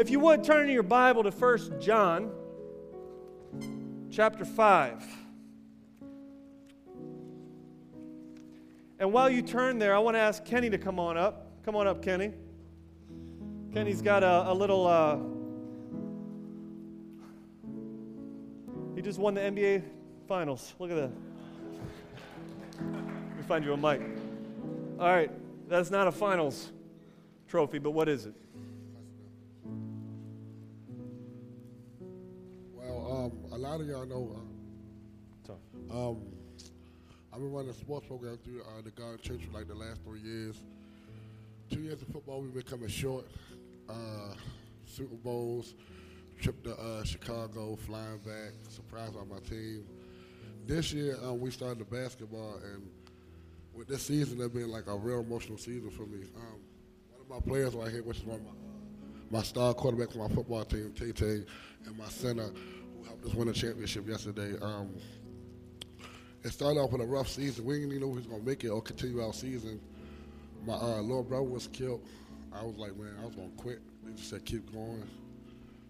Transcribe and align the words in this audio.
If 0.00 0.08
you 0.08 0.18
would 0.20 0.42
turn 0.42 0.70
your 0.70 0.82
Bible 0.82 1.22
to 1.24 1.30
1 1.30 1.78
John 1.78 2.32
chapter 4.10 4.46
5. 4.46 5.04
And 8.98 9.12
while 9.12 9.28
you 9.28 9.42
turn 9.42 9.78
there, 9.78 9.94
I 9.94 9.98
want 9.98 10.14
to 10.14 10.18
ask 10.18 10.42
Kenny 10.42 10.70
to 10.70 10.78
come 10.78 10.98
on 10.98 11.18
up. 11.18 11.62
Come 11.66 11.76
on 11.76 11.86
up, 11.86 12.02
Kenny. 12.02 12.32
Kenny's 13.74 14.00
got 14.00 14.22
a, 14.22 14.50
a 14.50 14.54
little. 14.54 14.86
Uh, 14.86 15.18
he 18.96 19.02
just 19.02 19.18
won 19.18 19.34
the 19.34 19.42
NBA 19.42 19.82
Finals. 20.26 20.72
Look 20.78 20.90
at 20.90 20.96
that. 20.96 21.10
Let 22.80 23.36
me 23.36 23.42
find 23.46 23.62
you 23.66 23.74
a 23.74 23.76
mic. 23.76 24.00
All 24.98 25.08
right, 25.08 25.30
that's 25.68 25.90
not 25.90 26.06
a 26.06 26.12
Finals 26.12 26.72
trophy, 27.48 27.78
but 27.78 27.90
what 27.90 28.08
is 28.08 28.24
it? 28.24 28.34
Um, 33.30 33.52
a 33.52 33.58
lot 33.58 33.80
of 33.80 33.86
y'all 33.86 34.06
know. 34.06 34.36
Uh, 35.48 36.10
um, 36.10 36.18
I've 37.32 37.38
been 37.38 37.52
running 37.52 37.70
a 37.70 37.74
sports 37.74 38.06
program 38.06 38.38
through 38.44 38.62
uh, 38.62 38.82
the 38.82 38.90
God 38.90 39.20
Church 39.22 39.40
for 39.44 39.56
like 39.56 39.68
the 39.68 39.74
last 39.74 40.02
three 40.04 40.20
years. 40.20 40.62
Two 41.70 41.80
years 41.80 42.02
of 42.02 42.08
football, 42.08 42.40
we've 42.40 42.52
been 42.54 42.62
coming 42.62 42.88
short. 42.88 43.26
Uh, 43.88 44.34
Super 44.86 45.16
Bowls, 45.16 45.74
trip 46.40 46.62
to 46.64 46.74
uh, 46.76 47.04
Chicago, 47.04 47.76
flying 47.76 48.18
back, 48.18 48.52
surprised 48.68 49.14
by 49.14 49.24
my 49.24 49.40
team. 49.40 49.84
This 50.66 50.92
year, 50.92 51.16
um, 51.22 51.40
we 51.40 51.50
started 51.50 51.78
the 51.78 51.84
basketball, 51.84 52.60
and 52.64 52.88
with 53.74 53.88
this 53.88 54.02
season, 54.02 54.40
it's 54.40 54.52
been 54.52 54.70
like 54.70 54.86
a 54.88 54.96
real 54.96 55.20
emotional 55.20 55.58
season 55.58 55.90
for 55.90 56.06
me. 56.06 56.24
Um, 56.36 56.60
one 57.10 57.20
of 57.20 57.28
my 57.28 57.50
players 57.50 57.74
right 57.74 57.90
here, 57.90 58.02
which 58.02 58.18
is 58.18 58.24
one 58.24 58.40
of 58.40 58.44
my, 58.44 59.38
my 59.38 59.42
star 59.42 59.74
quarterback 59.74 60.10
for 60.10 60.18
my 60.18 60.34
football 60.34 60.64
team, 60.64 60.92
Tay 60.96 61.12
Tay, 61.12 61.44
and 61.86 61.96
my 61.96 62.08
center, 62.08 62.50
who 63.00 63.06
helped 63.06 63.26
us 63.26 63.34
win 63.34 63.48
the 63.48 63.54
championship 63.54 64.08
yesterday. 64.08 64.54
Um, 64.60 64.90
it 66.42 66.52
started 66.52 66.80
off 66.80 66.92
with 66.92 67.02
a 67.02 67.06
rough 67.06 67.28
season. 67.28 67.64
We 67.64 67.74
didn't 67.74 67.90
even 67.90 68.00
know 68.00 68.08
if 68.08 68.12
we 68.12 68.18
was 68.18 68.26
gonna 68.26 68.42
make 68.42 68.64
it 68.64 68.68
or 68.68 68.80
continue 68.80 69.22
our 69.22 69.32
season. 69.32 69.80
My 70.66 70.74
uh, 70.74 71.00
little 71.00 71.22
brother 71.22 71.44
was 71.44 71.66
killed. 71.66 72.02
I 72.52 72.64
was 72.64 72.76
like, 72.76 72.96
man, 72.96 73.14
I 73.20 73.26
was 73.26 73.34
gonna 73.34 73.48
quit. 73.56 73.80
They 74.04 74.12
just 74.12 74.30
said 74.30 74.44
keep 74.44 74.72
going. 74.72 75.04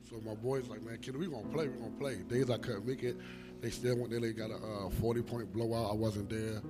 So 0.08 0.20
my 0.27 0.34
boys 0.34 0.69
like, 0.69 0.83
man, 0.83 0.98
kid, 0.98 1.16
we 1.16 1.27
gonna 1.27 1.47
play. 1.48 1.69
We 1.69 1.78
gonna 1.78 1.91
play. 1.92 2.16
Days 2.16 2.50
I 2.50 2.58
couldn't 2.58 2.86
make 2.86 3.03
it, 3.03 3.16
they 3.61 3.70
still 3.70 3.97
went 3.97 4.11
there. 4.11 4.20
They 4.20 4.33
got 4.33 4.50
a 4.50 4.86
uh, 4.86 4.91
40 5.00 5.22
point 5.22 5.53
blowout. 5.53 5.91
I 5.91 5.94
wasn't 5.94 6.31
there. 6.31 6.61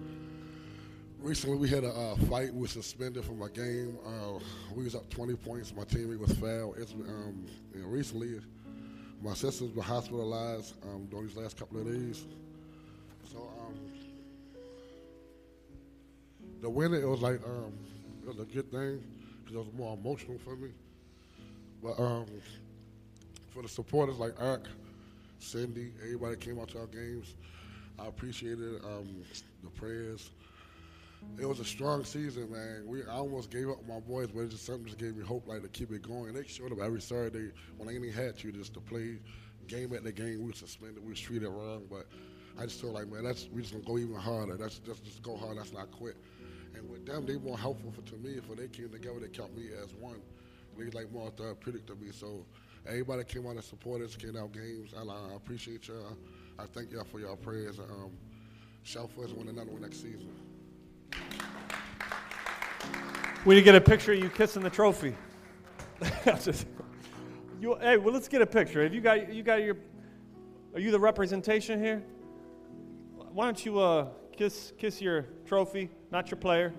Recently, 1.20 1.56
we 1.58 1.68
had 1.68 1.84
a 1.84 1.91
uh, 1.91 2.16
fight. 2.30 2.52
We 2.52 2.62
were 2.62 2.66
suspended 2.66 3.24
from 3.24 3.42
a 3.42 3.50
game. 3.50 3.98
Uh, 4.06 4.38
we 4.74 4.84
was 4.84 4.94
up 4.94 5.08
20 5.11 5.34
points. 5.36 5.74
My 5.74 5.84
teammate 5.84 6.18
was 6.18 6.33
fouled. 6.33 6.77
It's, 6.78 6.94
um, 6.94 7.46
recently, 7.74 8.41
my 9.22 9.34
sister's 9.34 9.68
been 9.68 9.82
hospitalized 9.82 10.74
um, 10.84 11.06
during 11.10 11.26
these 11.26 11.36
last 11.36 11.58
couple 11.58 11.78
of 11.78 11.86
days. 11.86 12.24
So 13.30 13.38
um, 13.38 13.74
the 16.62 16.70
winning, 16.70 17.02
it 17.02 17.08
was 17.08 17.20
like 17.20 17.40
um, 17.44 17.72
it 18.22 18.28
was 18.28 18.38
a 18.38 18.44
good 18.44 18.70
thing 18.70 19.02
because 19.40 19.56
it 19.56 19.58
was 19.58 19.74
more 19.77 19.96
emotional 19.96 20.38
for 20.38 20.56
me. 20.56 20.70
But 21.82 22.00
um, 22.00 22.27
for 23.50 23.62
the 23.62 23.68
supporters 23.68 24.16
like 24.16 24.34
Eric, 24.40 24.62
Cindy, 25.38 25.92
everybody 26.02 26.36
came 26.36 26.58
out 26.58 26.68
to 26.68 26.80
our 26.80 26.86
games, 26.86 27.34
I 27.98 28.06
appreciated 28.06 28.82
um, 28.84 29.08
the 29.62 29.70
prayers. 29.70 30.30
It 31.38 31.48
was 31.48 31.60
a 31.60 31.64
strong 31.64 32.04
season, 32.04 32.50
man. 32.52 32.84
We 32.86 33.02
I 33.04 33.14
almost 33.14 33.50
gave 33.50 33.68
up 33.70 33.86
my 33.88 34.00
boys, 34.00 34.28
but 34.28 34.40
it 34.40 34.50
just 34.50 34.66
something 34.66 34.84
just 34.84 34.98
gave 34.98 35.16
me 35.16 35.24
hope, 35.24 35.46
like 35.46 35.62
to 35.62 35.68
keep 35.68 35.90
it 35.90 36.02
going. 36.02 36.34
They 36.34 36.44
showed 36.46 36.72
up 36.72 36.80
every 36.80 37.00
Saturday 37.00 37.52
when 37.78 37.88
I 37.88 37.92
ain't 37.92 38.14
had 38.14 38.38
to 38.38 38.52
just 38.52 38.74
to 38.74 38.80
play 38.80 39.18
game 39.66 39.94
at 39.94 40.04
the 40.04 40.12
game. 40.12 40.40
We 40.40 40.46
were 40.46 40.52
suspended, 40.52 41.02
we 41.02 41.10
were 41.10 41.14
treated 41.14 41.48
wrong, 41.48 41.86
but 41.88 42.06
I 42.58 42.64
just 42.64 42.80
feel 42.80 42.92
like, 42.92 43.08
man, 43.10 43.24
that's 43.24 43.48
we 43.52 43.62
just 43.62 43.72
gonna 43.72 43.84
go 43.84 43.98
even 43.98 44.16
harder. 44.16 44.56
That's 44.56 44.78
just 44.80 45.05
just 45.05 45.22
go 45.22 45.36
hard. 45.36 45.56
That's 45.56 45.72
not 45.72 45.90
quit. 45.90 46.17
And 46.74 46.89
with 46.90 47.06
them, 47.06 47.27
they 47.27 47.36
more 47.36 47.58
helpful 47.58 47.90
for 47.90 48.02
to 48.02 48.16
me. 48.16 48.39
For 48.46 48.55
they 48.55 48.68
came 48.68 48.90
together, 48.90 49.20
they 49.20 49.28
kept 49.28 49.56
me 49.56 49.68
as 49.83 49.95
one. 49.95 50.20
They 50.78 50.90
like 50.90 51.11
more 51.11 51.30
therapeutic 51.30 51.86
to 51.86 51.95
me. 51.95 52.11
So 52.12 52.45
everybody 52.86 53.24
came 53.24 53.46
out 53.46 53.52
and 53.52 53.64
supported 53.64 54.06
us, 54.06 54.16
came 54.16 54.36
out 54.36 54.52
games. 54.52 54.92
I, 54.96 55.02
I 55.02 55.34
appreciate 55.36 55.89
y'all. 55.89 56.16
I 56.58 56.66
thank 56.66 56.92
y'all 56.92 57.05
for 57.05 57.20
y'all 57.20 57.36
prayers. 57.36 57.78
Um, 57.78 58.12
shout 58.83 59.11
for 59.11 59.24
us 59.24 59.30
win 59.33 59.48
another 59.48 59.70
one 59.70 59.83
next 59.83 60.02
season. 60.02 60.49
We 63.45 63.55
need 63.55 63.62
to 63.62 63.64
get 63.64 63.74
a 63.74 63.80
picture 63.80 64.12
of 64.12 64.18
you 64.18 64.28
kissing 64.28 64.62
the 64.62 64.70
trophy. 64.70 65.14
You, 67.61 67.77
hey, 67.78 67.98
well, 67.98 68.14
let's 68.14 68.27
get 68.27 68.40
a 68.40 68.46
picture. 68.46 68.83
Have 68.83 68.95
you 68.95 69.02
got 69.02 69.34
you 69.34 69.42
got 69.42 69.62
your? 69.62 69.77
Are 70.73 70.80
you 70.80 70.90
the 70.90 70.98
representation 70.98 71.78
here? 71.78 72.02
Why 73.34 73.45
don't 73.45 73.67
you 73.67 73.78
uh, 73.78 74.06
kiss 74.34 74.73
kiss 74.78 74.98
your 75.02 75.27
trophy, 75.45 75.90
not 76.11 76.30
your 76.30 76.39
player? 76.39 76.73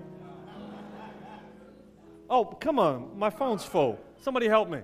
Oh, 2.27 2.45
come 2.45 2.79
on, 2.79 3.11
my 3.15 3.29
phone's 3.29 3.63
full. 3.63 3.99
Somebody 4.21 4.47
help 4.47 4.69
me. 4.69 4.79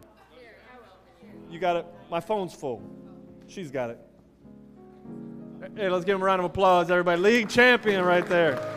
You 1.49 1.57
got 1.57 1.77
it. 1.77 1.85
My 2.11 2.19
phone's 2.19 2.53
full. 2.53 2.83
She's 3.47 3.71
got 3.71 3.89
it. 3.89 3.99
Hey, 5.75 5.89
let's 5.89 6.05
give 6.05 6.15
him 6.15 6.21
a 6.21 6.25
round 6.25 6.41
of 6.41 6.45
applause, 6.45 6.91
everybody. 6.91 7.19
League 7.19 7.49
champion 7.49 8.05
right 8.05 8.25
there. 8.27 8.76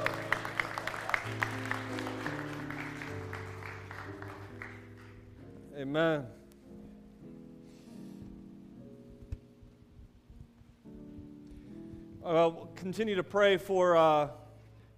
Amen. 5.91 6.25
Uh, 12.25 12.49
we'll 12.55 12.71
continue 12.77 13.17
to 13.17 13.25
pray 13.25 13.57
for 13.57 13.97
uh, 13.97 14.29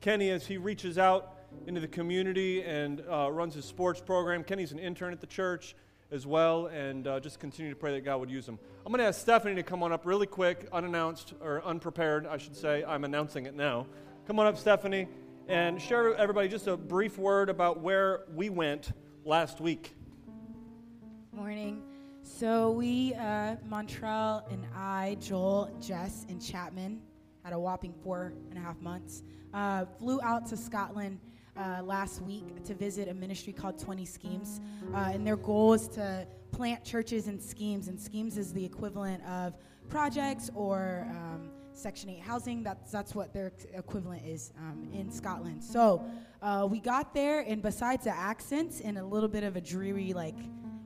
Kenny 0.03 0.29
as 0.29 0.47
he 0.47 0.59
reaches 0.59 0.99
out 0.99 1.39
into 1.67 1.81
the 1.81 1.89
community 1.89 2.63
and 2.63 3.03
uh, 3.11 3.33
runs 3.33 3.55
his 3.55 3.65
sports 3.65 4.03
program. 4.03 4.45
Kenny's 4.45 4.73
an 4.73 4.79
intern 4.79 5.15
at 5.15 5.23
the 5.23 5.27
church 5.27 5.75
as 6.11 6.27
well, 6.27 6.67
and 6.67 7.07
uh, 7.07 7.19
just 7.21 7.41
continue 7.41 7.73
to 7.73 7.77
pray 7.79 7.93
that 7.93 8.05
God 8.05 8.21
would 8.21 8.31
use 8.31 8.47
him. 8.47 8.59
I'm 8.85 8.93
going 8.93 9.01
to 9.01 9.07
ask 9.07 9.19
Stephanie 9.19 9.55
to 9.55 9.63
come 9.63 9.83
on 9.83 9.93
up 9.93 10.05
really 10.05 10.27
quick, 10.27 10.69
unannounced, 10.75 11.33
or 11.41 11.65
unprepared, 11.65 12.27
I 12.27 12.37
should 12.37 12.55
say. 12.55 12.85
I'm 12.87 13.05
announcing 13.05 13.47
it 13.47 13.57
now. 13.57 13.87
Come 14.27 14.39
on 14.39 14.47
up, 14.47 14.59
Stephanie, 14.59 15.09
and 15.49 15.81
share 15.81 16.15
everybody 16.17 16.49
just 16.49 16.67
a 16.67 16.77
brief 16.77 17.17
word 17.17 17.49
about 17.49 17.81
where 17.81 18.25
we 18.35 18.51
went 18.51 18.93
last 19.25 19.59
week. 19.59 19.95
Morning. 21.35 21.83
So 22.23 22.73
we, 22.73 23.15
uh, 23.15 23.57
Montrell 23.67 24.43
and 24.53 24.67
I, 24.77 25.17
Joel, 25.19 25.75
Jess, 25.81 26.27
and 26.29 26.43
Chapman, 26.43 27.01
had 27.43 27.55
a 27.55 27.59
whopping 27.59 27.95
four 28.05 28.35
and 28.51 28.59
a 28.59 28.61
half 28.61 28.79
months. 28.83 29.23
Uh, 29.55 29.87
flew 29.99 30.21
out 30.21 30.45
to 30.49 30.59
Scotland 30.59 31.19
uh, 31.57 31.81
last 31.83 32.21
week 32.21 32.63
to 32.65 32.75
visit 32.75 33.09
a 33.09 33.15
ministry 33.15 33.55
called 33.55 33.79
20 33.79 34.05
Schemes, 34.05 34.61
uh, 34.93 35.09
and 35.15 35.27
their 35.27 35.39
goal 35.39 35.73
is 35.73 35.89
to 35.89 36.27
plant 36.51 36.85
churches 36.85 37.29
and 37.29 37.43
schemes. 37.43 37.89
And 37.89 37.99
schemes 37.99 38.37
is 38.37 38.53
the 38.53 38.63
equivalent 38.65 39.25
of 39.25 39.55
projects 39.89 40.51
or 40.55 41.07
um, 41.09 41.49
Section 41.73 42.11
8 42.11 42.21
housing. 42.21 42.63
That's 42.63 42.93
that's 42.93 43.15
what 43.15 43.33
their 43.33 43.53
equivalent 43.73 44.27
is 44.27 44.53
um, 44.59 44.87
in 44.93 45.11
Scotland. 45.11 45.65
So 45.65 46.05
uh, 46.43 46.69
we 46.71 46.79
got 46.79 47.15
there, 47.15 47.41
and 47.41 47.63
besides 47.63 48.05
the 48.05 48.15
accents 48.15 48.83
and 48.83 48.99
a 48.99 49.05
little 49.05 49.31
bit 49.31 49.45
of 49.45 49.57
a 49.57 49.63
dreary 49.63 50.13
like 50.13 50.37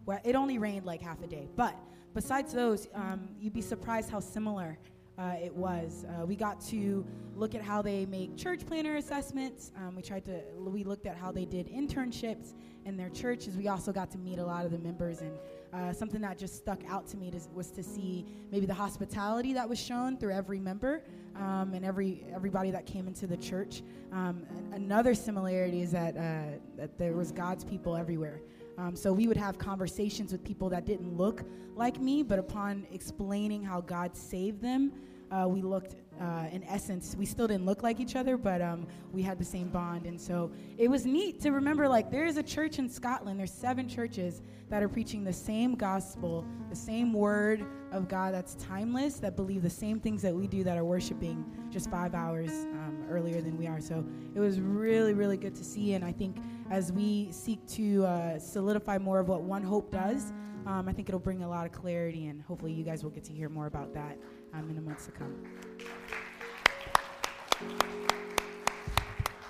well, 0.07 0.21
it 0.25 0.35
only 0.35 0.59
rained 0.59 0.87
like 0.87 1.03
half 1.03 1.23
a 1.23 1.27
day. 1.27 1.49
But 1.57 1.77
besides 2.15 2.53
those, 2.53 2.89
um, 2.95 3.29
you'd 3.41 3.53
be 3.53 3.61
surprised 3.61 4.09
how 4.09 4.21
similar 4.21 4.79
uh, 5.19 5.35
it 5.43 5.55
was. 5.55 6.05
Uh, 6.05 6.27
we 6.27 6.37
got 6.37 6.61
to 6.61 7.05
look 7.35 7.55
at 7.55 7.63
how 7.63 7.83
they 7.83 8.07
make 8.07 8.37
church 8.37 8.67
planter 8.67 8.97
assessments. 8.97 9.73
Um, 9.77 9.97
we 9.97 10.03
tried 10.03 10.25
to, 10.27 10.41
we 10.59 10.85
looked 10.85 11.07
at 11.07 11.17
how 11.17 11.33
they 11.33 11.45
did 11.45 11.69
internships 11.69 12.53
in 12.85 12.97
their 12.97 13.09
churches. 13.11 13.57
We 13.57 13.69
also 13.69 13.93
got 13.93 14.11
to 14.13 14.19
meet 14.19 14.39
a 14.39 14.45
lot 14.45 14.65
of 14.65 14.73
the 14.73 14.79
members. 14.79 15.23
And 15.23 15.33
uh, 15.73 15.93
something 15.93 16.21
that 16.21 16.39
just 16.39 16.57
stuck 16.57 16.81
out 16.89 17.07
to 17.09 17.17
me 17.17 17.31
to, 17.31 17.41
was 17.55 17.71
to 17.73 17.83
see 17.83 18.27
maybe 18.53 18.67
the 18.67 18.75
hospitality 18.75 19.53
that 19.55 19.69
was 19.69 19.79
shown 19.81 20.17
through 20.17 20.33
every 20.33 20.61
member 20.61 21.03
um, 21.37 21.73
and 21.75 21.85
every 21.85 22.25
everybody 22.35 22.71
that 22.71 22.87
came 22.87 23.07
into 23.07 23.27
the 23.27 23.37
church. 23.37 23.83
Um, 24.13 24.47
another 24.73 25.15
similarity 25.15 25.81
is 25.81 25.93
that, 25.93 26.17
uh, 26.17 26.59
that 26.77 26.97
there 26.99 27.13
was 27.13 27.33
God's 27.33 27.65
people 27.65 27.97
everywhere. 27.97 28.41
Um, 28.79 28.95
so 28.95 29.13
we 29.13 29.27
would 29.27 29.37
have 29.37 29.59
conversations 29.59 30.33
with 30.33 30.45
people 30.45 30.69
that 30.71 30.85
didn't 30.85 31.17
look 31.17 31.43
like 31.75 32.01
me, 32.01 32.23
but 32.23 32.39
upon 32.39 32.87
explaining 32.93 33.63
how 33.63 33.81
God 33.81 34.17
saved 34.17 34.61
them, 34.61 34.93
uh, 35.31 35.47
we 35.49 35.61
looked, 35.61 35.97
uh, 36.21 36.47
in 36.53 36.63
essence, 36.65 37.17
we 37.19 37.27
still 37.27 37.49
didn't 37.49 37.67
look 37.67 37.83
like 37.83 37.99
each 37.99 38.15
other, 38.15 38.37
but 38.37 38.63
um, 38.63 38.87
we 39.13 39.23
had 39.23 39.39
the 39.39 39.45
same 39.45 39.69
bond. 39.69 40.07
And 40.07 40.21
so 40.21 40.53
it 40.79 40.89
was 40.89 41.05
neat 41.05 41.41
to 41.41 41.51
remember 41.51 41.89
like, 41.89 42.11
there 42.11 42.27
is 42.27 42.37
a 42.37 42.43
church 42.43 42.79
in 42.79 42.89
Scotland, 42.89 43.41
there's 43.41 43.53
seven 43.53 43.89
churches 43.89 44.41
that 44.69 44.83
are 44.83 44.89
preaching 44.89 45.25
the 45.25 45.33
same 45.33 45.75
gospel, 45.75 46.45
the 46.71 46.77
same 46.77 47.13
word 47.13 47.65
of 47.93 48.09
God 48.09 48.35
that's 48.35 48.55
timeless, 48.55 49.19
that 49.19 49.37
believe 49.37 49.63
the 49.63 49.71
same 49.71 49.99
things 50.01 50.23
that 50.23 50.35
we 50.35 50.47
do, 50.47 50.63
that 50.65 50.77
are 50.77 50.85
worshiping 50.85 51.45
just 51.71 51.91
five 51.91 52.15
hours 52.15 52.51
um, 52.51 53.05
earlier 53.09 53.41
than 53.41 53.57
we 53.57 53.67
are. 53.67 53.81
So 53.81 54.05
it 54.35 54.41
was 54.41 54.61
really, 54.61 55.15
really 55.15 55.37
good 55.37 55.55
to 55.57 55.65
see. 55.65 55.95
And 55.95 56.05
I 56.05 56.13
think 56.13 56.37
as 56.71 56.93
we 56.93 57.29
seek 57.31 57.65
to 57.69 58.05
uh, 58.05 58.39
solidify 58.39 58.99
more 58.99 59.19
of 59.21 59.29
what 59.29 59.43
One 59.43 59.63
Hope 59.63 59.91
does. 59.91 60.33
Um, 60.67 60.89
I 60.89 60.93
think 60.93 61.09
it'll 61.09 61.21
bring 61.21 61.43
a 61.43 61.49
lot 61.49 61.65
of 61.65 61.73
clarity, 61.73 62.27
and 62.27 62.43
hopefully, 62.43 62.73
you 62.73 62.83
guys 62.83 63.05
will 63.05 63.11
get 63.11 63.25
to 63.25 63.33
hear 63.33 63.49
more 63.49 63.67
about 63.67 63.95
that 63.95 64.19
um, 64.53 64.69
in 64.69 64.75
the 64.75 64.83
months 64.83 65.07
to 65.07 65.13
come. 65.13 65.35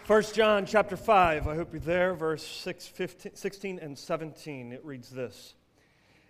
1 0.06 0.22
John 0.34 0.66
chapter 0.66 0.96
5, 0.96 1.48
I 1.48 1.54
hope 1.56 1.72
you're 1.72 1.80
there, 1.80 2.14
verse 2.14 2.46
6, 2.46 2.86
15, 2.86 3.34
16 3.34 3.78
and 3.80 3.98
17. 3.98 4.72
It 4.72 4.84
reads 4.84 5.10
this 5.10 5.54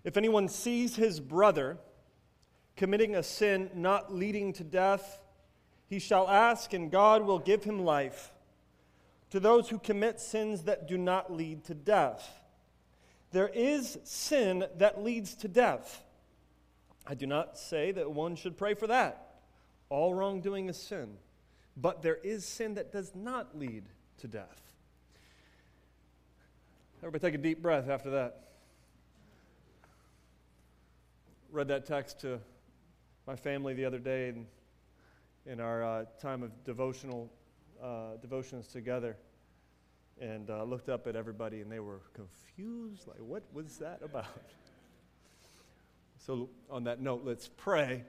If 0.05 0.17
anyone 0.17 0.49
sees 0.49 0.97
his 0.97 1.21
brother 1.21 1.79
committing 2.77 3.17
a 3.17 3.23
sin 3.23 3.71
not 3.75 4.15
leading 4.15 4.53
to 4.55 4.65
death, 4.65 5.21
he 5.89 5.99
shall 5.99 6.29
ask, 6.29 6.73
and 6.73 6.91
God 6.91 7.23
will 7.23 7.39
give 7.39 7.65
him 7.65 7.85
life. 7.85 8.33
To 9.31 9.41
those 9.41 9.69
who 9.69 9.79
commit 9.79 10.21
sins 10.21 10.63
that 10.63 10.87
do 10.87 10.97
not 10.97 11.33
lead 11.33 11.65
to 11.65 11.75
death, 11.75 12.41
there 13.33 13.49
is 13.49 13.99
sin 14.05 14.65
that 14.79 15.03
leads 15.03 15.35
to 15.37 15.49
death. 15.49 16.03
I 17.07 17.15
do 17.15 17.27
not 17.27 17.59
say 17.59 17.93
that 17.93 18.11
one 18.11 18.37
should 18.37 18.57
pray 18.57 18.75
for 18.75 18.87
that. 18.87 19.35
All 19.89 20.15
wrongdoing 20.15 20.69
is 20.69 20.77
sin. 20.77 21.19
But 21.77 22.03
there 22.03 22.17
is 22.17 22.45
sin 22.45 22.75
that 22.75 22.93
does 22.93 23.15
not 23.15 23.59
lead 23.59 23.85
to 24.19 24.29
death. 24.29 24.63
Everybody 27.01 27.21
take 27.21 27.35
a 27.35 27.43
deep 27.43 27.63
breath 27.63 27.89
after 27.89 28.11
that. 28.11 28.43
Read 31.53 31.69
that 31.69 31.85
text 31.85 32.21
to 32.21 32.41
my 33.27 33.37
family 33.37 33.75
the 33.75 33.85
other 33.85 33.99
day 33.99 34.29
in, 34.29 34.47
in 35.45 35.61
our 35.61 35.85
uh, 35.85 36.05
time 36.21 36.43
of 36.43 36.65
devotional 36.65 37.31
uh, 37.83 38.17
devotions 38.21 38.67
together 38.69 39.17
and 40.21 40.51
uh, 40.51 40.65
looked 40.65 40.89
up 40.89 41.07
at 41.07 41.17
everybody 41.17 41.61
and 41.61 41.71
they 41.71 41.81
were 41.81 42.01
confused 42.15 43.07
like 43.07 43.19
what 43.19 43.43
was 43.53 43.79
that 43.79 44.01
about? 44.03 44.27
So 46.19 46.49
on 46.69 46.85
that 46.85 47.01
note 47.01 47.23
let's 47.25 47.49
pray 47.57 48.03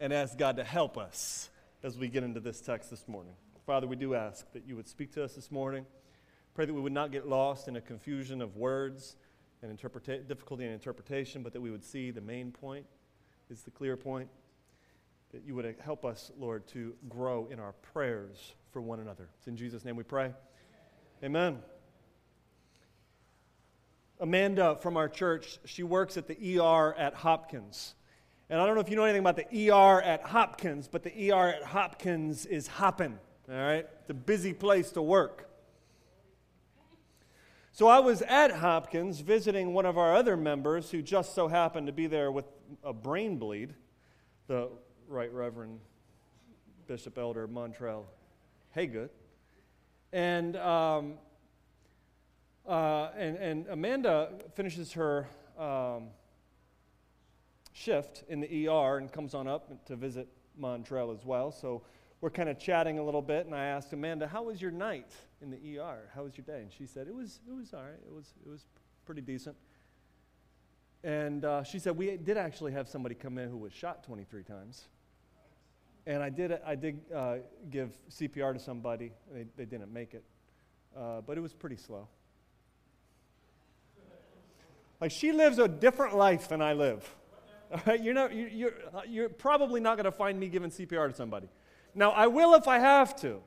and 0.00 0.12
ask 0.12 0.36
god 0.36 0.56
to 0.56 0.64
help 0.64 0.98
us 0.98 1.48
as 1.84 1.96
we 1.96 2.08
get 2.08 2.24
into 2.24 2.40
this 2.40 2.60
text 2.60 2.90
this 2.90 3.06
morning. 3.06 3.34
Father 3.64 3.86
we 3.86 3.94
do 3.94 4.16
ask 4.16 4.50
that 4.52 4.66
you 4.66 4.74
would 4.74 4.88
speak 4.88 5.12
to 5.12 5.22
us 5.22 5.34
this 5.34 5.52
morning. 5.52 5.86
Pray 6.54 6.64
that 6.64 6.74
we 6.74 6.80
would 6.80 6.92
not 6.92 7.12
get 7.12 7.28
lost 7.28 7.68
in 7.68 7.76
a 7.76 7.80
confusion 7.80 8.42
of 8.42 8.56
words 8.56 9.14
and 9.62 9.78
interpreta- 9.78 10.26
difficulty 10.26 10.64
in 10.64 10.72
interpretation 10.72 11.44
but 11.44 11.52
that 11.52 11.60
we 11.60 11.70
would 11.70 11.84
see 11.84 12.10
the 12.10 12.20
main 12.20 12.50
point 12.50 12.84
is 13.48 13.62
the 13.62 13.70
clear 13.70 13.96
point. 13.96 14.28
That 15.32 15.44
you 15.44 15.54
would 15.54 15.76
help 15.80 16.04
us, 16.04 16.30
Lord, 16.38 16.66
to 16.68 16.94
grow 17.08 17.46
in 17.50 17.58
our 17.58 17.72
prayers 17.72 18.54
for 18.76 18.82
one 18.82 19.00
another. 19.00 19.30
It's 19.38 19.46
in 19.46 19.56
Jesus' 19.56 19.86
name 19.86 19.96
we 19.96 20.02
pray. 20.02 20.34
Amen. 21.24 21.60
Amanda 24.20 24.76
from 24.82 24.98
our 24.98 25.08
church, 25.08 25.58
she 25.64 25.82
works 25.82 26.18
at 26.18 26.28
the 26.28 26.60
ER 26.60 26.92
at 26.92 27.14
Hopkins. 27.14 27.94
And 28.50 28.60
I 28.60 28.66
don't 28.66 28.74
know 28.74 28.82
if 28.82 28.90
you 28.90 28.96
know 28.96 29.04
anything 29.04 29.20
about 29.20 29.36
the 29.36 29.70
ER 29.70 30.02
at 30.02 30.24
Hopkins, 30.24 30.88
but 30.88 31.02
the 31.04 31.32
ER 31.32 31.54
at 31.54 31.62
Hopkins 31.62 32.44
is 32.44 32.66
hopping, 32.66 33.18
all 33.48 33.56
right? 33.56 33.88
It's 34.02 34.10
a 34.10 34.14
busy 34.14 34.52
place 34.52 34.90
to 34.92 35.00
work. 35.00 35.48
So 37.72 37.88
I 37.88 38.00
was 38.00 38.20
at 38.20 38.50
Hopkins 38.50 39.20
visiting 39.20 39.72
one 39.72 39.86
of 39.86 39.96
our 39.96 40.14
other 40.14 40.36
members 40.36 40.90
who 40.90 41.00
just 41.00 41.34
so 41.34 41.48
happened 41.48 41.86
to 41.86 41.94
be 41.94 42.08
there 42.08 42.30
with 42.30 42.44
a 42.84 42.92
brain 42.92 43.38
bleed, 43.38 43.72
the 44.48 44.68
Right 45.08 45.32
Reverend 45.32 45.80
Bishop 46.86 47.16
Elder 47.16 47.48
Montrell 47.48 48.04
Haygood. 48.76 49.08
And, 50.12 50.56
um, 50.56 51.14
uh, 52.68 53.08
and, 53.16 53.36
and 53.36 53.66
Amanda 53.68 54.30
finishes 54.54 54.92
her 54.92 55.26
um, 55.58 56.08
shift 57.72 58.24
in 58.28 58.40
the 58.40 58.68
ER 58.68 58.98
and 58.98 59.10
comes 59.10 59.34
on 59.34 59.48
up 59.48 59.86
to 59.86 59.96
visit 59.96 60.28
Montrell 60.60 61.14
as 61.14 61.24
well. 61.24 61.50
So 61.50 61.82
we're 62.20 62.30
kind 62.30 62.48
of 62.48 62.58
chatting 62.58 62.98
a 62.98 63.04
little 63.04 63.22
bit, 63.22 63.46
and 63.46 63.54
I 63.54 63.66
asked 63.66 63.92
Amanda, 63.92 64.26
"How 64.26 64.42
was 64.42 64.60
your 64.60 64.70
night 64.70 65.12
in 65.40 65.50
the 65.50 65.78
ER? 65.78 66.10
How 66.14 66.24
was 66.24 66.36
your 66.36 66.44
day?" 66.44 66.62
And 66.62 66.72
she 66.72 66.86
said, 66.86 67.08
"It 67.08 67.14
was 67.14 67.40
it 67.46 67.52
was 67.52 67.74
all 67.74 67.82
right. 67.82 68.00
It 68.06 68.12
was 68.12 68.32
it 68.44 68.48
was 68.48 68.66
pretty 69.04 69.20
decent." 69.20 69.56
And 71.04 71.44
uh, 71.44 71.62
she 71.62 71.78
said, 71.78 71.96
"We 71.96 72.16
did 72.16 72.36
actually 72.36 72.72
have 72.72 72.88
somebody 72.88 73.14
come 73.14 73.38
in 73.38 73.50
who 73.50 73.58
was 73.58 73.72
shot 73.72 74.02
23 74.04 74.42
times." 74.44 74.88
And 76.06 76.22
I 76.22 76.30
did, 76.30 76.58
I 76.64 76.76
did 76.76 77.00
uh, 77.12 77.36
give 77.68 77.90
CPR 78.10 78.52
to 78.52 78.60
somebody. 78.60 79.12
They, 79.32 79.46
they 79.56 79.64
didn't 79.64 79.92
make 79.92 80.14
it. 80.14 80.22
Uh, 80.96 81.20
but 81.20 81.36
it 81.36 81.40
was 81.40 81.52
pretty 81.52 81.76
slow. 81.76 82.06
Like, 85.00 85.10
she 85.10 85.32
lives 85.32 85.58
a 85.58 85.68
different 85.68 86.16
life 86.16 86.48
than 86.48 86.62
I 86.62 86.72
live. 86.72 87.14
All 87.72 87.80
right? 87.86 88.00
You're, 88.02 88.14
not, 88.14 88.32
you, 88.32 88.46
you're, 88.46 88.72
you're 89.06 89.28
probably 89.28 89.80
not 89.80 89.96
going 89.96 90.04
to 90.04 90.12
find 90.12 90.38
me 90.38 90.48
giving 90.48 90.70
CPR 90.70 91.10
to 91.10 91.14
somebody. 91.14 91.48
Now, 91.94 92.12
I 92.12 92.28
will 92.28 92.54
if 92.54 92.68
I 92.68 92.78
have 92.78 93.16
to, 93.22 93.40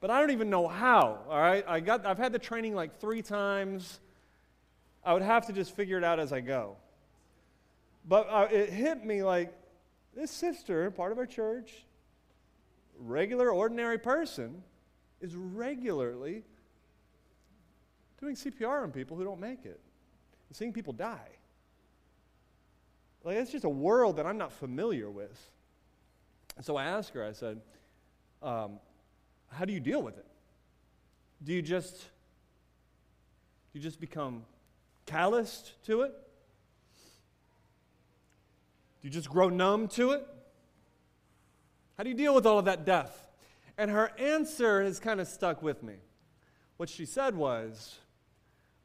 but 0.00 0.10
I 0.10 0.20
don't 0.20 0.30
even 0.30 0.50
know 0.50 0.66
how. 0.66 1.20
All 1.28 1.38
right? 1.38 1.64
I 1.68 1.80
got, 1.80 2.06
I've 2.06 2.18
had 2.18 2.32
the 2.32 2.38
training 2.38 2.74
like 2.74 2.98
three 2.98 3.22
times. 3.22 4.00
I 5.04 5.12
would 5.12 5.22
have 5.22 5.46
to 5.46 5.52
just 5.52 5.76
figure 5.76 5.98
it 5.98 6.04
out 6.04 6.18
as 6.18 6.32
I 6.32 6.40
go. 6.40 6.76
But 8.06 8.28
uh, 8.30 8.48
it 8.50 8.70
hit 8.70 9.04
me 9.04 9.22
like, 9.22 9.54
this 10.14 10.30
sister, 10.30 10.90
part 10.90 11.12
of 11.12 11.18
our 11.18 11.26
church, 11.26 11.84
regular, 12.98 13.50
ordinary 13.50 13.98
person, 13.98 14.62
is 15.20 15.34
regularly 15.34 16.44
doing 18.20 18.34
CPR 18.34 18.82
on 18.82 18.90
people 18.90 19.16
who 19.16 19.24
don't 19.24 19.40
make 19.40 19.64
it 19.64 19.80
and 20.48 20.56
seeing 20.56 20.72
people 20.72 20.92
die. 20.92 21.28
Like, 23.22 23.36
it's 23.36 23.50
just 23.50 23.64
a 23.64 23.70
world 23.70 24.16
that 24.16 24.26
I'm 24.26 24.38
not 24.38 24.52
familiar 24.52 25.10
with. 25.10 25.50
And 26.56 26.64
so 26.64 26.76
I 26.76 26.84
asked 26.84 27.14
her, 27.14 27.24
I 27.24 27.32
said, 27.32 27.60
um, 28.42 28.78
How 29.50 29.64
do 29.64 29.72
you 29.72 29.80
deal 29.80 30.02
with 30.02 30.18
it? 30.18 30.26
Do 31.42 31.52
you 31.52 31.62
just, 31.62 31.96
do 33.72 33.78
you 33.78 33.80
just 33.80 34.00
become 34.00 34.44
calloused 35.06 35.82
to 35.84 36.02
it? 36.02 36.14
Do 39.04 39.08
you 39.08 39.12
just 39.12 39.28
grow 39.28 39.50
numb 39.50 39.88
to 39.88 40.12
it? 40.12 40.26
How 41.98 42.04
do 42.04 42.08
you 42.08 42.16
deal 42.16 42.34
with 42.34 42.46
all 42.46 42.58
of 42.58 42.64
that 42.64 42.86
death? 42.86 43.28
And 43.76 43.90
her 43.90 44.10
answer 44.18 44.82
has 44.82 44.98
kind 44.98 45.20
of 45.20 45.28
stuck 45.28 45.62
with 45.62 45.82
me. 45.82 45.96
What 46.78 46.88
she 46.88 47.04
said 47.04 47.36
was, 47.36 47.98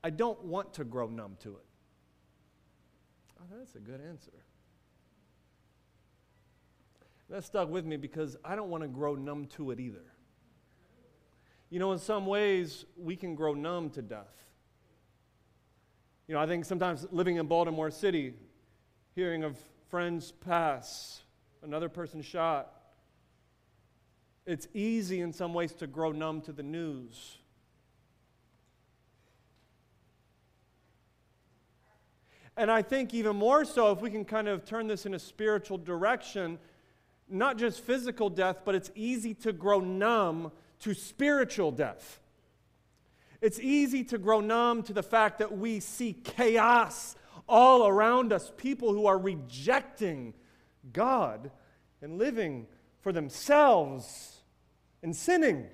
I 0.03 0.09
don't 0.09 0.43
want 0.43 0.73
to 0.73 0.83
grow 0.83 1.07
numb 1.07 1.37
to 1.43 1.51
it. 1.51 1.65
Oh, 3.39 3.45
that's 3.57 3.75
a 3.75 3.79
good 3.79 4.01
answer. 4.01 4.33
That 7.29 7.45
stuck 7.45 7.69
with 7.69 7.85
me 7.85 7.95
because 7.95 8.35
I 8.43 8.57
don't 8.57 8.69
want 8.69 8.83
to 8.83 8.89
grow 8.89 9.15
numb 9.15 9.45
to 9.55 9.71
it 9.71 9.79
either. 9.79 10.03
You 11.69 11.79
know, 11.79 11.93
in 11.93 11.99
some 11.99 12.25
ways, 12.25 12.83
we 12.97 13.15
can 13.15 13.35
grow 13.35 13.53
numb 13.53 13.89
to 13.91 14.01
death. 14.01 14.35
You 16.27 16.35
know, 16.35 16.41
I 16.41 16.45
think 16.45 16.65
sometimes 16.65 17.07
living 17.09 17.37
in 17.37 17.47
Baltimore 17.47 17.89
City, 17.89 18.33
hearing 19.15 19.45
of 19.45 19.57
friends 19.89 20.31
pass, 20.31 21.21
another 21.63 21.89
person 21.89 22.21
shot. 22.21 22.71
It's 24.45 24.67
easy 24.73 25.21
in 25.21 25.33
some 25.33 25.53
ways 25.53 25.73
to 25.73 25.87
grow 25.87 26.11
numb 26.11 26.41
to 26.41 26.51
the 26.51 26.63
news. 26.63 27.37
And 32.55 32.69
I 32.69 32.81
think 32.81 33.13
even 33.13 33.35
more 33.35 33.63
so 33.63 33.91
if 33.91 34.01
we 34.01 34.09
can 34.09 34.25
kind 34.25 34.47
of 34.47 34.65
turn 34.65 34.87
this 34.87 35.05
in 35.05 35.13
a 35.13 35.19
spiritual 35.19 35.77
direction, 35.77 36.59
not 37.29 37.57
just 37.57 37.81
physical 37.81 38.29
death, 38.29 38.61
but 38.65 38.75
it's 38.75 38.91
easy 38.95 39.33
to 39.35 39.53
grow 39.53 39.79
numb 39.79 40.51
to 40.81 40.93
spiritual 40.93 41.71
death. 41.71 42.19
It's 43.41 43.59
easy 43.59 44.03
to 44.05 44.17
grow 44.17 44.41
numb 44.41 44.83
to 44.83 44.93
the 44.93 45.03
fact 45.03 45.39
that 45.39 45.57
we 45.57 45.79
see 45.79 46.13
chaos 46.13 47.15
all 47.49 47.87
around 47.87 48.31
us 48.31 48.51
people 48.55 48.93
who 48.93 49.07
are 49.07 49.17
rejecting 49.17 50.33
God 50.93 51.51
and 52.01 52.17
living 52.17 52.67
for 53.01 53.11
themselves 53.11 54.43
and 55.03 55.15
sinning. 55.15 55.67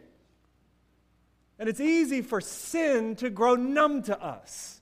And 1.60 1.70
it's 1.70 1.80
easy 1.80 2.22
for 2.22 2.42
sin 2.42 3.16
to 3.18 3.30
grow 3.30 3.56
numb 3.56 4.02
to 4.04 4.22
us, 4.22 4.82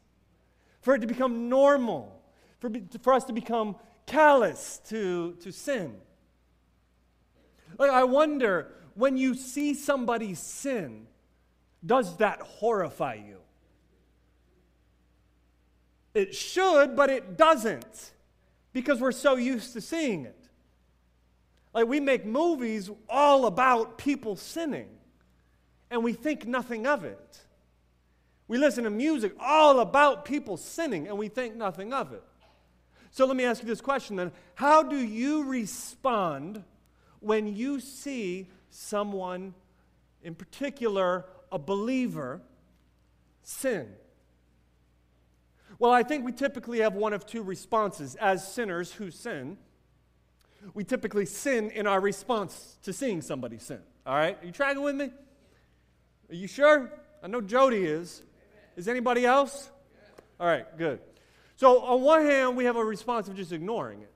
for 0.81 0.95
it 0.95 1.00
to 1.00 1.07
become 1.07 1.50
normal, 1.50 2.21
for, 2.59 2.71
for 3.01 3.13
us 3.13 3.25
to 3.25 3.33
become 3.33 3.75
callous 4.05 4.79
to, 4.89 5.33
to 5.41 5.51
sin. 5.51 5.95
Like, 7.77 7.91
I 7.91 8.03
wonder 8.03 8.71
when 8.95 9.17
you 9.17 9.33
see 9.35 9.73
somebody 9.73 10.35
sin, 10.35 11.07
does 11.85 12.17
that 12.17 12.41
horrify 12.41 13.15
you? 13.15 13.42
It 16.13 16.36
should, 16.36 16.96
but 16.96 17.10
it 17.10 17.38
doesn't 17.38 18.12
because 18.72 19.00
we're 19.01 19.12
so 19.12 19.36
used 19.36 19.74
to 19.74 19.82
seeing 19.82 20.25
it. 20.25 20.38
Like 21.74 21.88
we 21.88 22.00
make 22.00 22.25
movies 22.25 22.89
all 23.10 23.46
about 23.46 23.98
people 23.98 24.36
sinning 24.36 24.89
and 25.89 26.03
we 26.03 26.13
think 26.13 26.46
nothing 26.46 26.86
of 26.86 27.03
it. 27.03 27.39
We 28.48 28.58
listen 28.58 28.84
to 28.84 28.89
music 28.89 29.34
all 29.39 29.79
about 29.79 30.25
people 30.25 30.58
sinning 30.58 31.08
and 31.08 31.17
we 31.17 31.29
think 31.29 31.55
nothing 31.55 31.93
of 31.93 32.13
it. 32.13 32.24
So 33.10 33.25
let 33.25 33.36
me 33.36 33.46
ask 33.46 33.62
you 33.62 33.67
this 33.67 33.82
question 33.82 34.15
then 34.15 34.32
How 34.55 34.84
do 34.84 34.98
you 34.98 35.43
respond 35.46 36.63
when 37.20 37.55
you 37.55 37.79
see 37.79 38.50
someone, 38.70 39.53
in 40.22 40.36
particular 40.36 41.25
a 41.51 41.58
believer, 41.58 42.41
sin? 43.41 43.88
Well, 45.79 45.91
I 45.91 46.03
think 46.03 46.25
we 46.25 46.31
typically 46.31 46.79
have 46.79 46.93
one 46.93 47.13
of 47.13 47.25
two 47.25 47.43
responses 47.43 48.15
as 48.15 48.47
sinners 48.51 48.91
who 48.91 49.11
sin. 49.11 49.57
We 50.73 50.83
typically 50.83 51.25
sin 51.25 51.71
in 51.71 51.87
our 51.87 51.99
response 51.99 52.77
to 52.83 52.93
seeing 52.93 53.21
somebody 53.21 53.57
sin. 53.57 53.79
All 54.05 54.15
right? 54.15 54.37
Are 54.41 54.45
you 54.45 54.51
tracking 54.51 54.81
with 54.81 54.95
me? 54.95 55.11
Are 56.29 56.35
you 56.35 56.47
sure? 56.47 56.91
I 57.21 57.27
know 57.27 57.41
Jody 57.41 57.85
is. 57.85 58.21
Is 58.75 58.87
anybody 58.87 59.25
else? 59.25 59.69
All 60.39 60.47
right, 60.47 60.65
good. 60.77 60.99
So, 61.55 61.81
on 61.83 62.01
one 62.01 62.25
hand, 62.25 62.57
we 62.57 62.65
have 62.65 62.75
a 62.75 62.83
response 62.83 63.27
of 63.27 63.35
just 63.35 63.51
ignoring 63.51 64.01
it. 64.01 64.11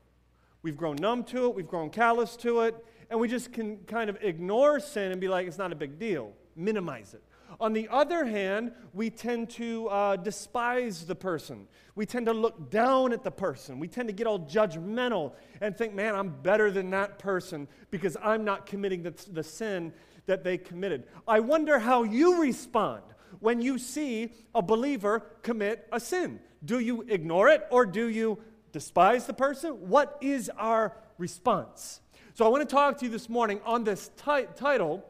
We've 0.64 0.76
grown 0.76 0.96
numb 0.96 1.24
to 1.26 1.46
it, 1.46 1.56
we've 1.56 1.68
grown 1.68 1.90
callous 1.90 2.36
to 2.38 2.62
it, 2.62 2.76
and 3.10 3.20
we 3.20 3.28
just 3.28 3.54
can 3.54 3.78
kind 3.86 4.10
of 4.10 4.18
ignore 4.22 4.80
sin 4.80 5.12
and 5.12 5.22
be 5.22 5.28
like, 5.28 5.48
it's 5.48 5.58
not 5.58 5.72
a 5.72 5.76
big 5.76 6.00
deal, 6.00 6.34
minimize 6.56 7.14
it. 7.14 7.24
On 7.60 7.74
the 7.74 7.88
other 7.90 8.26
hand, 8.26 8.72
we 8.94 9.10
tend 9.10 9.50
to 9.52 9.88
uh, 9.88 10.16
despise 10.16 11.06
the 11.06 11.16
person. 11.16 11.68
We 11.96 12.06
tend 12.06 12.28
to 12.28 12.34
look 12.34 12.70
down 12.70 13.14
at 13.14 13.24
the 13.24 13.32
person. 13.32 13.80
We 13.80 13.88
tend 13.88 14.10
to 14.10 14.14
get 14.14 14.28
all 14.28 14.40
judgmental 14.40 15.34
and 15.62 15.76
think, 15.76 15.94
man, 15.94 16.16
I'm 16.16 16.30
better 16.30 16.70
than 16.70 16.90
that 16.92 17.20
person 17.20 17.68
because 17.90 18.16
I'm 18.22 18.44
not 18.44 18.66
committing 18.66 19.04
the, 19.04 19.14
the 19.32 19.44
sin 19.44 19.94
that 20.28 20.44
they 20.44 20.58
committed. 20.58 21.06
I 21.28 21.40
wonder 21.40 21.80
how 21.80 22.04
you 22.04 22.42
respond 22.42 23.02
when 23.40 23.62
you 23.62 23.78
see 23.78 24.34
a 24.54 24.62
believer 24.62 25.22
commit 25.42 25.88
a 25.92 26.00
sin. 26.00 26.40
Do 26.64 26.80
you 26.80 27.04
ignore 27.08 27.50
it 27.50 27.66
or 27.72 27.86
do 27.86 28.08
you 28.08 28.40
despise 28.72 29.26
the 29.26 29.34
person? 29.34 29.90
What 29.90 30.18
is 30.22 30.52
our 30.58 30.96
response? 31.18 32.02
So 32.34 32.46
I 32.46 32.50
want 32.50 32.68
to 32.68 32.76
talk 32.76 33.00
to 33.00 33.06
you 33.06 33.12
this 33.12 33.30
morning 33.30 33.60
on 33.66 33.84
this 33.84 34.12
ti- 34.24 34.46
title 34.56 35.04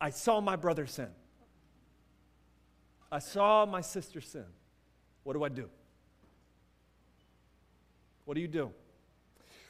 I 0.00 0.10
Saw 0.10 0.40
My 0.40 0.56
Brother 0.56 0.86
Sin. 0.86 1.08
I 3.12 3.18
saw 3.18 3.66
my 3.66 3.80
sister 3.80 4.20
sin. 4.20 4.44
What 5.24 5.34
do 5.34 5.44
I 5.44 5.48
do? 5.48 5.68
What 8.24 8.34
do 8.34 8.40
you 8.40 8.48
do? 8.48 8.70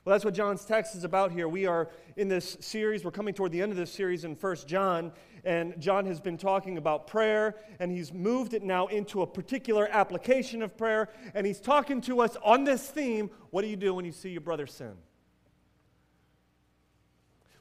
Well, 0.04 0.14
that's 0.14 0.24
what 0.24 0.34
John's 0.34 0.64
text 0.64 0.94
is 0.94 1.04
about 1.04 1.30
here. 1.30 1.46
We 1.46 1.66
are 1.66 1.90
in 2.16 2.28
this 2.28 2.56
series, 2.60 3.04
we're 3.04 3.10
coming 3.10 3.34
toward 3.34 3.52
the 3.52 3.60
end 3.60 3.70
of 3.70 3.76
this 3.76 3.92
series 3.92 4.24
in 4.24 4.34
First 4.34 4.66
John, 4.66 5.12
and 5.44 5.78
John 5.78 6.06
has 6.06 6.20
been 6.20 6.38
talking 6.38 6.78
about 6.78 7.06
prayer, 7.06 7.56
and 7.78 7.92
he's 7.92 8.12
moved 8.12 8.54
it 8.54 8.62
now 8.62 8.86
into 8.86 9.20
a 9.20 9.26
particular 9.26 9.88
application 9.90 10.62
of 10.62 10.76
prayer, 10.76 11.10
and 11.34 11.46
he's 11.46 11.60
talking 11.60 12.00
to 12.02 12.20
us 12.20 12.36
on 12.42 12.64
this 12.64 12.88
theme 12.88 13.30
what 13.50 13.62
do 13.62 13.68
you 13.68 13.76
do 13.76 13.92
when 13.92 14.06
you 14.06 14.12
see 14.12 14.30
your 14.30 14.40
brother 14.40 14.66
sin? 14.66 14.94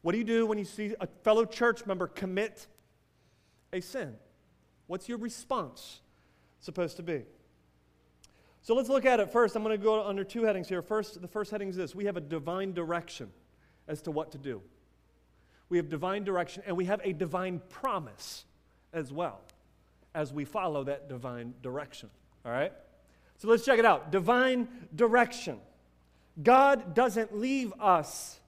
What 0.01 0.13
do 0.13 0.17
you 0.17 0.23
do 0.23 0.45
when 0.45 0.57
you 0.57 0.65
see 0.65 0.95
a 1.01 1.07
fellow 1.23 1.43
church 1.43 1.85
member 1.85 2.07
commit 2.07 2.67
a 3.73 3.81
sin? 3.81 4.15
What's 4.89 5.07
your 5.07 5.19
response 5.19 6.01
supposed 6.61 6.97
to 6.97 7.03
be? 7.03 7.21
So 8.63 8.73
let's 8.73 8.89
look 8.89 9.05
at 9.05 9.19
it 9.19 9.29
first. 9.29 9.55
I'm 9.55 9.61
going 9.61 9.77
to 9.77 9.83
go 9.83 10.03
under 10.03 10.23
two 10.23 10.45
headings 10.45 10.67
here. 10.67 10.81
First, 10.81 11.21
the 11.21 11.27
first 11.27 11.51
heading 11.51 11.69
is 11.69 11.75
this 11.75 11.93
we 11.93 12.05
have 12.05 12.17
a 12.17 12.21
divine 12.21 12.73
direction 12.73 13.29
as 13.87 14.01
to 14.01 14.11
what 14.11 14.31
to 14.31 14.39
do. 14.39 14.63
We 15.69 15.77
have 15.77 15.89
divine 15.89 16.23
direction, 16.23 16.63
and 16.65 16.75
we 16.75 16.85
have 16.85 17.01
a 17.03 17.13
divine 17.13 17.61
promise 17.69 18.45
as 18.91 19.13
well 19.13 19.41
as 20.15 20.33
we 20.33 20.43
follow 20.43 20.83
that 20.85 21.07
divine 21.07 21.53
direction. 21.61 22.09
All 22.43 22.51
right? 22.51 22.73
So 23.37 23.47
let's 23.47 23.63
check 23.63 23.77
it 23.77 23.85
out. 23.85 24.11
Divine 24.11 24.67
direction. 24.95 25.59
God 26.41 26.95
doesn't 26.95 27.37
leave 27.37 27.73
us 27.79 28.38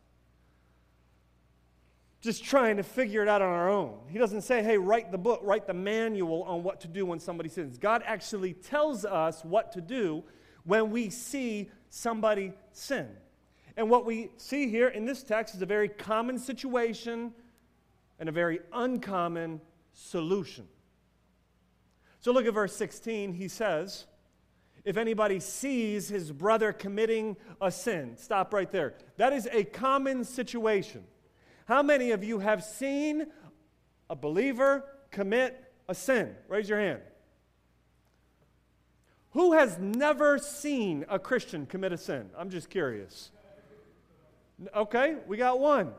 just 2.21 2.43
trying 2.43 2.77
to 2.77 2.83
figure 2.83 3.23
it 3.23 3.27
out 3.27 3.41
on 3.41 3.49
our 3.49 3.67
own. 3.67 3.97
He 4.07 4.19
doesn't 4.19 4.41
say, 4.41 4.61
hey, 4.61 4.77
write 4.77 5.11
the 5.11 5.17
book, 5.17 5.41
write 5.43 5.65
the 5.65 5.73
manual 5.73 6.43
on 6.43 6.61
what 6.61 6.79
to 6.81 6.87
do 6.87 7.05
when 7.05 7.19
somebody 7.19 7.49
sins. 7.49 7.79
God 7.79 8.03
actually 8.05 8.53
tells 8.53 9.05
us 9.05 9.43
what 9.43 9.71
to 9.71 9.81
do 9.81 10.23
when 10.63 10.91
we 10.91 11.09
see 11.09 11.71
somebody 11.89 12.53
sin. 12.71 13.07
And 13.75 13.89
what 13.89 14.05
we 14.05 14.29
see 14.37 14.69
here 14.69 14.87
in 14.87 15.05
this 15.05 15.23
text 15.23 15.55
is 15.55 15.61
a 15.63 15.65
very 15.65 15.89
common 15.89 16.37
situation 16.37 17.33
and 18.19 18.29
a 18.29 18.31
very 18.31 18.59
uncommon 18.71 19.59
solution. 19.93 20.67
So 22.19 22.31
look 22.31 22.45
at 22.45 22.53
verse 22.53 22.75
16. 22.75 23.33
He 23.33 23.47
says, 23.47 24.05
if 24.85 24.97
anybody 24.97 25.39
sees 25.39 26.07
his 26.07 26.31
brother 26.31 26.71
committing 26.71 27.35
a 27.59 27.71
sin, 27.71 28.15
stop 28.17 28.53
right 28.53 28.71
there. 28.71 28.93
That 29.17 29.33
is 29.33 29.49
a 29.51 29.63
common 29.63 30.23
situation. 30.23 31.03
How 31.71 31.81
many 31.81 32.11
of 32.11 32.21
you 32.21 32.39
have 32.39 32.65
seen 32.65 33.27
a 34.09 34.15
believer 34.17 34.83
commit 35.09 35.71
a 35.87 35.95
sin? 35.95 36.35
Raise 36.49 36.67
your 36.67 36.77
hand. 36.77 36.99
Who 39.29 39.53
has 39.53 39.77
never 39.79 40.37
seen 40.37 41.05
a 41.07 41.17
Christian 41.17 41.65
commit 41.65 41.93
a 41.93 41.97
sin? 41.97 42.29
I'm 42.37 42.49
just 42.49 42.69
curious. 42.69 43.31
Okay, 44.75 45.15
we 45.25 45.37
got 45.37 45.61
one. 45.61 45.93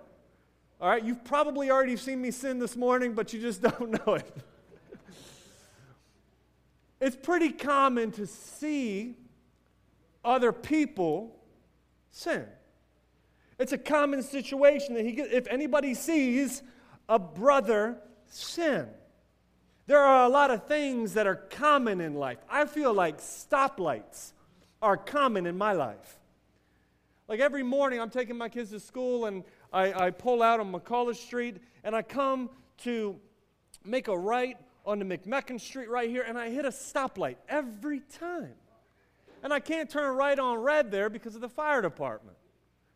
All 0.78 0.90
right, 0.90 1.02
you've 1.02 1.24
probably 1.24 1.70
already 1.70 1.96
seen 1.96 2.20
me 2.20 2.32
sin 2.32 2.58
this 2.58 2.76
morning, 2.76 3.14
but 3.14 3.32
you 3.32 3.40
just 3.40 3.62
don't 3.78 4.06
know 4.06 4.16
it. 4.16 4.36
it's 7.00 7.16
pretty 7.16 7.48
common 7.50 8.12
to 8.12 8.26
see 8.26 9.16
other 10.22 10.52
people 10.52 11.34
sin. 12.10 12.44
It's 13.62 13.70
a 13.70 13.78
common 13.78 14.24
situation 14.24 14.96
that 14.96 15.04
he, 15.04 15.12
if 15.20 15.46
anybody 15.46 15.94
sees 15.94 16.64
a 17.08 17.16
brother 17.16 17.96
sin. 18.26 18.88
There 19.86 20.00
are 20.00 20.26
a 20.26 20.28
lot 20.28 20.50
of 20.50 20.66
things 20.66 21.14
that 21.14 21.28
are 21.28 21.36
common 21.36 22.00
in 22.00 22.14
life. 22.14 22.38
I 22.50 22.64
feel 22.64 22.92
like 22.92 23.18
stoplights 23.18 24.32
are 24.82 24.96
common 24.96 25.46
in 25.46 25.56
my 25.56 25.74
life. 25.74 26.18
Like 27.28 27.38
every 27.38 27.62
morning, 27.62 28.00
I'm 28.00 28.10
taking 28.10 28.36
my 28.36 28.48
kids 28.48 28.70
to 28.70 28.80
school 28.80 29.26
and 29.26 29.44
I, 29.72 30.06
I 30.06 30.10
pull 30.10 30.42
out 30.42 30.58
on 30.58 30.72
McCulloh 30.72 31.14
Street 31.14 31.58
and 31.84 31.94
I 31.94 32.02
come 32.02 32.50
to 32.78 33.14
make 33.84 34.08
a 34.08 34.18
right 34.18 34.56
onto 34.84 35.04
McMechen 35.04 35.60
Street 35.60 35.88
right 35.88 36.10
here 36.10 36.24
and 36.26 36.36
I 36.36 36.50
hit 36.50 36.64
a 36.64 36.70
stoplight 36.70 37.36
every 37.48 38.00
time. 38.18 38.54
And 39.44 39.52
I 39.52 39.60
can't 39.60 39.88
turn 39.88 40.16
right 40.16 40.38
on 40.38 40.58
red 40.58 40.90
there 40.90 41.08
because 41.08 41.36
of 41.36 41.40
the 41.40 41.48
fire 41.48 41.80
department. 41.80 42.36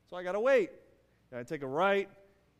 So 0.09 0.17
I 0.17 0.23
got 0.23 0.33
to 0.33 0.41
wait. 0.41 0.71
And 1.31 1.41
I 1.41 1.43
take 1.43 1.63
a 1.63 1.67
right, 1.67 2.09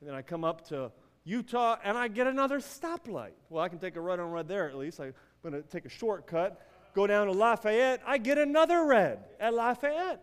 and 0.01 0.09
then 0.09 0.17
I 0.17 0.23
come 0.23 0.45
up 0.45 0.67
to 0.69 0.91
Eutaw, 1.27 1.79
and 1.85 1.97
I 1.97 2.09
get 2.09 2.27
another 2.27 2.59
stoplight. 2.59 3.33
Well, 3.49 3.63
I 3.63 3.69
can 3.69 3.79
take 3.79 3.97
a 3.97 4.01
right 4.01 4.19
on 4.19 4.31
red 4.31 4.49
there 4.49 4.69
at 4.69 4.77
least. 4.77 5.01
I'm 5.01 5.15
going 5.43 5.55
to 5.55 5.63
take 5.63 5.85
a 5.85 5.89
shortcut, 5.89 6.61
go 6.95 7.07
down 7.07 7.27
to 7.27 7.33
Lafayette. 7.33 8.03
I 8.07 8.19
get 8.19 8.39
another 8.39 8.85
red 8.85 9.25
at 9.39 9.55
Lafayette. 9.55 10.21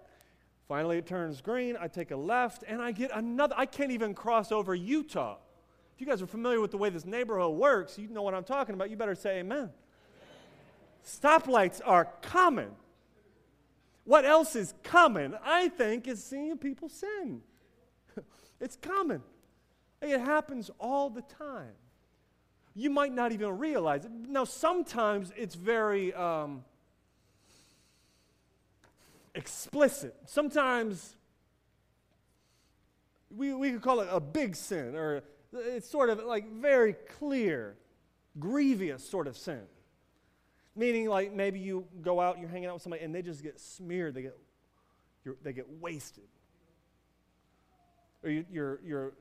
Finally, 0.67 0.97
it 0.97 1.05
turns 1.05 1.41
green. 1.41 1.77
I 1.79 1.87
take 1.87 2.11
a 2.11 2.15
left, 2.15 2.63
and 2.67 2.81
I 2.81 2.91
get 2.91 3.11
another. 3.13 3.53
I 3.57 3.65
can't 3.65 3.91
even 3.91 4.13
cross 4.13 4.51
over 4.51 4.75
Eutaw. 4.75 5.37
If 5.95 6.01
you 6.01 6.07
guys 6.07 6.21
are 6.21 6.27
familiar 6.27 6.59
with 6.59 6.71
the 6.71 6.77
way 6.77 6.89
this 6.89 7.05
neighborhood 7.05 7.53
works, 7.53 7.97
you 7.97 8.07
know 8.07 8.21
what 8.21 8.33
I'm 8.33 8.43
talking 8.43 8.73
about. 8.73 8.89
You 8.89 8.95
better 8.95 9.15
say 9.15 9.39
amen. 9.39 9.69
Stoplights 11.05 11.81
are 11.85 12.05
common. 12.21 12.71
What 14.05 14.25
else 14.25 14.55
is 14.55 14.73
common, 14.83 15.35
I 15.43 15.69
think, 15.69 16.07
is 16.07 16.23
seeing 16.23 16.57
people 16.57 16.89
sin. 16.89 17.41
it's 18.59 18.75
common. 18.75 19.21
It 20.01 20.19
happens 20.19 20.69
all 20.79 21.09
the 21.09 21.21
time. 21.21 21.71
You 22.75 22.89
might 22.89 23.13
not 23.13 23.31
even 23.31 23.57
realize 23.57 24.03
it. 24.05 24.11
Now, 24.11 24.43
sometimes 24.43 25.31
it's 25.37 25.55
very 25.55 26.13
um, 26.13 26.65
explicit. 29.35 30.15
Sometimes 30.25 31.15
we, 33.35 33.53
we 33.53 33.71
could 33.71 33.81
call 33.81 34.01
it 34.01 34.09
a 34.11 34.19
big 34.19 34.55
sin, 34.55 34.95
or 34.95 35.23
it's 35.53 35.87
sort 35.87 36.09
of 36.09 36.19
like 36.23 36.51
very 36.51 36.93
clear, 36.93 37.75
grievous 38.39 39.07
sort 39.07 39.27
of 39.27 39.37
sin. 39.37 39.61
Meaning, 40.75 41.07
like 41.07 41.33
maybe 41.33 41.59
you 41.59 41.85
go 42.01 42.19
out, 42.19 42.39
you're 42.39 42.49
hanging 42.49 42.67
out 42.67 42.75
with 42.75 42.83
somebody, 42.83 43.03
and 43.03 43.13
they 43.13 43.21
just 43.21 43.43
get 43.43 43.59
smeared. 43.59 44.15
They 44.15 44.23
get, 44.23 44.35
they 45.43 45.53
get 45.53 45.69
wasted. 45.79 46.23
Or 48.23 48.29
you, 48.29 48.45
you're, 48.51 48.79
you're 48.83 49.13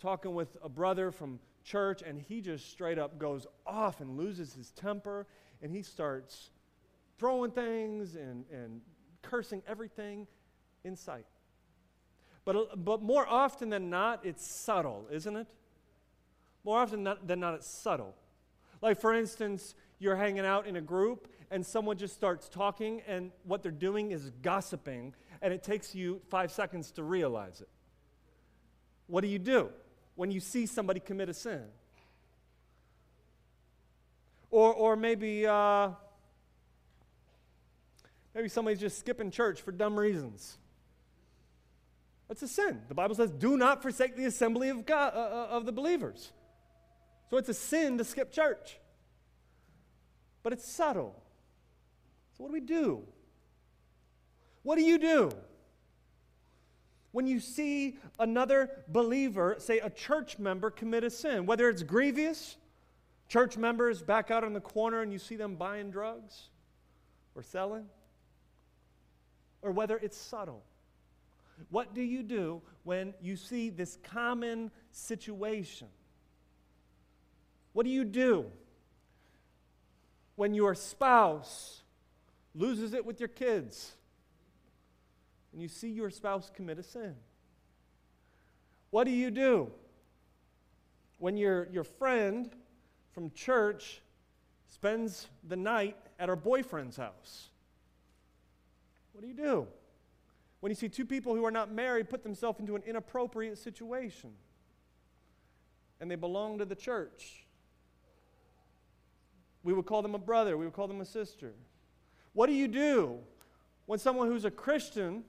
talking 0.00 0.34
with 0.34 0.56
a 0.62 0.68
brother 0.68 1.10
from 1.10 1.40
church, 1.64 2.02
and 2.02 2.20
he 2.20 2.40
just 2.40 2.70
straight 2.70 2.98
up 2.98 3.18
goes 3.18 3.46
off 3.66 4.00
and 4.00 4.16
loses 4.16 4.54
his 4.54 4.70
temper, 4.70 5.26
and 5.62 5.72
he 5.72 5.82
starts 5.82 6.50
throwing 7.18 7.50
things 7.50 8.14
and, 8.14 8.44
and 8.52 8.80
cursing 9.22 9.62
everything 9.66 10.26
in 10.84 10.96
sight. 10.96 11.26
But, 12.44 12.56
uh, 12.56 12.76
but 12.76 13.02
more 13.02 13.26
often 13.28 13.68
than 13.68 13.90
not, 13.90 14.24
it's 14.24 14.46
subtle, 14.46 15.06
isn't 15.10 15.36
it? 15.36 15.46
More 16.64 16.78
often 16.78 17.08
than 17.24 17.40
not, 17.40 17.54
it's 17.54 17.68
subtle. 17.68 18.14
Like, 18.80 19.00
for 19.00 19.12
instance, 19.12 19.74
you're 20.00 20.16
hanging 20.16 20.44
out 20.44 20.66
in 20.66 20.74
a 20.74 20.80
group 20.80 21.28
and 21.50 21.64
someone 21.64 21.96
just 21.96 22.14
starts 22.14 22.48
talking 22.48 23.02
and 23.06 23.30
what 23.44 23.62
they're 23.62 23.70
doing 23.70 24.10
is 24.10 24.32
gossiping 24.42 25.14
and 25.42 25.52
it 25.54 25.62
takes 25.62 25.94
you 25.94 26.20
five 26.28 26.50
seconds 26.50 26.90
to 26.92 27.02
realize 27.02 27.60
it. 27.60 27.68
What 29.06 29.20
do 29.20 29.28
you 29.28 29.38
do 29.38 29.68
when 30.16 30.30
you 30.30 30.40
see 30.40 30.66
somebody 30.66 31.00
commit 31.00 31.28
a 31.28 31.34
sin? 31.34 31.64
Or, 34.50 34.72
or 34.72 34.96
maybe, 34.96 35.46
uh, 35.46 35.90
maybe 38.34 38.48
somebody's 38.48 38.80
just 38.80 38.98
skipping 38.98 39.30
church 39.30 39.60
for 39.60 39.70
dumb 39.70 39.98
reasons. 39.98 40.56
That's 42.28 42.42
a 42.42 42.48
sin. 42.48 42.80
The 42.88 42.94
Bible 42.94 43.14
says, 43.14 43.30
do 43.30 43.56
not 43.56 43.82
forsake 43.82 44.16
the 44.16 44.24
assembly 44.24 44.70
of, 44.70 44.86
God, 44.86 45.12
uh, 45.14 45.18
uh 45.18 45.46
of 45.50 45.66
the 45.66 45.72
believers. 45.72 46.32
So 47.28 47.36
it's 47.36 47.48
a 47.48 47.54
sin 47.54 47.98
to 47.98 48.04
skip 48.04 48.32
church. 48.32 48.79
But 50.42 50.52
it's 50.52 50.66
subtle. 50.66 51.14
So, 52.36 52.44
what 52.44 52.48
do 52.48 52.54
we 52.54 52.60
do? 52.60 53.02
What 54.62 54.76
do 54.76 54.82
you 54.82 54.98
do? 54.98 55.30
When 57.12 57.26
you 57.26 57.40
see 57.40 57.98
another 58.18 58.84
believer, 58.88 59.56
say 59.58 59.78
a 59.80 59.90
church 59.90 60.38
member, 60.38 60.70
commit 60.70 61.02
a 61.02 61.10
sin, 61.10 61.44
whether 61.44 61.68
it's 61.68 61.82
grievous, 61.82 62.56
church 63.28 63.56
members 63.56 64.02
back 64.02 64.30
out 64.30 64.44
in 64.44 64.52
the 64.52 64.60
corner 64.60 65.02
and 65.02 65.12
you 65.12 65.18
see 65.18 65.36
them 65.36 65.56
buying 65.56 65.90
drugs 65.90 66.50
or 67.34 67.42
selling, 67.42 67.86
or 69.62 69.72
whether 69.72 69.96
it's 69.98 70.16
subtle. 70.16 70.62
What 71.70 71.94
do 71.94 72.02
you 72.02 72.22
do 72.22 72.62
when 72.84 73.12
you 73.20 73.36
see 73.36 73.70
this 73.70 73.98
common 74.02 74.70
situation? 74.92 75.88
What 77.72 77.84
do 77.84 77.90
you 77.90 78.04
do 78.04 78.46
when 80.40 80.54
your 80.54 80.74
spouse 80.74 81.82
loses 82.54 82.94
it 82.94 83.04
with 83.04 83.20
your 83.20 83.28
kids? 83.28 83.92
and 85.52 85.60
you 85.60 85.68
see 85.68 85.90
your 85.90 86.08
spouse 86.08 86.50
commit 86.54 86.78
a 86.78 86.82
sin? 86.82 87.14
What 88.88 89.04
do 89.04 89.10
you 89.10 89.30
do 89.30 89.70
when 91.18 91.36
your, 91.36 91.68
your 91.70 91.84
friend 91.84 92.50
from 93.12 93.30
church 93.32 94.00
spends 94.70 95.28
the 95.46 95.56
night 95.56 95.98
at 96.18 96.30
her 96.30 96.36
boyfriend's 96.36 96.96
house? 96.96 97.50
What 99.12 99.20
do 99.20 99.28
you 99.28 99.34
do? 99.34 99.66
When 100.60 100.70
you 100.70 100.76
see 100.76 100.88
two 100.88 101.04
people 101.04 101.34
who 101.34 101.44
are 101.44 101.50
not 101.50 101.70
married 101.70 102.08
put 102.08 102.22
themselves 102.22 102.60
into 102.60 102.76
an 102.76 102.82
inappropriate 102.86 103.58
situation 103.58 104.30
and 106.00 106.10
they 106.10 106.16
belong 106.16 106.56
to 106.56 106.64
the 106.64 106.74
church, 106.74 107.44
we 109.62 109.72
would 109.72 109.86
call 109.86 110.02
them 110.02 110.14
a 110.14 110.18
brother, 110.18 110.56
we 110.56 110.64
would 110.64 110.74
call 110.74 110.88
them 110.88 111.00
a 111.00 111.06
sister. 111.06 111.52
What 112.32 112.46
do 112.46 112.52
you 112.52 112.68
do 112.68 113.18
when 113.86 113.98
someone 113.98 114.28
who's 114.28 114.44
a 114.44 114.50
Christian 114.50 115.24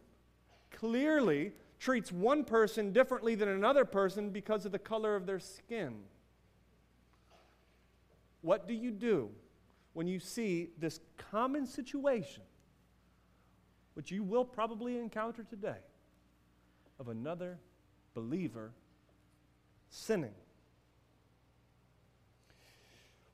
clearly 0.71 1.51
treats 1.79 2.11
one 2.11 2.43
person 2.43 2.93
differently 2.93 3.35
than 3.35 3.49
another 3.49 3.85
person 3.85 4.29
because 4.29 4.65
of 4.65 4.71
the 4.71 4.79
color 4.79 5.15
of 5.15 5.25
their 5.25 5.39
skin? 5.39 5.95
What 8.41 8.67
do 8.67 8.73
you 8.73 8.91
do 8.91 9.29
when 9.93 10.07
you 10.07 10.19
see 10.19 10.69
this 10.77 10.99
common 11.17 11.65
situation, 11.65 12.43
which 13.95 14.11
you 14.11 14.23
will 14.23 14.45
probably 14.45 14.97
encounter 14.97 15.43
today, 15.43 15.79
of 16.99 17.09
another 17.09 17.59
believer 18.13 18.71
sinning? 19.89 20.33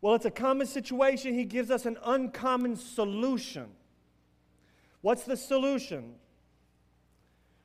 Well, 0.01 0.15
it's 0.15 0.25
a 0.25 0.31
common 0.31 0.67
situation. 0.67 1.33
He 1.33 1.45
gives 1.45 1.71
us 1.71 1.85
an 1.85 1.97
uncommon 2.03 2.75
solution. 2.75 3.67
What's 5.01 5.23
the 5.23 5.37
solution? 5.37 6.15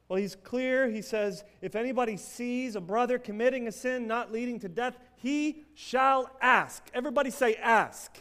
Well, 0.08 0.20
he's 0.20 0.34
clear. 0.36 0.90
He 0.90 1.02
says, 1.02 1.44
If 1.60 1.74
anybody 1.74 2.16
sees 2.16 2.76
a 2.76 2.80
brother 2.80 3.18
committing 3.18 3.66
a 3.66 3.72
sin 3.72 4.06
not 4.06 4.32
leading 4.32 4.58
to 4.60 4.68
death, 4.68 4.98
he 5.16 5.64
shall 5.74 6.30
ask. 6.40 6.82
Everybody 6.92 7.30
say, 7.30 7.54
ask. 7.54 8.18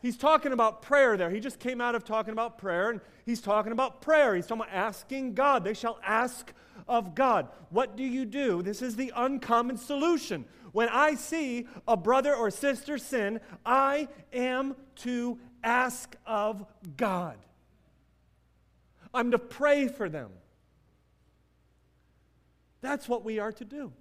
He's 0.00 0.16
talking 0.16 0.52
about 0.52 0.80
prayer 0.80 1.16
there. 1.16 1.28
He 1.28 1.40
just 1.40 1.58
came 1.58 1.80
out 1.80 1.94
of 1.94 2.04
talking 2.04 2.32
about 2.32 2.56
prayer, 2.56 2.90
and 2.90 3.00
he's 3.26 3.40
talking 3.40 3.72
about 3.72 4.00
prayer. 4.00 4.34
He's 4.34 4.46
talking 4.46 4.62
about 4.62 4.74
asking 4.74 5.34
God. 5.34 5.62
They 5.62 5.74
shall 5.74 5.98
ask 6.02 6.54
of 6.88 7.14
God. 7.14 7.48
What 7.68 7.96
do 7.96 8.02
you 8.02 8.24
do? 8.24 8.62
This 8.62 8.80
is 8.80 8.96
the 8.96 9.12
uncommon 9.14 9.76
solution. 9.76 10.44
When 10.72 10.88
I 10.88 11.14
see 11.14 11.66
a 11.86 11.96
brother 11.96 12.34
or 12.34 12.50
sister 12.50 12.98
sin, 12.98 13.40
I 13.64 14.08
am 14.32 14.76
to 14.96 15.38
ask 15.62 16.14
of 16.26 16.64
God. 16.96 17.36
I'm 19.12 19.32
to 19.32 19.38
pray 19.38 19.88
for 19.88 20.08
them. 20.08 20.30
That's 22.80 23.08
what 23.08 23.24
we 23.24 23.38
are 23.38 23.52
to 23.52 23.64
do. 23.64 23.92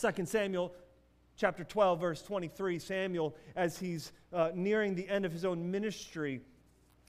2 0.00 0.26
Samuel 0.26 0.74
chapter 1.36 1.64
12, 1.64 2.00
verse 2.00 2.22
23, 2.22 2.78
Samuel, 2.78 3.34
as 3.56 3.78
he's 3.78 4.12
uh, 4.32 4.50
nearing 4.54 4.94
the 4.94 5.08
end 5.08 5.24
of 5.24 5.32
his 5.32 5.44
own 5.44 5.70
ministry, 5.70 6.40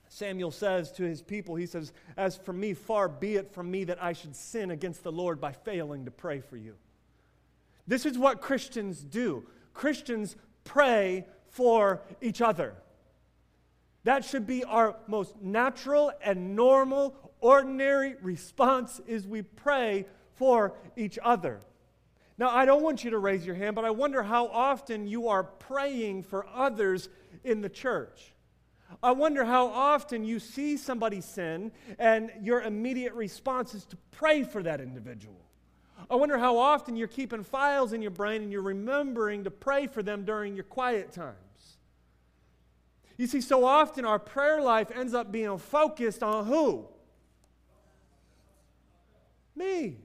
Samuel 0.08 0.52
says 0.52 0.92
to 0.94 1.04
his 1.04 1.22
people, 1.22 1.56
he 1.56 1.66
says, 1.66 1.94
As 2.18 2.38
for 2.38 2.54
me, 2.54 2.74
far 2.74 3.08
be 3.08 3.36
it 3.36 3.54
from 3.54 3.72
me 3.72 3.86
that 3.86 4.02
I 4.04 4.14
should 4.14 4.36
sin 4.36 4.72
against 4.72 5.04
the 5.04 5.12
Lord 5.12 5.40
by 5.40 5.52
failing 5.52 6.06
to 6.06 6.12
pray 6.12 6.42
for 6.42 6.58
you. 6.58 6.76
This 7.92 8.06
is 8.06 8.18
what 8.18 8.40
Christians 8.40 9.04
do. 9.04 9.44
Christians 9.74 10.38
pray 10.64 11.28
for 11.50 12.02
each 12.22 12.42
other. 12.42 12.74
That 14.06 14.24
should 14.24 14.48
be 14.48 14.64
our 14.64 14.96
most 15.08 15.42
natural 15.42 16.14
and 16.24 16.56
normal, 16.56 17.18
ordinary 17.42 18.16
response 18.22 19.02
is 19.08 19.28
we 19.28 19.42
pray 19.42 20.06
for 20.36 20.74
each 20.96 21.20
other. 21.22 21.60
Now, 22.38 22.52
I 22.52 22.64
don't 22.64 22.82
want 22.82 23.04
you 23.04 23.10
to 23.12 23.20
raise 23.20 23.46
your 23.46 23.56
hand, 23.56 23.76
but 23.76 23.84
I 23.84 23.92
wonder 23.92 24.24
how 24.24 24.48
often 24.48 25.06
you 25.06 25.28
are 25.28 25.44
praying 25.44 26.24
for 26.24 26.48
others 26.48 27.10
in 27.44 27.60
the 27.60 27.68
church. 27.68 28.34
I 29.04 29.12
wonder 29.12 29.44
how 29.44 29.68
often 29.68 30.24
you 30.24 30.40
see 30.40 30.78
somebody 30.78 31.20
sin 31.20 31.74
and 32.00 32.32
your 32.42 32.62
immediate 32.62 33.16
response 33.16 33.76
is 33.76 33.84
to 33.88 33.98
pray 34.12 34.44
for 34.44 34.64
that 34.64 34.80
individual. 34.80 35.42
I 36.10 36.16
wonder 36.16 36.38
how 36.38 36.58
often 36.58 36.96
you're 36.96 37.08
keeping 37.08 37.44
files 37.44 37.94
in 37.94 38.02
your 38.02 38.12
brain 38.12 38.42
and 38.42 38.52
you're 38.52 38.62
remembering 38.62 39.44
to 39.44 39.52
pray 39.52 39.88
for 39.88 40.04
them 40.04 40.26
during 40.26 40.56
your 40.56 40.64
quiet 40.64 41.12
times. 41.12 41.36
You 43.18 43.28
see, 43.28 43.42
so 43.42 43.66
often 43.66 44.06
our 44.06 44.20
prayer 44.20 44.62
life 44.62 44.90
ends 44.94 45.14
up 45.14 45.32
being 45.32 45.58
focused 45.58 46.24
on 46.24 46.46
who? 46.46 46.88
Me. 49.56 49.98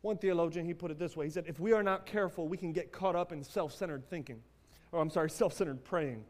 One 0.00 0.16
theologian, 0.16 0.64
he 0.64 0.72
put 0.72 0.90
it 0.90 0.98
this 0.98 1.14
way 1.14 1.26
He 1.26 1.30
said, 1.30 1.44
If 1.46 1.60
we 1.60 1.72
are 1.72 1.82
not 1.82 2.06
careful, 2.06 2.48
we 2.48 2.56
can 2.56 2.72
get 2.72 2.92
caught 2.92 3.14
up 3.14 3.32
in 3.32 3.44
self 3.44 3.74
centered 3.74 4.08
thinking, 4.08 4.40
or 4.92 5.00
I'm 5.00 5.10
sorry, 5.10 5.28
self 5.28 5.52
centered 5.52 5.84
praying 5.84 6.24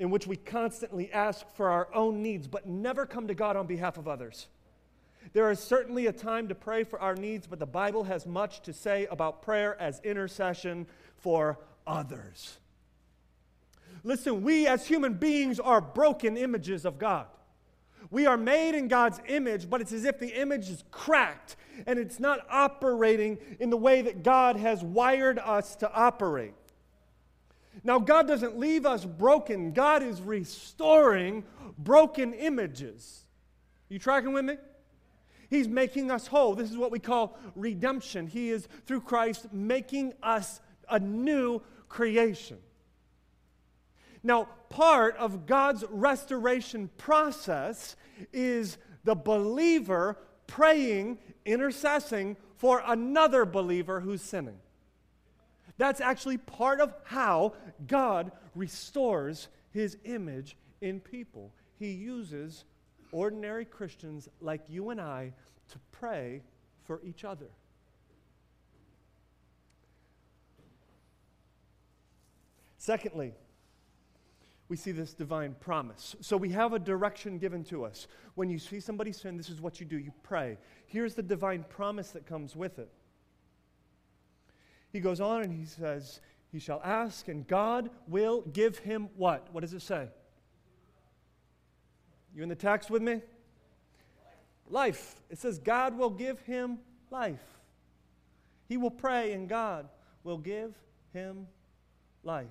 in 0.00 0.10
which 0.10 0.26
we 0.26 0.34
constantly 0.34 1.12
ask 1.12 1.46
for 1.54 1.68
our 1.68 1.94
own 1.94 2.22
needs 2.22 2.48
but 2.48 2.66
never 2.66 3.04
come 3.06 3.28
to 3.28 3.34
God 3.34 3.54
on 3.54 3.66
behalf 3.66 3.98
of 3.98 4.08
others. 4.08 4.48
There 5.34 5.50
is 5.50 5.60
certainly 5.60 6.06
a 6.06 6.12
time 6.12 6.48
to 6.48 6.54
pray 6.54 6.84
for 6.84 6.98
our 6.98 7.14
needs, 7.14 7.46
but 7.46 7.58
the 7.58 7.66
Bible 7.66 8.04
has 8.04 8.26
much 8.26 8.62
to 8.62 8.72
say 8.72 9.06
about 9.10 9.42
prayer 9.42 9.80
as 9.80 10.00
intercession 10.00 10.86
for 11.18 11.58
others. 11.86 12.58
Listen, 14.02 14.42
we 14.42 14.66
as 14.66 14.86
human 14.86 15.12
beings 15.12 15.60
are 15.60 15.82
broken 15.82 16.38
images 16.38 16.86
of 16.86 16.98
God. 16.98 17.26
We 18.10 18.24
are 18.24 18.38
made 18.38 18.74
in 18.74 18.88
God's 18.88 19.20
image, 19.28 19.68
but 19.68 19.82
it's 19.82 19.92
as 19.92 20.06
if 20.06 20.18
the 20.18 20.40
image 20.40 20.70
is 20.70 20.82
cracked 20.90 21.56
and 21.86 21.98
it's 21.98 22.18
not 22.18 22.46
operating 22.50 23.36
in 23.60 23.68
the 23.68 23.76
way 23.76 24.00
that 24.00 24.22
God 24.22 24.56
has 24.56 24.82
wired 24.82 25.38
us 25.38 25.76
to 25.76 25.92
operate. 25.92 26.54
Now, 27.82 27.98
God 27.98 28.28
doesn't 28.28 28.58
leave 28.58 28.84
us 28.86 29.04
broken, 29.04 29.72
God 29.72 30.02
is 30.02 30.20
restoring 30.20 31.44
broken 31.78 32.34
images. 32.34 33.24
You 33.88 33.98
tracking 33.98 34.32
with 34.32 34.44
me? 34.44 34.56
He's 35.48 35.66
making 35.66 36.10
us 36.10 36.28
whole. 36.28 36.54
This 36.54 36.70
is 36.70 36.76
what 36.76 36.92
we 36.92 37.00
call 37.00 37.36
redemption. 37.56 38.28
He 38.28 38.50
is, 38.50 38.68
through 38.86 39.00
Christ, 39.00 39.52
making 39.52 40.12
us 40.22 40.60
a 40.88 41.00
new 41.00 41.60
creation. 41.88 42.58
Now, 44.22 44.48
part 44.68 45.16
of 45.16 45.46
God's 45.46 45.84
restoration 45.90 46.88
process 46.98 47.96
is 48.32 48.78
the 49.02 49.14
believer 49.14 50.18
praying, 50.46 51.18
intercessing 51.46 52.36
for 52.56 52.82
another 52.86 53.44
believer 53.44 54.00
who's 54.00 54.22
sinning. 54.22 54.58
That's 55.80 56.02
actually 56.02 56.36
part 56.36 56.78
of 56.78 56.92
how 57.04 57.54
God 57.86 58.32
restores 58.54 59.48
his 59.70 59.96
image 60.04 60.58
in 60.82 61.00
people. 61.00 61.54
He 61.78 61.92
uses 61.92 62.64
ordinary 63.12 63.64
Christians 63.64 64.28
like 64.42 64.60
you 64.68 64.90
and 64.90 65.00
I 65.00 65.32
to 65.70 65.78
pray 65.90 66.42
for 66.84 67.00
each 67.02 67.24
other. 67.24 67.46
Secondly, 72.76 73.32
we 74.68 74.76
see 74.76 74.92
this 74.92 75.14
divine 75.14 75.56
promise. 75.60 76.14
So 76.20 76.36
we 76.36 76.50
have 76.50 76.74
a 76.74 76.78
direction 76.78 77.38
given 77.38 77.64
to 77.64 77.86
us. 77.86 78.06
When 78.34 78.50
you 78.50 78.58
see 78.58 78.80
somebody 78.80 79.12
sin, 79.12 79.38
this 79.38 79.48
is 79.48 79.62
what 79.62 79.80
you 79.80 79.86
do 79.86 79.98
you 79.98 80.12
pray. 80.24 80.58
Here's 80.84 81.14
the 81.14 81.22
divine 81.22 81.64
promise 81.70 82.10
that 82.10 82.26
comes 82.26 82.54
with 82.54 82.78
it. 82.78 82.90
He 84.92 85.00
goes 85.00 85.20
on 85.20 85.42
and 85.42 85.52
he 85.52 85.64
says, 85.64 86.20
He 86.52 86.58
shall 86.58 86.80
ask, 86.84 87.28
and 87.28 87.46
God 87.46 87.90
will 88.08 88.42
give 88.52 88.78
him 88.78 89.08
what? 89.16 89.48
What 89.52 89.60
does 89.60 89.72
it 89.72 89.82
say? 89.82 90.08
You 92.34 92.42
in 92.42 92.48
the 92.48 92.54
text 92.54 92.90
with 92.90 93.02
me? 93.02 93.20
Life. 94.68 95.16
It 95.30 95.38
says, 95.38 95.58
God 95.58 95.96
will 95.96 96.10
give 96.10 96.40
him 96.40 96.78
life. 97.10 97.42
He 98.68 98.76
will 98.76 98.90
pray, 98.90 99.32
and 99.32 99.48
God 99.48 99.88
will 100.22 100.38
give 100.38 100.74
him 101.12 101.46
life. 102.22 102.46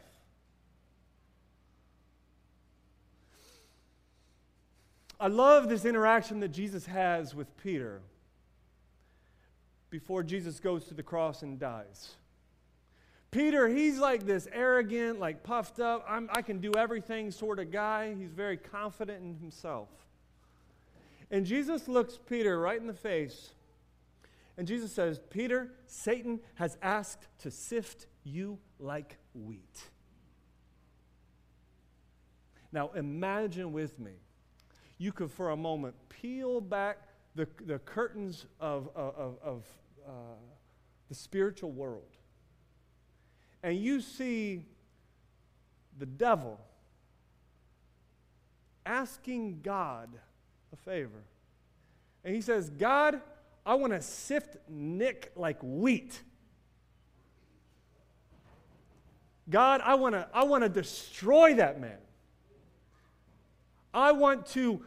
I 5.19 5.27
love 5.27 5.67
this 5.67 5.83
interaction 5.83 6.39
that 6.39 6.49
Jesus 6.49 6.85
has 6.85 7.35
with 7.35 7.55
Peter 7.57 8.01
before 9.89 10.23
Jesus 10.23 10.59
goes 10.59 10.85
to 10.85 10.93
the 10.93 11.03
cross 11.03 11.41
and 11.41 11.59
dies. 11.59 12.15
Peter, 13.31 13.69
he's 13.69 13.99
like 13.99 14.25
this 14.25 14.47
arrogant, 14.51 15.19
like 15.19 15.43
puffed 15.43 15.79
up, 15.79 16.03
I'm, 16.07 16.29
i 16.33 16.41
can 16.41 16.59
do 16.59 16.71
everything 16.75 17.29
sort 17.29 17.59
of 17.59 17.71
guy. 17.71 18.15
He's 18.15 18.31
very 18.31 18.57
confident 18.57 19.23
in 19.23 19.35
himself. 19.35 19.89
And 21.29 21.45
Jesus 21.45 21.87
looks 21.87 22.17
Peter 22.27 22.59
right 22.59 22.79
in 22.79 22.87
the 22.87 22.93
face, 22.93 23.51
and 24.57 24.67
Jesus 24.67 24.91
says, 24.91 25.21
Peter, 25.29 25.71
Satan 25.85 26.39
has 26.55 26.77
asked 26.81 27.27
to 27.39 27.51
sift 27.51 28.07
you 28.23 28.57
like 28.79 29.17
wheat. 29.33 29.83
Now 32.71 32.89
imagine 32.95 33.71
with 33.71 33.99
me, 33.99 34.13
you 34.97 35.11
could 35.11 35.31
for 35.31 35.51
a 35.51 35.55
moment 35.55 35.95
peel 36.09 36.61
back 36.61 36.97
the, 37.35 37.47
the 37.65 37.79
curtains 37.79 38.47
of, 38.59 38.89
of, 38.95 39.37
of 39.41 39.65
uh, 40.05 40.11
the 41.07 41.15
spiritual 41.15 41.71
world 41.71 42.17
and 43.63 43.77
you 43.77 44.01
see 44.01 44.65
the 45.97 46.05
devil 46.05 46.59
asking 48.85 49.59
God 49.61 50.09
a 50.73 50.75
favor. 50.75 51.23
And 52.23 52.33
he 52.33 52.41
says, 52.41 52.69
God, 52.69 53.21
I 53.65 53.75
want 53.75 53.93
to 53.93 54.01
sift 54.01 54.57
Nick 54.67 55.31
like 55.35 55.57
wheat. 55.61 56.21
God, 59.49 59.81
I 59.83 59.95
want 59.95 60.15
to 60.15 60.27
I 60.33 60.43
want 60.43 60.63
to 60.63 60.69
destroy 60.69 61.55
that 61.55 61.81
man. 61.81 61.97
I 63.93 64.11
want 64.11 64.45
to 64.47 64.81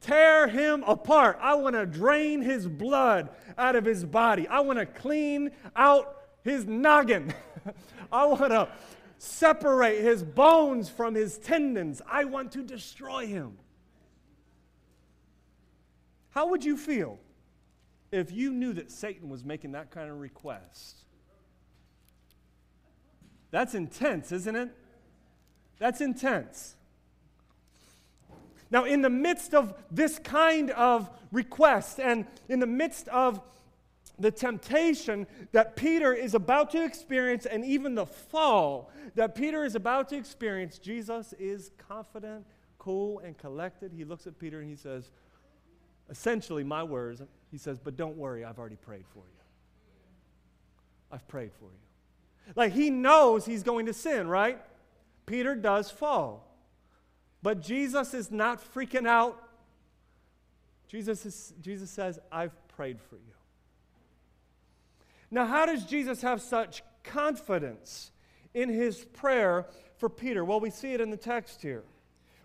tear 0.00 0.48
him 0.48 0.82
apart. 0.86 1.38
I 1.40 1.54
want 1.54 1.76
to 1.76 1.86
drain 1.86 2.42
his 2.42 2.66
blood 2.66 3.30
out 3.56 3.76
of 3.76 3.84
his 3.84 4.04
body. 4.04 4.48
I 4.48 4.60
want 4.60 4.78
to 4.78 4.86
clean 4.86 5.50
out 5.76 6.16
his 6.42 6.66
noggin. 6.66 7.32
I 8.12 8.26
want 8.26 8.50
to 8.50 8.68
separate 9.18 10.02
his 10.02 10.22
bones 10.22 10.88
from 10.88 11.14
his 11.14 11.38
tendons. 11.38 12.00
I 12.10 12.24
want 12.24 12.52
to 12.52 12.62
destroy 12.62 13.26
him. 13.26 13.58
How 16.30 16.48
would 16.48 16.64
you 16.64 16.76
feel 16.76 17.18
if 18.12 18.30
you 18.30 18.52
knew 18.52 18.72
that 18.74 18.90
Satan 18.90 19.28
was 19.28 19.44
making 19.44 19.72
that 19.72 19.90
kind 19.90 20.10
of 20.10 20.20
request? 20.20 20.96
That's 23.50 23.74
intense, 23.74 24.30
isn't 24.30 24.54
it? 24.54 24.70
That's 25.78 26.00
intense. 26.00 26.76
Now, 28.70 28.84
in 28.84 29.00
the 29.00 29.10
midst 29.10 29.54
of 29.54 29.74
this 29.90 30.18
kind 30.18 30.70
of 30.72 31.08
request 31.32 31.98
and 31.98 32.26
in 32.48 32.60
the 32.60 32.66
midst 32.66 33.08
of 33.08 33.40
the 34.18 34.30
temptation 34.30 35.26
that 35.52 35.76
Peter 35.76 36.12
is 36.12 36.34
about 36.34 36.70
to 36.70 36.84
experience 36.84 37.46
and 37.46 37.64
even 37.64 37.94
the 37.94 38.06
fall 38.06 38.90
that 39.14 39.34
Peter 39.34 39.64
is 39.64 39.74
about 39.74 40.08
to 40.08 40.16
experience, 40.16 40.78
Jesus 40.78 41.32
is 41.38 41.70
confident, 41.78 42.44
cool, 42.78 43.20
and 43.20 43.36
collected. 43.38 43.92
He 43.92 44.04
looks 44.04 44.26
at 44.26 44.38
Peter 44.38 44.60
and 44.60 44.68
he 44.68 44.76
says, 44.76 45.10
essentially, 46.10 46.64
my 46.64 46.82
words, 46.82 47.22
he 47.50 47.58
says, 47.58 47.78
But 47.78 47.96
don't 47.96 48.16
worry, 48.16 48.44
I've 48.44 48.58
already 48.58 48.76
prayed 48.76 49.04
for 49.12 49.20
you. 49.20 49.42
I've 51.10 51.26
prayed 51.28 51.52
for 51.58 51.66
you. 51.66 52.52
Like 52.56 52.72
he 52.72 52.90
knows 52.90 53.46
he's 53.46 53.62
going 53.62 53.86
to 53.86 53.94
sin, 53.94 54.28
right? 54.28 54.58
Peter 55.26 55.54
does 55.54 55.90
fall. 55.90 56.44
But 57.42 57.60
Jesus 57.60 58.14
is 58.14 58.30
not 58.30 58.60
freaking 58.74 59.06
out. 59.06 59.40
Jesus, 60.88 61.24
is, 61.26 61.54
Jesus 61.60 61.90
says, 61.90 62.18
I've 62.32 62.52
prayed 62.68 62.98
for 63.00 63.16
you. 63.16 63.37
Now, 65.30 65.46
how 65.46 65.66
does 65.66 65.84
Jesus 65.84 66.22
have 66.22 66.40
such 66.40 66.82
confidence 67.04 68.10
in 68.54 68.68
his 68.68 69.04
prayer 69.04 69.66
for 69.98 70.08
Peter? 70.08 70.44
Well, 70.44 70.60
we 70.60 70.70
see 70.70 70.94
it 70.94 71.00
in 71.00 71.10
the 71.10 71.16
text 71.16 71.62
here. 71.62 71.84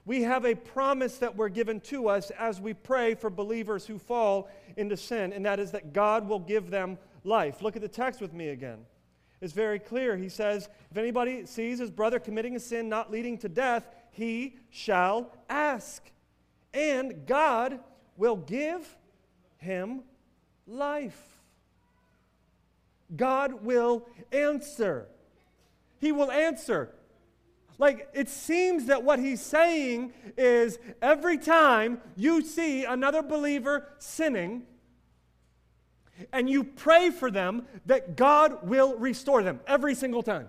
We 0.05 0.23
have 0.23 0.45
a 0.45 0.55
promise 0.55 1.17
that 1.19 1.37
we're 1.37 1.49
given 1.49 1.79
to 1.81 2.09
us 2.09 2.29
as 2.31 2.59
we 2.59 2.73
pray 2.73 3.15
for 3.15 3.29
believers 3.29 3.85
who 3.85 3.97
fall 3.97 4.49
into 4.75 4.97
sin, 4.97 5.31
and 5.31 5.45
that 5.45 5.59
is 5.59 5.71
that 5.71 5.93
God 5.93 6.27
will 6.27 6.39
give 6.39 6.69
them 6.69 6.97
life. 7.23 7.61
Look 7.61 7.77
at 7.77 7.81
the 7.81 7.87
text 7.87 8.19
with 8.19 8.33
me 8.33 8.49
again. 8.49 8.79
It's 9.39 9.53
very 9.53 9.79
clear. 9.79 10.17
He 10.17 10.29
says, 10.29 10.67
If 10.91 10.97
anybody 10.97 11.45
sees 11.45 11.79
his 11.79 11.91
brother 11.91 12.19
committing 12.19 12.55
a 12.55 12.59
sin 12.59 12.89
not 12.89 13.11
leading 13.11 13.37
to 13.39 13.49
death, 13.49 13.87
he 14.11 14.57
shall 14.69 15.31
ask, 15.49 16.03
and 16.73 17.25
God 17.25 17.79
will 18.17 18.35
give 18.37 18.97
him 19.57 20.03
life. 20.67 21.32
God 23.15 23.63
will 23.63 24.07
answer. 24.31 25.07
He 25.99 26.11
will 26.11 26.31
answer. 26.31 26.93
Like, 27.77 28.09
it 28.13 28.29
seems 28.29 28.85
that 28.85 29.03
what 29.03 29.19
he's 29.19 29.41
saying 29.41 30.13
is 30.37 30.77
every 31.01 31.37
time 31.37 32.01
you 32.15 32.41
see 32.41 32.85
another 32.85 33.21
believer 33.21 33.89
sinning, 33.97 34.63
and 36.31 36.47
you 36.47 36.63
pray 36.63 37.09
for 37.09 37.31
them, 37.31 37.65
that 37.87 38.15
God 38.15 38.67
will 38.67 38.95
restore 38.95 39.41
them 39.41 39.59
every 39.65 39.95
single 39.95 40.21
time. 40.21 40.47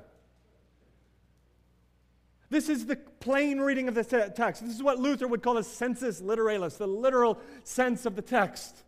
This 2.50 2.68
is 2.68 2.84
the 2.86 2.96
plain 2.96 3.58
reading 3.58 3.88
of 3.88 3.94
the 3.94 4.04
text. 4.04 4.62
This 4.62 4.74
is 4.74 4.82
what 4.82 4.98
Luther 4.98 5.26
would 5.26 5.42
call 5.42 5.56
a 5.56 5.64
sensus 5.64 6.20
literalis, 6.20 6.76
the 6.76 6.86
literal 6.86 7.40
sense 7.64 8.04
of 8.04 8.14
the 8.14 8.22
text. 8.22 8.84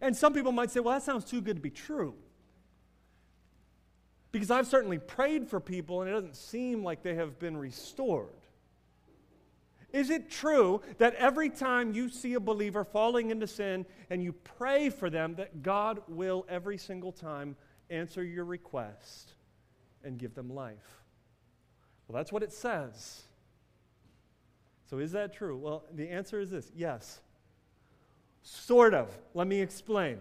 And 0.00 0.16
some 0.16 0.32
people 0.32 0.50
might 0.50 0.70
say, 0.70 0.80
well, 0.80 0.94
that 0.94 1.02
sounds 1.02 1.24
too 1.24 1.42
good 1.42 1.56
to 1.56 1.62
be 1.62 1.70
true. 1.70 2.14
Because 4.34 4.50
I've 4.50 4.66
certainly 4.66 4.98
prayed 4.98 5.46
for 5.48 5.60
people 5.60 6.00
and 6.00 6.10
it 6.10 6.12
doesn't 6.12 6.34
seem 6.34 6.82
like 6.82 7.04
they 7.04 7.14
have 7.14 7.38
been 7.38 7.56
restored. 7.56 8.34
Is 9.92 10.10
it 10.10 10.28
true 10.28 10.82
that 10.98 11.14
every 11.14 11.48
time 11.48 11.94
you 11.94 12.08
see 12.08 12.34
a 12.34 12.40
believer 12.40 12.82
falling 12.82 13.30
into 13.30 13.46
sin 13.46 13.86
and 14.10 14.20
you 14.24 14.32
pray 14.32 14.90
for 14.90 15.08
them, 15.08 15.36
that 15.36 15.62
God 15.62 16.02
will 16.08 16.44
every 16.48 16.78
single 16.78 17.12
time 17.12 17.54
answer 17.90 18.24
your 18.24 18.44
request 18.44 19.34
and 20.02 20.18
give 20.18 20.34
them 20.34 20.52
life? 20.52 21.04
Well, 22.08 22.16
that's 22.16 22.32
what 22.32 22.42
it 22.42 22.52
says. 22.52 23.22
So, 24.90 24.98
is 24.98 25.12
that 25.12 25.32
true? 25.32 25.56
Well, 25.56 25.84
the 25.92 26.10
answer 26.10 26.40
is 26.40 26.50
this 26.50 26.72
yes. 26.74 27.20
Sort 28.42 28.94
of. 28.94 29.16
Let 29.32 29.46
me 29.46 29.60
explain. 29.60 30.18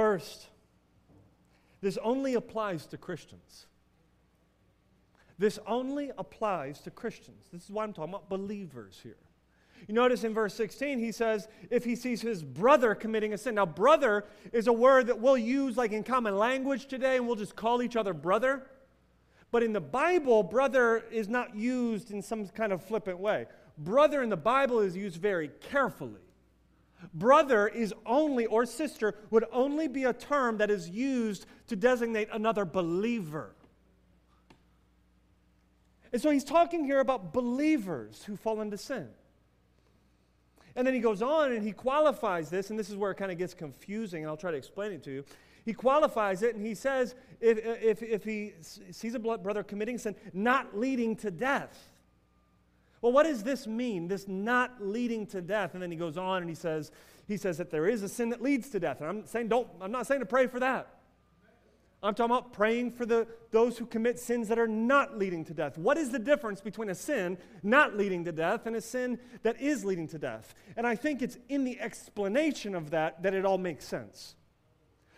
First, 0.00 0.46
this 1.82 1.98
only 1.98 2.32
applies 2.32 2.86
to 2.86 2.96
Christians. 2.96 3.66
This 5.38 5.58
only 5.66 6.10
applies 6.16 6.80
to 6.80 6.90
Christians. 6.90 7.48
This 7.52 7.64
is 7.64 7.70
why 7.70 7.84
I'm 7.84 7.92
talking 7.92 8.14
about 8.14 8.30
believers 8.30 8.98
here. 9.02 9.18
You 9.86 9.92
notice 9.92 10.24
in 10.24 10.32
verse 10.32 10.54
16, 10.54 11.00
he 11.00 11.12
says, 11.12 11.48
if 11.68 11.84
he 11.84 11.96
sees 11.96 12.22
his 12.22 12.42
brother 12.42 12.94
committing 12.94 13.34
a 13.34 13.36
sin. 13.36 13.56
Now, 13.56 13.66
brother 13.66 14.24
is 14.54 14.68
a 14.68 14.72
word 14.72 15.06
that 15.08 15.20
we'll 15.20 15.36
use 15.36 15.76
like 15.76 15.92
in 15.92 16.02
common 16.02 16.38
language 16.38 16.86
today, 16.86 17.18
and 17.18 17.26
we'll 17.26 17.36
just 17.36 17.54
call 17.54 17.82
each 17.82 17.94
other 17.94 18.14
brother. 18.14 18.62
But 19.50 19.62
in 19.62 19.74
the 19.74 19.82
Bible, 19.82 20.42
brother 20.42 21.04
is 21.10 21.28
not 21.28 21.54
used 21.54 22.10
in 22.10 22.22
some 22.22 22.48
kind 22.48 22.72
of 22.72 22.82
flippant 22.82 23.18
way. 23.18 23.48
Brother 23.76 24.22
in 24.22 24.30
the 24.30 24.36
Bible 24.38 24.80
is 24.80 24.96
used 24.96 25.20
very 25.20 25.50
carefully. 25.60 26.22
Brother 27.14 27.68
is 27.68 27.94
only, 28.06 28.46
or 28.46 28.66
sister, 28.66 29.14
would 29.30 29.44
only 29.52 29.88
be 29.88 30.04
a 30.04 30.12
term 30.12 30.58
that 30.58 30.70
is 30.70 30.88
used 30.88 31.46
to 31.68 31.76
designate 31.76 32.28
another 32.32 32.64
believer. 32.64 33.54
And 36.12 36.20
so 36.20 36.30
he's 36.30 36.44
talking 36.44 36.84
here 36.84 37.00
about 37.00 37.32
believers 37.32 38.24
who 38.24 38.36
fall 38.36 38.60
into 38.60 38.76
sin. 38.76 39.08
And 40.76 40.86
then 40.86 40.94
he 40.94 41.00
goes 41.00 41.22
on 41.22 41.52
and 41.52 41.64
he 41.64 41.72
qualifies 41.72 42.50
this, 42.50 42.70
and 42.70 42.78
this 42.78 42.90
is 42.90 42.96
where 42.96 43.10
it 43.10 43.16
kind 43.16 43.32
of 43.32 43.38
gets 43.38 43.54
confusing, 43.54 44.22
and 44.22 44.30
I'll 44.30 44.36
try 44.36 44.50
to 44.50 44.56
explain 44.56 44.92
it 44.92 45.02
to 45.04 45.10
you. 45.10 45.24
He 45.64 45.74
qualifies 45.74 46.42
it 46.42 46.54
and 46.54 46.66
he 46.66 46.74
says 46.74 47.14
if, 47.40 47.58
if, 47.58 48.02
if 48.02 48.24
he 48.24 48.54
sees 48.90 49.14
a 49.14 49.18
brother 49.18 49.62
committing 49.62 49.98
sin, 49.98 50.16
not 50.32 50.76
leading 50.76 51.16
to 51.16 51.30
death. 51.30 51.89
Well, 53.02 53.12
what 53.12 53.24
does 53.24 53.42
this 53.42 53.66
mean, 53.66 54.08
this 54.08 54.28
not 54.28 54.76
leading 54.80 55.26
to 55.28 55.40
death? 55.40 55.74
And 55.74 55.82
then 55.82 55.90
he 55.90 55.96
goes 55.96 56.18
on 56.18 56.42
and 56.42 56.48
he 56.48 56.54
says, 56.54 56.90
he 57.26 57.36
says 57.36 57.58
that 57.58 57.70
there 57.70 57.86
is 57.86 58.02
a 58.02 58.08
sin 58.08 58.30
that 58.30 58.42
leads 58.42 58.68
to 58.70 58.80
death. 58.80 59.00
And 59.00 59.08
I'm 59.08 59.26
saying 59.26 59.48
don't, 59.48 59.68
I'm 59.80 59.92
not 59.92 60.06
saying 60.06 60.20
to 60.20 60.26
pray 60.26 60.46
for 60.46 60.60
that. 60.60 61.00
I'm 62.02 62.14
talking 62.14 62.34
about 62.34 62.54
praying 62.54 62.92
for 62.92 63.04
the, 63.04 63.26
those 63.50 63.76
who 63.76 63.84
commit 63.84 64.18
sins 64.18 64.48
that 64.48 64.58
are 64.58 64.68
not 64.68 65.18
leading 65.18 65.44
to 65.46 65.54
death. 65.54 65.76
What 65.76 65.98
is 65.98 66.10
the 66.10 66.18
difference 66.18 66.62
between 66.62 66.88
a 66.88 66.94
sin 66.94 67.36
not 67.62 67.96
leading 67.96 68.24
to 68.24 68.32
death 68.32 68.66
and 68.66 68.74
a 68.74 68.80
sin 68.80 69.18
that 69.42 69.60
is 69.60 69.84
leading 69.84 70.08
to 70.08 70.18
death? 70.18 70.54
And 70.76 70.86
I 70.86 70.96
think 70.96 71.20
it's 71.20 71.36
in 71.50 71.64
the 71.64 71.78
explanation 71.78 72.74
of 72.74 72.90
that 72.90 73.22
that 73.22 73.34
it 73.34 73.44
all 73.44 73.58
makes 73.58 73.84
sense. 73.84 74.34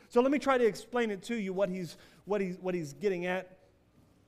So 0.08 0.20
let 0.20 0.32
me 0.32 0.40
try 0.40 0.58
to 0.58 0.66
explain 0.66 1.10
it 1.10 1.22
to 1.24 1.36
you 1.36 1.52
what 1.52 1.68
he's, 1.68 1.96
what 2.24 2.40
he's, 2.40 2.58
what 2.58 2.74
he's 2.74 2.94
getting 2.94 3.26
at 3.26 3.58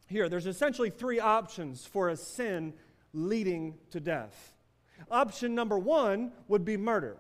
here. 0.06 0.28
There's 0.28 0.46
essentially 0.46 0.90
three 0.90 1.18
options 1.18 1.84
for 1.84 2.08
a 2.08 2.16
sin 2.16 2.72
leading 3.14 3.79
to 3.90 4.00
death. 4.00 4.53
Option 5.11 5.55
number 5.55 5.79
one 5.79 6.33
would 6.48 6.64
be 6.64 6.77
murder. 6.77 7.16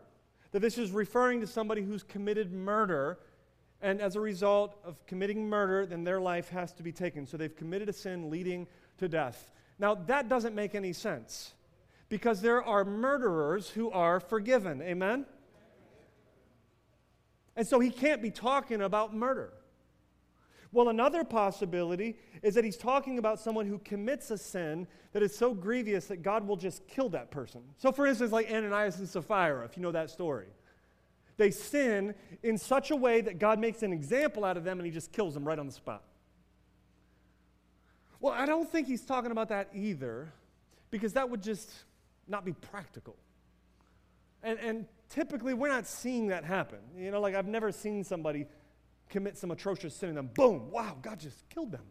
That 0.52 0.60
this 0.60 0.76
is 0.76 0.90
referring 0.90 1.40
to 1.40 1.46
somebody 1.46 1.82
who's 1.82 2.02
committed 2.02 2.52
murder 2.52 3.18
and 3.84 4.00
as 4.00 4.16
a 4.16 4.20
result 4.20 4.78
of 4.82 5.04
committing 5.06 5.46
murder, 5.46 5.84
then 5.84 6.04
their 6.04 6.18
life 6.18 6.48
has 6.48 6.72
to 6.72 6.82
be 6.82 6.90
taken. 6.90 7.26
So 7.26 7.36
they've 7.36 7.54
committed 7.54 7.90
a 7.90 7.92
sin 7.92 8.30
leading 8.30 8.66
to 8.96 9.08
death. 9.08 9.50
Now, 9.78 9.94
that 9.94 10.26
doesn't 10.26 10.54
make 10.54 10.74
any 10.74 10.94
sense 10.94 11.52
because 12.08 12.40
there 12.40 12.62
are 12.62 12.86
murderers 12.86 13.68
who 13.68 13.90
are 13.90 14.20
forgiven. 14.20 14.80
Amen? 14.80 15.26
And 17.56 17.66
so 17.66 17.78
he 17.78 17.90
can't 17.90 18.22
be 18.22 18.30
talking 18.30 18.80
about 18.80 19.14
murder. 19.14 19.52
Well, 20.74 20.88
another 20.88 21.22
possibility 21.22 22.16
is 22.42 22.54
that 22.56 22.64
he's 22.64 22.76
talking 22.76 23.18
about 23.18 23.38
someone 23.38 23.64
who 23.64 23.78
commits 23.78 24.32
a 24.32 24.36
sin 24.36 24.88
that 25.12 25.22
is 25.22 25.34
so 25.34 25.54
grievous 25.54 26.06
that 26.06 26.20
God 26.20 26.46
will 26.48 26.56
just 26.56 26.86
kill 26.88 27.08
that 27.10 27.30
person. 27.30 27.62
So, 27.78 27.92
for 27.92 28.08
instance, 28.08 28.32
like 28.32 28.50
Ananias 28.50 28.98
and 28.98 29.08
Sapphira, 29.08 29.64
if 29.64 29.76
you 29.76 29.84
know 29.84 29.92
that 29.92 30.10
story. 30.10 30.48
They 31.36 31.52
sin 31.52 32.12
in 32.42 32.58
such 32.58 32.90
a 32.90 32.96
way 32.96 33.20
that 33.20 33.38
God 33.38 33.60
makes 33.60 33.84
an 33.84 33.92
example 33.92 34.44
out 34.44 34.56
of 34.56 34.64
them 34.64 34.80
and 34.80 34.86
he 34.86 34.90
just 34.90 35.12
kills 35.12 35.32
them 35.34 35.44
right 35.44 35.58
on 35.58 35.66
the 35.66 35.72
spot. 35.72 36.02
Well, 38.20 38.32
I 38.32 38.44
don't 38.44 38.70
think 38.70 38.88
he's 38.88 39.04
talking 39.04 39.30
about 39.30 39.50
that 39.50 39.68
either, 39.74 40.32
because 40.90 41.12
that 41.12 41.30
would 41.30 41.42
just 41.42 41.70
not 42.26 42.44
be 42.44 42.52
practical. 42.52 43.14
And, 44.42 44.58
and 44.58 44.86
typically, 45.08 45.54
we're 45.54 45.68
not 45.68 45.86
seeing 45.86 46.28
that 46.28 46.44
happen. 46.44 46.78
You 46.98 47.12
know, 47.12 47.20
like 47.20 47.36
I've 47.36 47.46
never 47.46 47.70
seen 47.70 48.02
somebody 48.02 48.46
commit 49.08 49.38
some 49.38 49.50
atrocious 49.50 49.94
sin 49.94 50.10
and 50.10 50.18
then, 50.18 50.30
boom, 50.34 50.70
wow, 50.70 50.96
God 51.00 51.20
just 51.20 51.48
killed 51.48 51.72
them. 51.72 51.84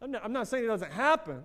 I'm 0.00 0.10
not, 0.10 0.24
I'm 0.24 0.32
not 0.32 0.48
saying 0.48 0.64
it 0.64 0.68
doesn't 0.68 0.92
happen, 0.92 1.42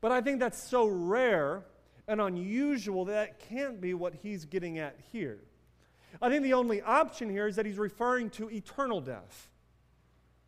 but 0.00 0.12
I 0.12 0.20
think 0.20 0.40
that's 0.40 0.62
so 0.62 0.86
rare 0.86 1.64
and 2.06 2.20
unusual 2.20 3.04
that, 3.06 3.12
that 3.12 3.48
can't 3.48 3.80
be 3.80 3.94
what 3.94 4.14
he's 4.14 4.44
getting 4.44 4.78
at 4.78 4.96
here. 5.12 5.38
I 6.20 6.28
think 6.28 6.42
the 6.42 6.54
only 6.54 6.82
option 6.82 7.30
here 7.30 7.46
is 7.46 7.56
that 7.56 7.66
he's 7.66 7.78
referring 7.78 8.30
to 8.30 8.50
eternal 8.50 9.00
death. 9.00 9.48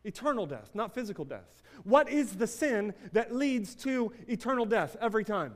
Eternal 0.03 0.45
death, 0.45 0.71
not 0.73 0.93
physical 0.93 1.23
death. 1.23 1.61
What 1.83 2.09
is 2.09 2.35
the 2.35 2.47
sin 2.47 2.93
that 3.13 3.33
leads 3.33 3.75
to 3.75 4.11
eternal 4.27 4.65
death 4.65 4.97
every 4.99 5.23
time? 5.23 5.55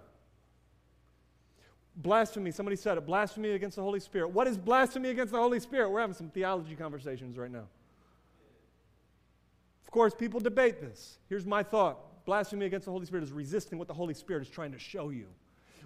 Blasphemy. 1.97 2.51
Somebody 2.51 2.75
said 2.75 2.97
it. 2.97 3.05
Blasphemy 3.05 3.51
against 3.51 3.75
the 3.75 3.81
Holy 3.81 3.99
Spirit. 3.99 4.29
What 4.29 4.47
is 4.47 4.57
blasphemy 4.57 5.09
against 5.09 5.33
the 5.33 5.39
Holy 5.39 5.59
Spirit? 5.59 5.89
We're 5.89 6.01
having 6.01 6.15
some 6.15 6.29
theology 6.29 6.75
conversations 6.75 7.37
right 7.37 7.51
now. 7.51 7.67
Of 9.83 9.91
course, 9.91 10.13
people 10.13 10.39
debate 10.39 10.79
this. 10.79 11.17
Here's 11.29 11.45
my 11.45 11.63
thought 11.63 11.99
blasphemy 12.25 12.65
against 12.65 12.85
the 12.85 12.91
Holy 12.91 13.05
Spirit 13.05 13.23
is 13.23 13.31
resisting 13.31 13.79
what 13.79 13.87
the 13.87 13.93
Holy 13.93 14.13
Spirit 14.13 14.41
is 14.41 14.49
trying 14.49 14.73
to 14.73 14.79
show 14.79 15.09
you. 15.09 15.27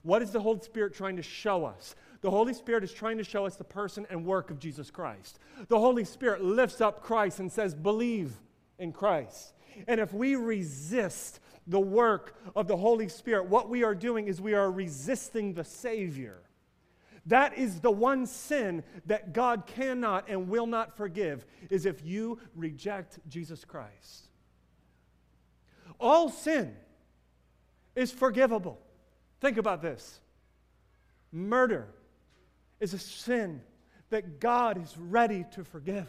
What 0.01 0.23
is 0.23 0.31
the 0.31 0.39
Holy 0.39 0.59
Spirit 0.61 0.95
trying 0.95 1.17
to 1.17 1.21
show 1.21 1.65
us? 1.65 1.95
The 2.21 2.31
Holy 2.31 2.53
Spirit 2.55 2.83
is 2.83 2.91
trying 2.91 3.19
to 3.19 3.23
show 3.23 3.45
us 3.45 3.55
the 3.55 3.63
person 3.63 4.07
and 4.09 4.25
work 4.25 4.49
of 4.49 4.59
Jesus 4.59 4.89
Christ. 4.89 5.37
The 5.67 5.79
Holy 5.79 6.03
Spirit 6.03 6.43
lifts 6.43 6.81
up 6.81 7.03
Christ 7.03 7.39
and 7.39 7.51
says, 7.51 7.75
Believe 7.75 8.33
in 8.79 8.91
Christ. 8.91 9.53
And 9.87 9.99
if 9.99 10.13
we 10.13 10.35
resist 10.35 11.39
the 11.67 11.79
work 11.79 12.35
of 12.55 12.67
the 12.67 12.77
Holy 12.77 13.07
Spirit, 13.07 13.45
what 13.45 13.69
we 13.69 13.83
are 13.83 13.95
doing 13.95 14.27
is 14.27 14.41
we 14.41 14.53
are 14.53 14.71
resisting 14.71 15.53
the 15.53 15.63
Savior. 15.63 16.41
That 17.27 17.57
is 17.57 17.81
the 17.81 17.91
one 17.91 18.25
sin 18.25 18.83
that 19.05 19.31
God 19.33 19.67
cannot 19.67 20.27
and 20.27 20.49
will 20.49 20.65
not 20.65 20.97
forgive 20.97 21.45
is 21.69 21.85
if 21.85 22.03
you 22.03 22.39
reject 22.55 23.19
Jesus 23.27 23.63
Christ. 23.63 24.27
All 25.99 26.29
sin 26.29 26.75
is 27.95 28.11
forgivable. 28.11 28.79
Think 29.39 29.57
about 29.57 29.81
this. 29.81 30.19
Murder 31.31 31.87
is 32.79 32.93
a 32.93 32.99
sin 32.99 33.61
that 34.09 34.39
God 34.39 34.81
is 34.81 34.97
ready 34.97 35.45
to 35.51 35.63
forgive. 35.63 36.07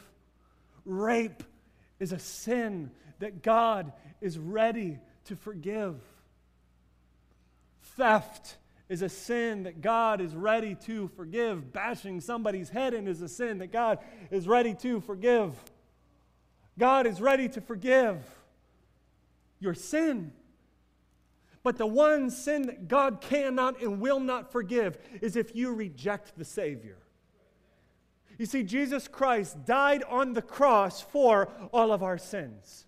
Rape 0.84 1.42
is 2.00 2.12
a 2.12 2.18
sin 2.18 2.90
that 3.18 3.42
God 3.42 3.92
is 4.20 4.38
ready 4.38 4.98
to 5.26 5.36
forgive. 5.36 5.96
Theft 7.96 8.56
is 8.88 9.02
a 9.02 9.08
sin 9.08 9.62
that 9.62 9.80
God 9.80 10.20
is 10.20 10.34
ready 10.34 10.74
to 10.86 11.08
forgive. 11.16 11.72
Bashing 11.72 12.20
somebody's 12.20 12.68
head 12.68 12.94
in 12.94 13.08
is 13.08 13.22
a 13.22 13.28
sin 13.28 13.58
that 13.58 13.72
God 13.72 13.98
is 14.30 14.46
ready 14.46 14.74
to 14.74 15.00
forgive. 15.00 15.54
God 16.78 17.06
is 17.06 17.20
ready 17.20 17.48
to 17.50 17.60
forgive 17.60 18.18
your 19.60 19.74
sin. 19.74 20.32
But 21.62 21.78
the 21.78 21.86
one 21.86 22.30
sin 22.30 22.62
that 22.66 22.88
God 22.88 23.20
cannot 23.20 23.80
and 23.80 24.00
will 24.00 24.20
not 24.20 24.50
forgive 24.50 24.98
is 25.20 25.36
if 25.36 25.54
you 25.54 25.72
reject 25.72 26.36
the 26.36 26.44
Savior. 26.44 26.98
You 28.38 28.46
see, 28.46 28.64
Jesus 28.64 29.06
Christ 29.06 29.64
died 29.64 30.02
on 30.02 30.32
the 30.32 30.42
cross 30.42 31.00
for 31.00 31.48
all 31.72 31.92
of 31.92 32.02
our 32.02 32.18
sins. 32.18 32.86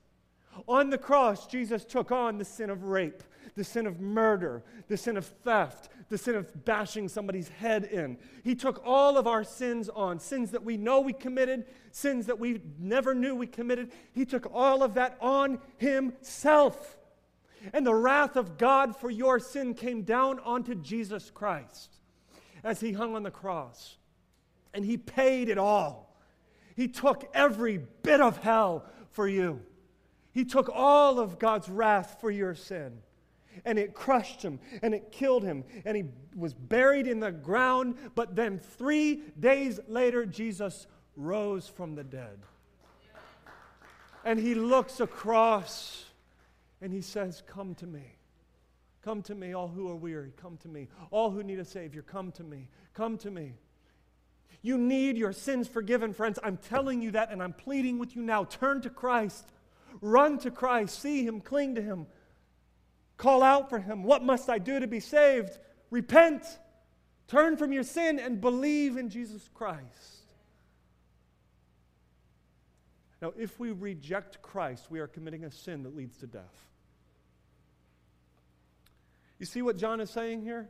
On 0.69 0.91
the 0.91 0.99
cross, 0.99 1.47
Jesus 1.47 1.85
took 1.85 2.13
on 2.13 2.39
the 2.39 2.45
sin 2.45 2.71
of 2.71 2.85
rape, 2.85 3.23
the 3.55 3.65
sin 3.65 3.87
of 3.87 4.01
murder, 4.01 4.63
the 4.89 4.97
sin 4.97 5.17
of 5.17 5.27
theft, 5.27 5.89
the 6.09 6.19
sin 6.19 6.35
of 6.35 6.65
bashing 6.65 7.09
somebody's 7.09 7.49
head 7.49 7.85
in. 7.85 8.19
He 8.43 8.55
took 8.55 8.83
all 8.85 9.17
of 9.17 9.27
our 9.27 9.45
sins 9.45 9.89
on 9.89 10.19
sins 10.19 10.51
that 10.53 10.65
we 10.65 10.77
know 10.77 11.01
we 11.01 11.13
committed, 11.13 11.67
sins 11.91 12.27
that 12.27 12.39
we 12.39 12.61
never 12.79 13.15
knew 13.15 13.35
we 13.35 13.47
committed. 13.47 13.93
He 14.13 14.25
took 14.25 14.51
all 14.53 14.83
of 14.83 14.95
that 14.95 15.17
on 15.21 15.59
Himself. 15.79 16.97
And 17.73 17.87
the 17.87 17.95
wrath 17.95 18.37
of 18.37 18.59
God 18.59 18.97
for 18.97 19.11
your 19.11 19.39
sin 19.39 19.75
came 19.75 20.03
down 20.03 20.39
onto 20.41 20.75
Jesus 20.75 21.31
Christ 21.31 21.97
as 22.63 22.81
he 22.81 22.93
hung 22.93 23.15
on 23.15 23.23
the 23.23 23.31
cross. 23.31 23.97
And 24.73 24.85
he 24.85 24.97
paid 24.97 25.49
it 25.49 25.59
all. 25.59 26.17
He 26.75 26.89
took 26.89 27.31
every 27.33 27.79
bit 28.03 28.21
of 28.21 28.39
hell 28.39 28.85
for 29.11 29.29
you. 29.29 29.61
He 30.35 30.45
took 30.45 30.69
all 30.69 31.21
of 31.21 31.39
God's 31.39 31.69
wrath 31.69 32.19
for 32.21 32.31
your 32.31 32.55
sin. 32.55 32.99
And 33.65 33.79
it 33.79 33.95
crushed 33.95 34.43
him 34.43 34.59
and 34.83 34.93
it 34.93 35.13
killed 35.13 35.45
him. 35.45 35.63
And 35.85 35.97
he 35.97 36.05
was 36.35 36.53
buried 36.53 37.07
in 37.07 37.21
the 37.21 37.31
ground. 37.31 37.95
But 38.17 38.35
then 38.35 38.59
three 38.59 39.23
days 39.39 39.79
later, 39.87 40.27
Jesus 40.27 40.89
rose 41.17 41.69
from 41.69 41.95
the 41.95 42.03
dead. 42.03 42.41
And 44.25 44.41
he 44.41 44.57
looks 44.57 44.99
across 44.99 46.05
and 46.81 46.93
he 46.93 47.01
says, 47.01 47.43
Come 47.47 47.77
to 47.77 47.87
me. 47.87 48.17
Come 49.03 49.23
to 49.23 49.35
me, 49.35 49.53
all 49.53 49.69
who 49.69 49.89
are 49.89 49.97
weary. 49.97 50.33
Come 50.41 50.57
to 50.63 50.69
me. 50.69 50.89
All 51.11 51.31
who 51.31 51.43
need 51.43 51.61
a 51.61 51.65
Savior, 51.65 52.03
come 52.03 52.33
to 52.33 52.43
me. 52.43 52.69
Come 52.95 53.19
to 53.19 53.31
me. 53.31 53.53
You 54.63 54.79
need 54.79 55.19
your 55.19 55.33
sins 55.33 55.69
forgiven, 55.69 56.15
friends. 56.15 56.39
I'm 56.43 56.57
telling 56.57 57.03
you 57.03 57.11
that, 57.11 57.31
and 57.31 57.43
I'm 57.43 57.53
pleading 57.53 57.99
with 57.99 58.17
you 58.17 58.23
now. 58.23 58.45
Turn 58.45 58.81
to 58.81 58.91
Christ. 58.91 59.53
Run 60.01 60.39
to 60.39 60.51
Christ. 60.51 61.01
See 61.01 61.25
Him. 61.25 61.41
Cling 61.41 61.75
to 61.77 61.83
Him. 61.83 62.07
Call 63.17 63.43
out 63.43 63.71
for 63.71 63.79
Him. 63.79 64.03
What 64.03 64.23
must 64.23 64.51
I 64.51 64.59
do 64.59 64.81
to 64.81 64.87
be 64.87 65.01
saved? 65.01 65.59
Repent. 65.91 66.45
Turn 67.29 67.57
from 67.57 67.73
your 67.73 67.85
sin 67.85 68.19
and 68.19 68.41
believe 68.41 68.97
in 68.97 69.09
Jesus 69.09 69.49
Christ. 69.55 70.25
Now, 73.23 73.33
if 73.39 73.59
we 73.59 73.73
reject 73.73 74.43
Christ, 74.43 74.91
we 74.91 75.01
are 75.01 75.07
committing 75.07 75.45
a 75.45 75.51
sin 75.51 75.83
that 75.85 75.97
leads 75.97 76.19
to 76.19 76.27
death. 76.27 76.69
You 79.39 79.47
see 79.47 79.63
what 79.63 79.79
John 79.79 80.01
is 80.01 80.11
saying 80.11 80.43
here? 80.43 80.69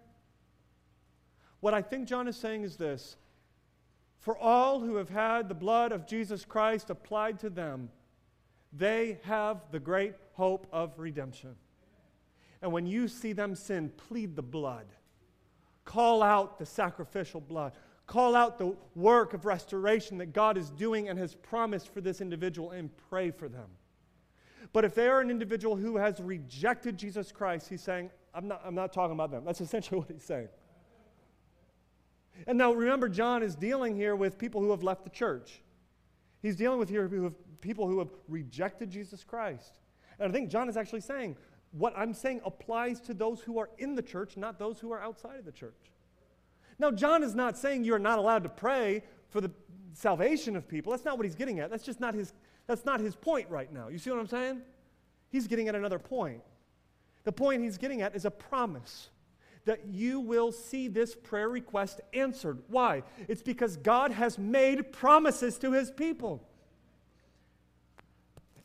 What 1.61 1.75
I 1.75 1.83
think 1.83 2.07
John 2.07 2.29
is 2.29 2.37
saying 2.37 2.63
is 2.63 2.77
this 2.77 3.17
For 4.19 4.37
all 4.37 4.81
who 4.81 4.97
have 4.97 5.09
had 5.09 5.49
the 5.49 5.55
blood 5.55 5.93
of 5.93 6.07
Jesus 6.07 6.45
Christ 6.45 6.91
applied 6.91 7.41
to 7.41 7.51
them, 7.51 7.91
they 8.77 9.19
have 9.23 9.59
the 9.71 9.81
great 9.81 10.15
hope 10.33 10.67
of 10.73 10.99
redemption. 10.99 11.55
And 12.61 12.73
when 12.73 12.87
you 12.87 13.09
see 13.09 13.33
them 13.33 13.55
sin, 13.55 13.93
plead 14.09 14.37
the 14.37 14.43
blood. 14.43 14.87
Call 15.85 16.23
out 16.23 16.59
the 16.59 16.67
sacrificial 16.67 17.41
blood. 17.41 17.73
call 18.07 18.37
out 18.37 18.59
the 18.59 18.77
work 18.95 19.33
of 19.33 19.47
restoration 19.47 20.19
that 20.19 20.35
God 20.35 20.59
is 20.59 20.69
doing 20.69 21.09
and 21.09 21.19
has 21.19 21.35
promised 21.35 21.93
for 21.93 22.03
this 22.03 22.21
individual 22.21 22.73
and 22.73 22.91
pray 23.09 23.31
for 23.31 23.49
them. 23.49 23.69
But 24.75 24.85
if 24.85 24.95
they 24.95 25.09
are 25.09 25.21
an 25.21 25.31
individual 25.31 25.77
who 25.77 25.97
has 25.97 26.21
rejected 26.21 26.99
Jesus 26.99 27.33
Christ, 27.33 27.69
he's 27.69 27.81
saying, 27.81 28.11
I'm 28.35 28.49
not, 28.49 28.61
I'm 28.65 28.75
not 28.75 28.93
talking 28.93 29.15
about 29.15 29.31
them. 29.31 29.45
That's 29.45 29.61
essentially 29.63 30.01
what 30.01 30.11
he's 30.11 30.23
saying. 30.23 30.49
And 32.47 32.59
now 32.59 32.73
remember, 32.73 33.09
John 33.09 33.43
is 33.43 33.55
dealing 33.55 33.95
here 33.95 34.17
with 34.17 34.39
people 34.39 34.61
who 34.61 34.71
have 34.71 34.83
left 34.83 35.05
the 35.05 35.11
church. 35.11 35.63
He's 36.43 36.57
dealing 36.57 36.79
with 36.79 36.91
here 36.91 37.09
who 37.09 37.25
have, 37.25 37.35
people 37.65 37.89
who 37.89 37.99
have 37.99 38.11
rejected 38.29 38.91
Jesus 38.91 39.25
Christ. 39.25 39.81
And 40.19 40.29
I 40.29 40.33
think 40.33 40.51
John 40.51 40.69
is 40.69 40.77
actually 40.77 41.01
saying, 41.01 41.35
what 41.73 41.95
I'm 41.97 42.13
saying 42.13 42.43
applies 42.45 43.01
to 43.01 43.15
those 43.15 43.41
who 43.41 43.59
are 43.59 43.71
in 43.79 43.95
the 43.95 44.03
church, 44.03 44.37
not 44.37 44.59
those 44.59 44.79
who 44.79 44.93
are 44.93 45.01
outside 45.01 45.39
of 45.39 45.47
the 45.47 45.51
church. 45.51 45.91
Now, 46.79 46.91
John 46.91 47.23
is 47.23 47.35
not 47.35 47.57
saying 47.57 47.85
you're 47.85 47.99
not 47.99 48.19
allowed 48.19 48.43
to 48.43 48.51
pray 48.51 49.03
for 49.31 49.41
the 49.41 49.51
salvation 49.95 50.57
of 50.57 50.69
people. 50.69 50.93
That's 50.93 51.07
not 51.07 51.17
what 51.17 51.25
he's 51.25 51.35
getting 51.35 51.59
at. 51.59 51.71
That's 51.71 51.85
just 51.85 52.01
not 52.01 52.15
his, 52.15 52.35
that's 52.67 52.85
not 52.85 53.01
his 53.01 53.17
point 53.17 53.49
right 53.49 53.73
now. 53.73 53.89
You 53.89 53.99
see 53.99 54.11
what 54.11 54.21
I'm 54.21 54.29
saying? 54.29 54.61
He's 55.31 55.49
getting 55.49 55.69
at 55.69 55.75
another 55.75 55.99
point. 55.99 56.43
The 57.25 57.33
point 57.33 57.63
he's 57.63 57.79
getting 57.79 58.03
at 58.03 58.15
is 58.15 58.27
a 58.27 58.31
promise 58.31 59.09
that 59.65 59.87
you 59.87 60.21
will 60.21 60.53
see 60.53 60.89
this 60.89 61.15
prayer 61.15 61.49
request 61.49 62.03
answered. 62.13 62.59
Why? 62.69 63.03
It's 63.27 63.43
because 63.43 63.79
God 63.79 64.13
has 64.13 64.39
made 64.39 64.93
promises 64.93 65.57
to 65.59 65.73
his 65.73 65.91
people. 65.91 66.47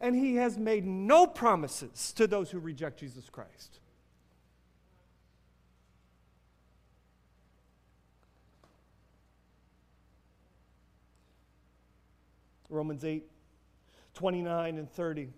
And 0.01 0.15
he 0.15 0.35
has 0.35 0.57
made 0.57 0.85
no 0.85 1.27
promises 1.27 2.13
to 2.13 2.25
those 2.25 2.49
who 2.49 2.59
reject 2.59 2.99
Jesus 2.99 3.29
Christ. 3.29 3.79
Romans 12.69 13.03
8, 13.03 13.25
29 14.13 14.77
and 14.77 14.91
30. 14.91 15.29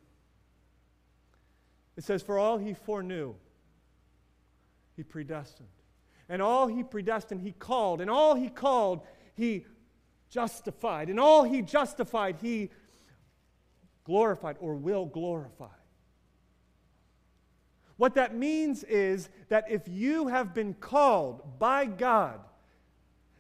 It 1.98 2.04
says, 2.04 2.22
For 2.22 2.38
all 2.38 2.58
he 2.58 2.74
foreknew, 2.74 3.36
he 4.96 5.04
predestined. 5.04 5.70
And 6.28 6.42
all 6.42 6.68
he 6.68 6.84
predestined, 6.84 7.42
he 7.42 7.52
called. 7.52 8.02
And 8.02 8.10
all 8.10 8.36
he 8.36 8.50
called, 8.50 9.02
he 9.36 9.66
justified. 10.30 11.10
And 11.10 11.20
all 11.20 11.44
he 11.44 11.62
justified, 11.62 12.38
he 12.42 12.70
glorified 14.06 14.58
or 14.60 14.76
will 14.76 15.06
glorify. 15.06 15.68
What 17.98 18.16
that 18.16 18.36
means 18.36 18.84
is 18.84 19.30
that 19.50 19.70
if 19.70 19.88
you 19.88 20.28
have 20.28 20.54
been 20.56 20.74
called 20.74 21.60
by 21.60 21.86
God, 21.86 22.40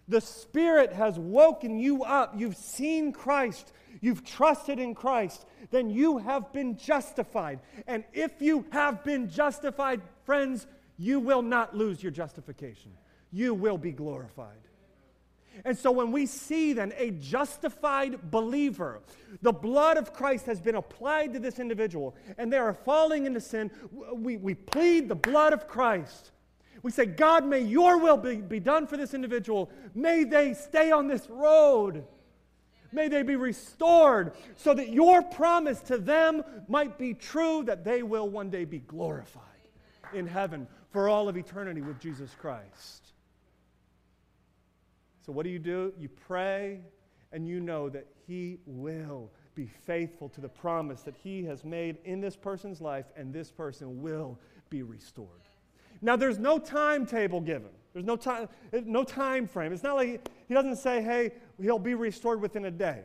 the 0.08 0.21
Spirit 0.21 0.93
has 0.93 1.17
woken 1.17 1.80
you 1.80 2.04
up, 2.04 2.34
you've 2.38 2.58
seen 2.58 3.12
Christ, 3.12 3.74
you've 4.02 4.24
trusted 4.24 4.78
in 4.78 4.93
Christ, 4.93 5.45
then 5.71 5.89
you 5.89 6.19
have 6.19 6.54
been 6.54 6.78
justified. 6.78 7.60
And 7.88 8.04
if 8.13 8.41
you 8.41 8.65
have 8.71 9.04
been 9.04 9.30
justified, 9.30 10.02
friends, 10.26 10.67
you 10.97 11.19
will 11.19 11.41
not 11.41 11.76
lose 11.76 12.04
your 12.04 12.12
justification. 12.12 12.91
You 13.32 13.54
will 13.54 13.78
be 13.78 13.91
glorified. 13.91 14.60
And 15.65 15.77
so 15.77 15.91
when 15.91 16.11
we 16.11 16.25
see 16.25 16.73
then 16.73 16.93
a 16.97 17.11
justified 17.11 18.31
believer, 18.31 19.01
the 19.41 19.51
blood 19.51 19.97
of 19.97 20.13
Christ 20.13 20.45
has 20.45 20.61
been 20.61 20.75
applied 20.75 21.33
to 21.33 21.39
this 21.39 21.59
individual, 21.59 22.15
and 22.37 22.51
they 22.51 22.57
are 22.57 22.73
falling 22.73 23.25
into 23.25 23.41
sin, 23.41 23.69
we, 24.13 24.37
we 24.37 24.55
plead 24.55 25.09
the 25.09 25.15
blood 25.15 25.53
of 25.53 25.67
Christ. 25.67 26.31
We 26.83 26.91
say, 26.91 27.05
God, 27.05 27.45
may 27.45 27.59
your 27.59 27.99
will 27.99 28.17
be, 28.17 28.37
be 28.37 28.59
done 28.59 28.87
for 28.87 28.97
this 28.97 29.13
individual. 29.13 29.69
May 29.93 30.23
they 30.23 30.53
stay 30.53 30.91
on 30.91 31.07
this 31.07 31.29
road. 31.29 32.03
May 32.91 33.07
they 33.07 33.23
be 33.23 33.35
restored 33.35 34.33
so 34.55 34.73
that 34.73 34.89
your 34.89 35.21
promise 35.21 35.79
to 35.81 35.97
them 35.97 36.43
might 36.67 36.97
be 36.97 37.13
true, 37.13 37.63
that 37.65 37.83
they 37.85 38.03
will 38.03 38.27
one 38.27 38.49
day 38.49 38.65
be 38.65 38.79
glorified 38.79 39.43
in 40.13 40.27
heaven 40.27 40.67
for 40.91 41.07
all 41.07 41.29
of 41.29 41.37
eternity 41.37 41.81
with 41.81 41.99
Jesus 41.99 42.35
Christ. 42.39 43.11
So, 45.25 45.31
what 45.31 45.43
do 45.43 45.49
you 45.49 45.60
do? 45.60 45.93
You 45.99 46.10
pray 46.10 46.81
and 47.31 47.47
you 47.47 47.60
know 47.60 47.89
that 47.89 48.07
He 48.27 48.57
will 48.65 49.31
be 49.55 49.65
faithful 49.65 50.29
to 50.29 50.41
the 50.41 50.49
promise 50.49 51.01
that 51.01 51.15
He 51.23 51.43
has 51.45 51.63
made 51.63 51.97
in 52.05 52.21
this 52.21 52.36
person's 52.36 52.81
life, 52.81 53.05
and 53.15 53.34
this 53.34 53.51
person 53.51 54.01
will 54.01 54.39
be 54.69 54.84
restored. 54.84 55.29
Now, 56.01 56.15
there's 56.15 56.39
no 56.39 56.57
timetable 56.57 57.41
given. 57.41 57.69
There's 57.93 58.05
no 58.05 58.15
time, 58.15 58.47
no 58.71 59.03
time 59.03 59.47
frame. 59.47 59.73
It's 59.73 59.84
not 59.84 59.95
like 59.95 60.29
he 60.47 60.53
doesn't 60.53 60.77
say, 60.77 61.01
hey, 61.01 61.31
he'll 61.62 61.79
be 61.79 61.93
restored 61.93 62.41
within 62.41 62.65
a 62.65 62.71
day. 62.71 63.01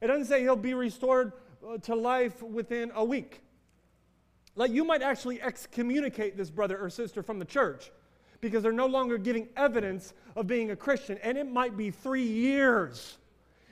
It 0.00 0.06
doesn't 0.06 0.26
say 0.26 0.42
he'll 0.42 0.56
be 0.56 0.74
restored 0.74 1.32
uh, 1.66 1.78
to 1.78 1.94
life 1.94 2.42
within 2.42 2.92
a 2.94 3.04
week. 3.04 3.42
Like 4.54 4.70
you 4.70 4.84
might 4.84 5.02
actually 5.02 5.40
excommunicate 5.40 6.36
this 6.36 6.50
brother 6.50 6.78
or 6.78 6.90
sister 6.90 7.22
from 7.22 7.38
the 7.38 7.44
church 7.44 7.90
because 8.42 8.62
they're 8.62 8.72
no 8.72 8.86
longer 8.86 9.16
giving 9.16 9.48
evidence 9.56 10.12
of 10.36 10.46
being 10.46 10.72
a 10.72 10.76
Christian. 10.76 11.16
And 11.22 11.38
it 11.38 11.50
might 11.50 11.76
be 11.76 11.90
three 11.90 12.26
years 12.26 13.16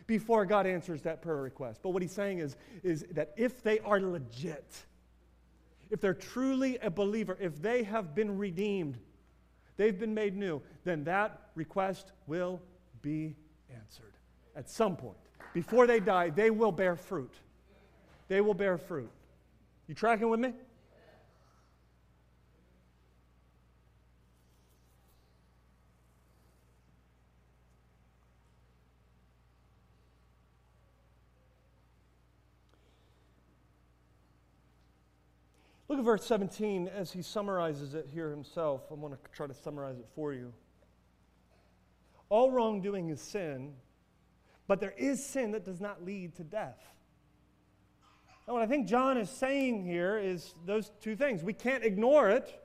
before 0.06 0.46
God 0.46 0.66
answers 0.66 1.02
that 1.02 1.20
prayer 1.20 1.36
request. 1.36 1.80
But 1.82 1.90
what 1.90 2.00
he's 2.00 2.12
saying 2.12 2.38
is, 2.38 2.56
is 2.82 3.04
that 3.10 3.34
if 3.36 3.62
they 3.62 3.80
are 3.80 4.00
legit, 4.00 4.64
if 5.90 6.00
they're 6.00 6.14
truly 6.14 6.78
a 6.78 6.88
believer, 6.88 7.36
if 7.40 7.60
they 7.60 7.82
have 7.82 8.14
been 8.14 8.38
redeemed, 8.38 8.96
they've 9.76 9.98
been 9.98 10.14
made 10.14 10.36
new, 10.36 10.62
then 10.84 11.02
that 11.04 11.50
request 11.56 12.12
will 12.28 12.60
be 13.02 13.34
answered 13.74 14.14
at 14.54 14.70
some 14.70 14.96
point. 14.96 15.16
Before 15.52 15.88
they 15.88 15.98
die, 15.98 16.30
they 16.30 16.50
will 16.50 16.72
bear 16.72 16.94
fruit. 16.94 17.34
They 18.28 18.40
will 18.40 18.54
bear 18.54 18.78
fruit. 18.78 19.10
You 19.88 19.96
tracking 19.96 20.28
with 20.28 20.38
me? 20.38 20.54
Verse 36.02 36.24
17 36.24 36.88
as 36.88 37.12
he 37.12 37.22
summarizes 37.22 37.94
it 37.94 38.08
here 38.12 38.30
himself. 38.30 38.82
I'm 38.90 39.00
going 39.00 39.12
to 39.12 39.18
try 39.32 39.46
to 39.46 39.54
summarize 39.54 39.98
it 39.98 40.06
for 40.14 40.32
you. 40.32 40.52
All 42.30 42.50
wrongdoing 42.50 43.10
is 43.10 43.20
sin, 43.20 43.74
but 44.66 44.80
there 44.80 44.94
is 44.96 45.24
sin 45.24 45.50
that 45.50 45.64
does 45.64 45.80
not 45.80 46.04
lead 46.04 46.36
to 46.36 46.44
death. 46.44 46.78
And 48.46 48.54
what 48.54 48.62
I 48.62 48.66
think 48.66 48.88
John 48.88 49.18
is 49.18 49.28
saying 49.28 49.84
here 49.84 50.16
is 50.16 50.54
those 50.64 50.90
two 51.00 51.16
things. 51.16 51.42
We 51.42 51.52
can't 51.52 51.84
ignore 51.84 52.30
it, 52.30 52.60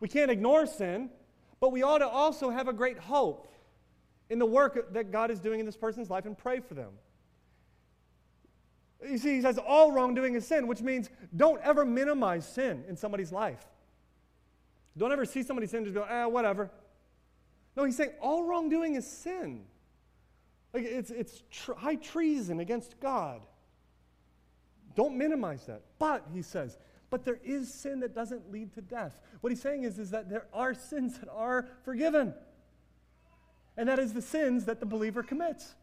we 0.00 0.08
can't 0.08 0.30
ignore 0.30 0.66
sin, 0.66 1.10
but 1.60 1.72
we 1.72 1.82
ought 1.82 1.98
to 1.98 2.08
also 2.08 2.50
have 2.50 2.68
a 2.68 2.72
great 2.72 2.98
hope 2.98 3.48
in 4.30 4.38
the 4.38 4.46
work 4.46 4.92
that 4.92 5.10
God 5.10 5.30
is 5.30 5.40
doing 5.40 5.60
in 5.60 5.66
this 5.66 5.76
person's 5.76 6.10
life 6.10 6.26
and 6.26 6.36
pray 6.36 6.60
for 6.60 6.74
them. 6.74 6.92
You 9.04 9.18
see, 9.18 9.36
he 9.36 9.42
says 9.42 9.58
all 9.58 9.92
wrongdoing 9.92 10.34
is 10.34 10.46
sin, 10.46 10.66
which 10.66 10.80
means 10.80 11.10
don't 11.34 11.60
ever 11.62 11.84
minimize 11.84 12.46
sin 12.48 12.84
in 12.88 12.96
somebody's 12.96 13.32
life. 13.32 13.64
Don't 14.96 15.12
ever 15.12 15.26
see 15.26 15.42
somebody 15.42 15.66
sin 15.66 15.78
and 15.78 15.86
just 15.86 15.94
go, 15.94 16.06
ah, 16.08 16.28
whatever. 16.28 16.70
No, 17.76 17.84
he's 17.84 17.96
saying 17.96 18.12
all 18.20 18.44
wrongdoing 18.44 18.94
is 18.94 19.06
sin. 19.06 19.64
Like 20.72 20.84
it's, 20.84 21.10
it's 21.10 21.42
tr- 21.50 21.74
high 21.74 21.96
treason 21.96 22.60
against 22.60 22.98
God. 23.00 23.42
Don't 24.94 25.16
minimize 25.16 25.66
that. 25.66 25.82
But, 25.98 26.26
he 26.32 26.40
says, 26.40 26.78
but 27.10 27.24
there 27.24 27.38
is 27.44 27.72
sin 27.72 28.00
that 28.00 28.14
doesn't 28.14 28.50
lead 28.50 28.72
to 28.74 28.80
death. 28.80 29.20
What 29.42 29.50
he's 29.50 29.60
saying 29.60 29.84
is, 29.84 29.98
is 29.98 30.10
that 30.10 30.30
there 30.30 30.46
are 30.54 30.72
sins 30.72 31.18
that 31.18 31.28
are 31.28 31.68
forgiven. 31.84 32.34
And 33.76 33.88
that 33.90 33.98
is 33.98 34.14
the 34.14 34.22
sins 34.22 34.64
that 34.64 34.80
the 34.80 34.86
believer 34.86 35.22
commits. 35.22 35.74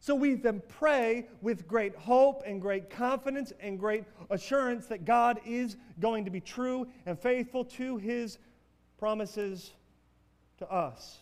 So 0.00 0.14
we 0.14 0.34
then 0.34 0.62
pray 0.68 1.26
with 1.42 1.66
great 1.66 1.94
hope 1.96 2.42
and 2.46 2.60
great 2.62 2.88
confidence 2.88 3.52
and 3.60 3.78
great 3.78 4.04
assurance 4.30 4.86
that 4.86 5.04
God 5.04 5.40
is 5.44 5.76
going 5.98 6.24
to 6.24 6.30
be 6.30 6.40
true 6.40 6.86
and 7.04 7.18
faithful 7.18 7.64
to 7.64 7.96
his 7.96 8.38
promises 8.98 9.72
to 10.58 10.70
us. 10.70 11.18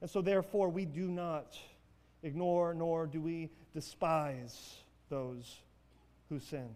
And 0.00 0.08
so, 0.08 0.22
therefore, 0.22 0.68
we 0.68 0.84
do 0.84 1.10
not 1.10 1.58
ignore 2.22 2.74
nor 2.74 3.06
do 3.06 3.20
we 3.20 3.50
despise 3.74 4.76
those 5.08 5.60
who 6.28 6.38
sin. 6.38 6.68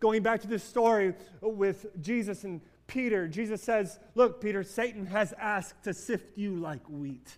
Going 0.00 0.22
back 0.22 0.40
to 0.42 0.48
this 0.48 0.62
story 0.62 1.14
with 1.40 1.86
Jesus 2.00 2.44
and 2.44 2.60
Peter, 2.86 3.28
Jesus 3.28 3.62
says, 3.62 3.98
Look, 4.14 4.40
Peter, 4.40 4.62
Satan 4.62 5.06
has 5.06 5.32
asked 5.38 5.84
to 5.84 5.94
sift 5.94 6.36
you 6.38 6.56
like 6.56 6.84
wheat. 6.88 7.36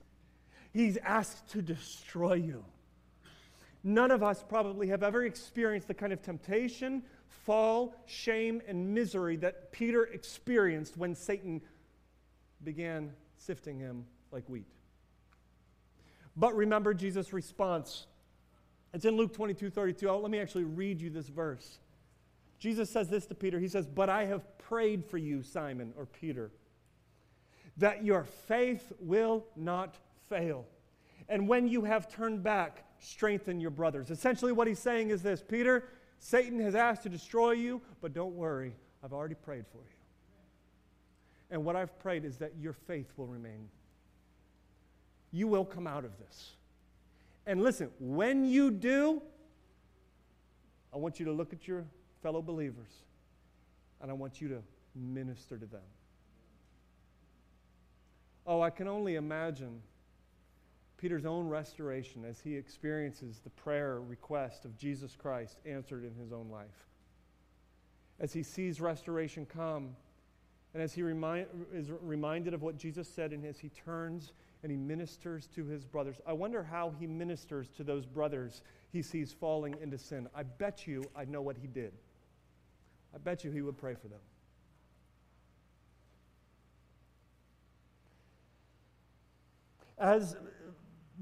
He's 0.73 0.97
asked 0.99 1.51
to 1.51 1.63
destroy 1.63 2.35
you. 2.35 2.65
None 3.83 4.11
of 4.11 4.23
us 4.23 4.45
probably 4.47 4.89
have 4.89 5.03
ever 5.03 5.25
experienced 5.25 5.89
the 5.89 5.95
kind 5.95 6.13
of 6.13 6.23
temptation, 6.23 7.03
fall, 7.29 7.95
shame, 8.07 8.61
and 8.69 8.95
misery 8.95 9.37
that 9.37 9.73
Peter 9.73 10.05
experienced 10.05 10.97
when 10.97 11.15
Satan 11.15 11.63
began 12.63 13.13
sifting 13.39 13.79
him 13.79 14.05
like 14.31 14.49
wheat. 14.49 14.67
But 16.37 16.55
remember 16.55 16.95
Jesus' 16.95 17.33
response. 17.33 18.07
It's 18.93 19.05
in 19.05 19.17
Luke 19.17 19.33
22 19.35 19.71
32. 19.71 20.09
Oh, 20.09 20.19
let 20.19 20.31
me 20.31 20.39
actually 20.39 20.65
read 20.65 21.01
you 21.01 21.11
this 21.11 21.29
verse. 21.29 21.79
Jesus 22.59 22.91
says 22.91 23.09
this 23.09 23.27
to 23.27 23.35
Peter. 23.35 23.59
He 23.59 23.69
says, 23.69 23.87
But 23.87 24.11
I 24.11 24.27
have 24.27 24.59
prayed 24.59 25.05
for 25.07 25.17
you, 25.17 25.43
Simon 25.43 25.95
or 25.97 26.05
Peter, 26.07 26.51
that 27.79 28.05
your 28.05 28.25
faith 28.25 28.93
will 29.01 29.47
not 29.57 29.97
fail. 30.31 30.65
And 31.29 31.47
when 31.47 31.69
you 31.69 31.85
have 31.85 32.09
turned 32.09 32.43
back, 32.43 32.85
strengthen 32.99 33.61
your 33.61 33.71
brothers. 33.71 34.11
Essentially, 34.11 34.53
what 34.53 34.67
he's 34.67 34.79
saying 34.79 35.11
is 35.11 35.23
this 35.23 35.43
Peter, 35.47 35.89
Satan 36.19 36.59
has 36.61 36.75
asked 36.75 37.03
to 37.03 37.11
destroy 37.11 37.53
you, 37.53 37.83
but 38.01 38.15
don't 38.15 38.35
worry, 38.35 38.75
I've 39.05 39.13
already 39.13 39.35
prayed 39.35 39.67
for 39.71 39.79
you. 39.79 40.01
And 41.51 41.65
what 41.65 41.77
I've 41.77 41.99
prayed 41.99 42.25
is 42.25 42.39
that 42.39 42.53
your 42.59 42.73
faith 42.73 43.13
will 43.17 43.27
remain. 43.27 43.69
You 45.33 45.49
will 45.49 45.65
come 45.65 45.87
out 45.87 46.05
of 46.05 46.13
this. 46.19 46.53
And 47.47 47.63
listen, 47.63 47.91
when 47.99 48.45
you 48.45 48.71
do, 48.71 49.21
I 50.93 50.97
want 50.97 51.19
you 51.19 51.27
to 51.27 51.33
look 51.33 51.53
at 51.53 51.67
your 51.67 51.85
fellow 52.23 52.43
believers 52.43 52.91
and 54.01 54.11
I 54.11 54.15
want 54.15 54.41
you 54.41 54.49
to 54.49 54.63
minister 54.95 55.57
to 55.57 55.67
them. 55.67 55.81
Oh, 58.47 58.61
I 58.61 58.71
can 58.71 58.89
only 58.89 59.17
imagine 59.17 59.81
Peter's 61.01 61.25
own 61.25 61.49
restoration 61.49 62.27
as 62.27 62.41
he 62.41 62.55
experiences 62.55 63.41
the 63.43 63.49
prayer 63.51 64.03
request 64.03 64.67
of 64.67 64.77
Jesus 64.77 65.17
Christ 65.17 65.59
answered 65.65 66.05
in 66.05 66.15
his 66.15 66.31
own 66.31 66.51
life. 66.51 66.87
As 68.21 68.35
he 68.35 68.43
sees 68.43 68.83
restoration 68.83 69.47
come, 69.47 69.97
and 70.75 70.83
as 70.83 70.93
he 70.93 71.03
remind, 71.03 71.47
is 71.73 71.91
reminded 72.03 72.53
of 72.53 72.61
what 72.61 72.77
Jesus 72.77 73.09
said 73.09 73.33
in 73.33 73.43
his, 73.43 73.59
he 73.59 73.71
turns 73.71 74.35
and 74.63 74.71
he 74.71 74.77
ministers 74.77 75.47
to 75.55 75.65
his 75.65 75.87
brothers. 75.87 76.21
I 76.27 76.35
wonder 76.35 76.63
how 76.63 76.93
he 77.01 77.07
ministers 77.07 77.71
to 77.79 77.83
those 77.83 78.05
brothers 78.05 78.61
he 78.93 79.01
sees 79.01 79.33
falling 79.33 79.77
into 79.81 79.97
sin. 79.97 80.29
I 80.35 80.43
bet 80.43 80.87
you 80.87 81.03
I 81.17 81.25
know 81.25 81.41
what 81.41 81.57
he 81.57 81.67
did. 81.67 81.93
I 83.15 83.19
bet 83.19 83.43
you 83.43 83.51
he 83.51 83.63
would 83.63 83.79
pray 83.79 83.95
for 83.95 84.09
them. 84.09 84.21
As 89.99 90.37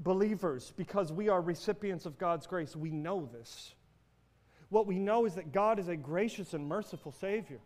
believers, 0.01 0.73
because 0.75 1.11
we 1.11 1.29
are 1.29 1.41
recipients 1.41 2.05
of 2.05 2.17
God's 2.17 2.47
grace, 2.47 2.75
we 2.75 2.91
know 2.91 3.29
this. 3.31 3.73
What 4.69 4.87
we 4.87 4.99
know 4.99 5.25
is 5.25 5.35
that 5.35 5.51
God 5.51 5.79
is 5.79 5.87
a 5.87 5.95
gracious 5.95 6.53
and 6.53 6.67
merciful 6.67 7.11
Savior. 7.11 7.59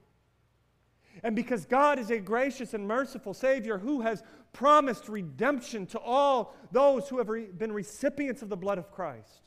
And 1.21 1.35
because 1.35 1.65
God 1.65 1.99
is 1.99 2.09
a 2.09 2.17
gracious 2.17 2.73
and 2.73 2.87
merciful 2.87 3.33
Savior 3.33 3.77
who 3.77 4.01
has 4.01 4.23
promised 4.51 5.09
redemption 5.09 5.85
to 5.87 5.99
all 5.99 6.55
those 6.71 7.07
who 7.07 7.19
have 7.19 7.29
re- 7.29 7.45
been 7.45 7.71
recipients 7.71 8.41
of 8.41 8.49
the 8.49 8.57
blood 8.57 8.77
of 8.77 8.91
Christ, 8.91 9.41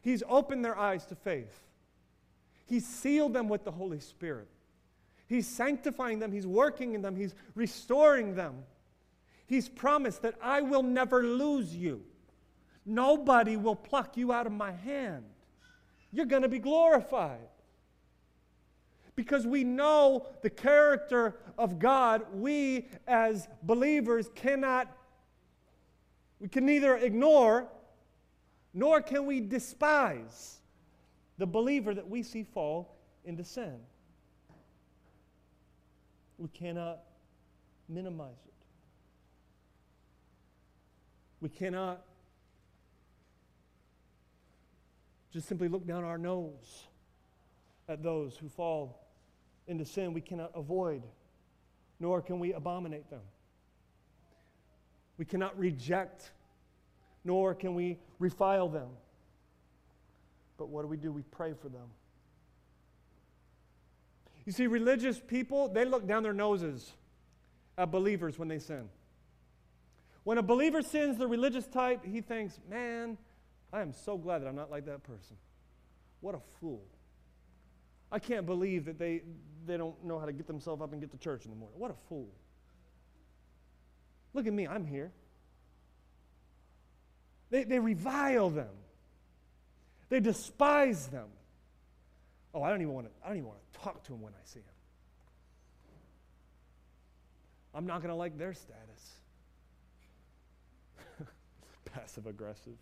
He's 0.00 0.24
opened 0.28 0.64
their 0.64 0.76
eyes 0.76 1.06
to 1.06 1.14
faith. 1.14 1.60
He's 2.66 2.86
sealed 2.86 3.34
them 3.34 3.48
with 3.48 3.64
the 3.64 3.70
Holy 3.70 4.00
Spirit. 4.00 4.48
He's 5.28 5.46
sanctifying 5.46 6.18
them, 6.18 6.32
He's 6.32 6.46
working 6.46 6.94
in 6.94 7.02
them, 7.02 7.14
He's 7.14 7.34
restoring 7.54 8.34
them. 8.34 8.64
He's 9.52 9.68
promised 9.68 10.22
that 10.22 10.36
I 10.40 10.62
will 10.62 10.82
never 10.82 11.22
lose 11.22 11.76
you. 11.76 12.02
Nobody 12.86 13.58
will 13.58 13.76
pluck 13.76 14.16
you 14.16 14.32
out 14.32 14.46
of 14.46 14.52
my 14.52 14.72
hand. 14.72 15.26
You're 16.10 16.24
going 16.24 16.40
to 16.40 16.48
be 16.48 16.58
glorified. 16.58 17.50
Because 19.14 19.46
we 19.46 19.62
know 19.62 20.26
the 20.40 20.48
character 20.48 21.36
of 21.58 21.78
God, 21.78 22.22
we 22.32 22.88
as 23.06 23.46
believers 23.64 24.30
cannot, 24.34 24.90
we 26.40 26.48
can 26.48 26.64
neither 26.64 26.96
ignore 26.96 27.68
nor 28.72 29.02
can 29.02 29.26
we 29.26 29.42
despise 29.42 30.60
the 31.36 31.46
believer 31.46 31.92
that 31.92 32.08
we 32.08 32.22
see 32.22 32.42
fall 32.42 32.96
into 33.26 33.44
sin. 33.44 33.80
We 36.38 36.48
cannot 36.48 37.00
minimize 37.86 38.40
it. 38.46 38.51
We 41.42 41.48
cannot 41.48 42.00
just 45.32 45.48
simply 45.48 45.66
look 45.66 45.84
down 45.84 46.04
our 46.04 46.16
nose 46.16 46.84
at 47.88 48.00
those 48.00 48.36
who 48.36 48.48
fall 48.48 49.04
into 49.66 49.84
sin 49.84 50.12
we 50.12 50.20
cannot 50.20 50.52
avoid, 50.54 51.02
nor 51.98 52.22
can 52.22 52.38
we 52.38 52.52
abominate 52.52 53.10
them. 53.10 53.22
We 55.18 55.24
cannot 55.24 55.58
reject, 55.58 56.30
nor 57.24 57.56
can 57.56 57.74
we 57.74 57.98
refile 58.20 58.72
them. 58.72 58.88
But 60.58 60.68
what 60.68 60.82
do 60.82 60.88
we 60.88 60.96
do? 60.96 61.10
We 61.10 61.22
pray 61.22 61.54
for 61.60 61.68
them. 61.68 61.88
You 64.46 64.52
see, 64.52 64.68
religious 64.68 65.18
people, 65.18 65.68
they 65.68 65.84
look 65.84 66.06
down 66.06 66.22
their 66.22 66.32
noses 66.32 66.92
at 67.76 67.90
believers 67.90 68.38
when 68.38 68.46
they 68.46 68.60
sin. 68.60 68.88
When 70.24 70.38
a 70.38 70.42
believer 70.42 70.82
sins, 70.82 71.18
the 71.18 71.26
religious 71.26 71.66
type, 71.66 72.04
he 72.04 72.20
thinks, 72.20 72.58
man, 72.68 73.18
I 73.72 73.80
am 73.80 73.92
so 73.92 74.16
glad 74.16 74.42
that 74.42 74.48
I'm 74.48 74.54
not 74.54 74.70
like 74.70 74.86
that 74.86 75.02
person. 75.02 75.36
What 76.20 76.34
a 76.34 76.40
fool. 76.60 76.82
I 78.10 78.18
can't 78.18 78.46
believe 78.46 78.84
that 78.84 78.98
they, 78.98 79.22
they 79.66 79.76
don't 79.76 80.04
know 80.04 80.18
how 80.18 80.26
to 80.26 80.32
get 80.32 80.46
themselves 80.46 80.82
up 80.82 80.92
and 80.92 81.00
get 81.00 81.10
to 81.10 81.18
church 81.18 81.44
in 81.44 81.50
the 81.50 81.56
morning. 81.56 81.78
What 81.78 81.90
a 81.90 81.96
fool. 82.08 82.28
Look 84.34 84.46
at 84.46 84.52
me, 84.52 84.66
I'm 84.66 84.86
here. 84.86 85.10
They, 87.50 87.64
they 87.64 87.78
revile 87.78 88.50
them. 88.50 88.70
They 90.08 90.20
despise 90.20 91.08
them. 91.08 91.28
Oh, 92.54 92.62
I 92.62 92.70
don't 92.70 92.82
even 92.82 92.94
want 92.94 93.06
to, 93.06 93.12
I 93.24 93.28
don't 93.28 93.38
even 93.38 93.48
want 93.48 93.60
to 93.72 93.80
talk 93.80 94.04
to 94.04 94.12
them 94.12 94.20
when 94.20 94.32
I 94.34 94.44
see 94.44 94.60
them. 94.60 94.68
I'm 97.74 97.86
not 97.86 98.02
going 98.02 98.10
to 98.10 98.14
like 98.14 98.36
their 98.36 98.52
status. 98.52 99.21
Passive 101.92 102.26
aggressive. 102.26 102.74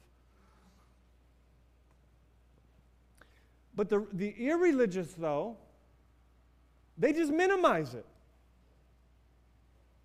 But 3.74 3.88
the, 3.88 4.06
the 4.12 4.30
irreligious, 4.30 5.12
though, 5.14 5.56
they 6.98 7.12
just 7.12 7.32
minimize 7.32 7.94
it. 7.94 8.06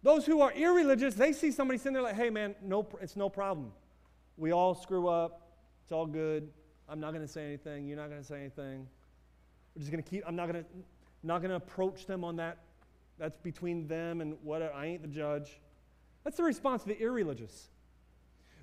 Those 0.02 0.26
who 0.26 0.42
are 0.42 0.52
irreligious, 0.52 1.16
they 1.16 1.34
see 1.34 1.52
somebody 1.52 1.78
sitting 1.78 1.94
there 1.94 2.04
like, 2.04 2.16
hey, 2.16 2.30
man, 2.30 2.56
no, 2.62 2.88
it's 3.02 3.16
no 3.16 3.28
problem. 3.28 3.72
We 4.38 4.52
all 4.52 4.76
screw 4.76 5.08
up. 5.08 5.42
It's 5.84 5.92
all 5.92 6.06
good. 6.06 6.50
I'm 6.88 7.00
not 7.00 7.12
going 7.14 7.26
to 7.26 7.32
say 7.32 7.46
anything. 7.46 7.88
You're 7.88 7.98
not 7.98 8.10
going 8.10 8.22
to 8.22 8.28
say 8.28 8.40
anything. 8.40 8.88
We're 9.76 9.80
just 9.80 9.92
going 9.92 10.04
to 10.04 10.10
keep, 10.10 10.24
I'm 10.28 10.36
not 10.36 10.52
going 10.52 10.64
to, 10.64 10.70
not 11.24 11.42
going 11.42 11.50
to 11.50 11.56
approach 11.56 12.06
them 12.06 12.24
on 12.24 12.36
that. 12.38 12.60
That's 13.18 13.38
between 13.38 13.88
them 13.88 14.22
and 14.22 14.38
whatever. 14.44 14.74
I 14.74 14.86
ain't 14.88 15.02
the 15.02 15.08
judge. 15.08 15.60
That's 16.24 16.38
the 16.38 16.44
response 16.44 16.84
of 16.84 16.90
the 16.90 17.00
irreligious. 17.00 17.70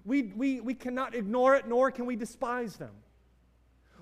We, 0.05 0.23
we, 0.23 0.61
we 0.61 0.75
cannot 0.75 1.15
ignore 1.15 1.55
it, 1.55 1.69
nor 1.69 1.91
can 1.91 2.07
we 2.07 2.17
despise 2.17 2.77
them. 2.77 2.93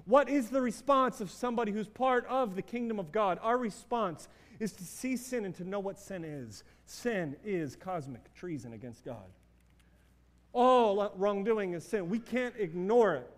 What 0.07 0.29
is 0.29 0.49
the 0.49 0.61
response 0.61 1.21
of 1.21 1.31
somebody 1.31 1.73
who's 1.73 1.89
part 1.89 2.27
of 2.27 2.57
the 2.57 2.63
kingdom 2.63 2.99
of 2.99 3.13
God? 3.13 3.39
Our 3.43 3.59
response 3.59 4.29
is 4.59 4.73
to 4.73 4.85
see 4.85 5.17
sin 5.17 5.45
and 5.45 5.55
to 5.57 5.65
know 5.65 5.81
what 5.81 5.99
sin 5.99 6.25
is. 6.25 6.65
Sin 6.87 7.37
is 7.45 7.77
cosmic 7.77 8.33
treason 8.35 8.73
against 8.73 9.05
God. 9.05 9.31
All 10.53 11.13
wrongdoing 11.17 11.75
is 11.75 11.85
sin. 11.85 12.09
We 12.09 12.19
can't 12.19 12.55
ignore 12.59 13.15
it. 13.17 13.31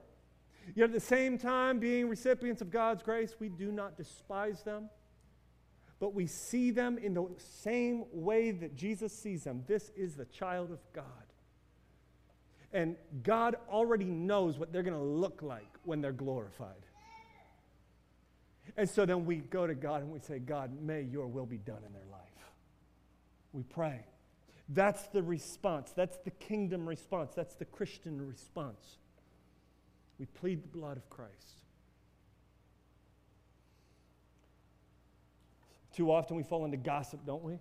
Yet 0.75 0.85
at 0.85 0.93
the 0.93 1.01
same 1.01 1.39
time, 1.39 1.79
being 1.79 2.09
recipients 2.09 2.63
of 2.63 2.71
God's 2.71 3.03
grace, 3.03 3.35
we 3.39 3.49
do 3.49 3.73
not 3.73 3.97
despise 3.97 4.63
them, 4.63 4.89
but 5.99 6.15
we 6.15 6.27
see 6.27 6.71
them 6.71 6.99
in 6.99 7.15
the 7.15 7.27
same 7.39 8.05
way 8.13 8.51
that 8.51 8.77
Jesus 8.77 9.13
sees 9.13 9.45
them. 9.45 9.65
This 9.67 9.91
is 9.97 10.15
the 10.15 10.25
child 10.27 10.71
of 10.71 10.79
God. 10.93 11.05
And 12.73 12.97
God 13.23 13.57
already 13.69 14.07
knows 14.07 14.59
what 14.59 14.73
they're 14.73 14.83
going 14.83 14.97
to 14.97 15.03
look 15.03 15.43
like 15.43 15.69
when 15.85 16.01
they're 16.01 16.13
glorified. 16.13 16.87
And 18.77 18.89
so 18.89 19.05
then 19.05 19.27
we 19.27 19.37
go 19.37 19.67
to 19.67 19.75
God 19.75 20.03
and 20.03 20.11
we 20.11 20.21
say, 20.21 20.39
God, 20.39 20.71
may 20.81 21.03
your 21.03 21.27
will 21.27 21.47
be 21.47 21.59
done 21.59 21.83
in 21.87 21.93
their 21.93 22.07
life. 22.11 22.21
We 23.53 23.63
pray. 23.63 24.07
That's 24.69 25.07
the 25.09 25.23
response. 25.23 25.93
That's 25.95 26.17
the 26.19 26.31
kingdom 26.31 26.89
response. 26.89 27.33
That's 27.35 27.55
the 27.55 27.67
Christian 27.67 28.27
response. 28.27 28.97
We 30.19 30.27
plead 30.27 30.63
the 30.63 30.69
blood 30.69 30.97
of 30.97 31.11
Christ. 31.11 31.61
Too 35.95 36.11
often 36.11 36.37
we 36.37 36.43
fall 36.43 36.65
into 36.65 36.79
gossip, 36.79 37.21
don't 37.27 37.43
we? 37.43 37.59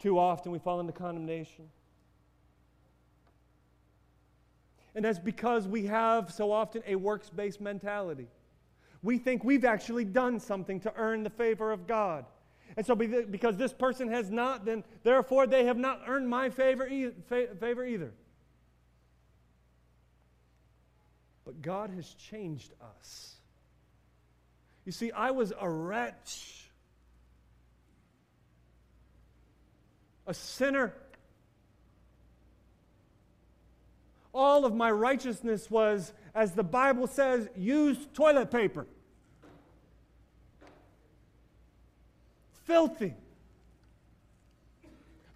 Too 0.00 0.18
often 0.18 0.50
we 0.50 0.58
fall 0.58 0.80
into 0.80 0.92
condemnation. 0.92 1.68
And 4.94 5.04
that's 5.04 5.18
because 5.18 5.66
we 5.66 5.86
have 5.86 6.32
so 6.32 6.52
often 6.52 6.82
a 6.86 6.96
works 6.96 7.30
based 7.30 7.60
mentality. 7.60 8.28
We 9.02 9.18
think 9.18 9.42
we've 9.42 9.64
actually 9.64 10.04
done 10.04 10.38
something 10.38 10.80
to 10.80 10.92
earn 10.96 11.22
the 11.22 11.30
favor 11.30 11.72
of 11.72 11.86
God. 11.86 12.24
And 12.76 12.86
so, 12.86 12.94
because 12.94 13.56
this 13.56 13.72
person 13.72 14.08
has 14.08 14.30
not, 14.30 14.64
then 14.64 14.84
therefore 15.02 15.46
they 15.46 15.64
have 15.64 15.76
not 15.76 16.02
earned 16.06 16.28
my 16.28 16.50
favor, 16.50 16.86
e- 16.86 17.10
favor 17.28 17.84
either. 17.84 18.12
But 21.44 21.60
God 21.60 21.90
has 21.90 22.08
changed 22.14 22.72
us. 22.80 23.36
You 24.84 24.92
see, 24.92 25.12
I 25.12 25.32
was 25.32 25.52
a 25.58 25.68
wretch, 25.68 26.70
a 30.26 30.34
sinner. 30.34 30.94
All 34.34 34.64
of 34.64 34.74
my 34.74 34.90
righteousness 34.90 35.70
was, 35.70 36.12
as 36.34 36.52
the 36.52 36.62
Bible 36.62 37.06
says, 37.06 37.48
used 37.56 38.14
toilet 38.14 38.50
paper. 38.50 38.86
Filthy. 42.64 43.14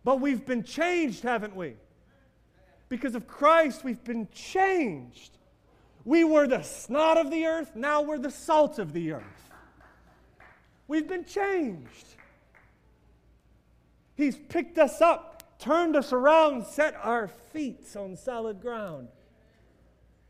But 0.05 0.21
we've 0.21 0.47
been 0.47 0.63
changed, 0.63 1.23
haven't 1.23 1.55
we? 1.55 1.75
Because 2.89 3.15
of 3.15 3.27
Christ, 3.27 3.85
we've 3.85 4.03
been 4.05 4.29
changed. 4.33 5.37
We 6.05 6.23
were 6.23 6.47
the 6.47 6.63
snot 6.63 7.19
of 7.19 7.31
the 7.33 7.47
earth, 7.47 7.75
now 7.75 8.01
we're 8.01 8.19
the 8.19 8.31
salt 8.31 8.79
of 8.79 8.93
the 8.93 9.13
earth. 9.13 9.51
We've 10.87 11.09
been 11.09 11.25
changed. 11.25 12.07
He's 14.15 14.37
picked 14.37 14.79
us 14.79 15.01
up, 15.01 15.36
turned 15.59 15.97
us 15.97 16.13
around, 16.13 16.67
set 16.67 16.95
our 17.03 17.29
feet 17.29 17.85
on 17.97 18.17
solid 18.17 18.61
ground. 18.61 19.09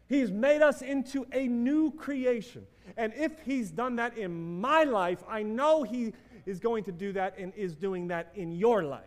He's 0.09 0.31
made 0.31 0.62
us 0.62 0.83
into 0.83 1.27
a 1.33 1.49
new 1.49 1.91
creation. 1.91 2.66
And 2.97 3.12
if 3.14 3.33
He's 3.45 3.70
done 3.70 3.97
that 3.97 4.16
in 4.16 4.61
my 4.61 4.85
life, 4.85 5.22
I 5.29 5.43
know 5.43 5.83
He 5.83 6.12
is 6.47 6.61
going 6.61 6.85
to 6.85 6.93
do 6.93 7.12
that 7.14 7.39
and 7.39 7.53
is 7.55 7.74
doing 7.74 8.09
that 8.09 8.31
in 8.35 8.53
your 8.53 8.85
life. 8.85 9.03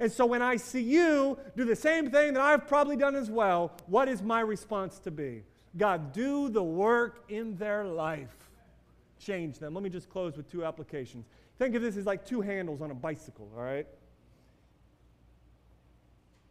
And 0.00 0.10
so 0.10 0.26
when 0.26 0.42
I 0.42 0.56
see 0.56 0.82
you 0.82 1.38
do 1.56 1.64
the 1.64 1.76
same 1.76 2.10
thing 2.10 2.34
that 2.34 2.42
I've 2.42 2.66
probably 2.66 2.96
done 2.96 3.14
as 3.14 3.30
well, 3.30 3.72
what 3.86 4.08
is 4.08 4.22
my 4.22 4.40
response 4.40 4.98
to 5.00 5.10
be? 5.10 5.42
God, 5.76 6.12
do 6.12 6.48
the 6.48 6.62
work 6.62 7.24
in 7.28 7.56
their 7.56 7.84
life. 7.84 8.34
Change 9.18 9.58
them. 9.58 9.74
Let 9.74 9.82
me 9.82 9.90
just 9.90 10.08
close 10.08 10.36
with 10.36 10.50
two 10.50 10.64
applications. 10.64 11.26
Think 11.58 11.74
of 11.74 11.82
this 11.82 11.96
as 11.96 12.06
like 12.06 12.24
two 12.24 12.40
handles 12.40 12.80
on 12.80 12.90
a 12.90 12.94
bicycle, 12.94 13.50
all 13.56 13.62
right? 13.62 13.86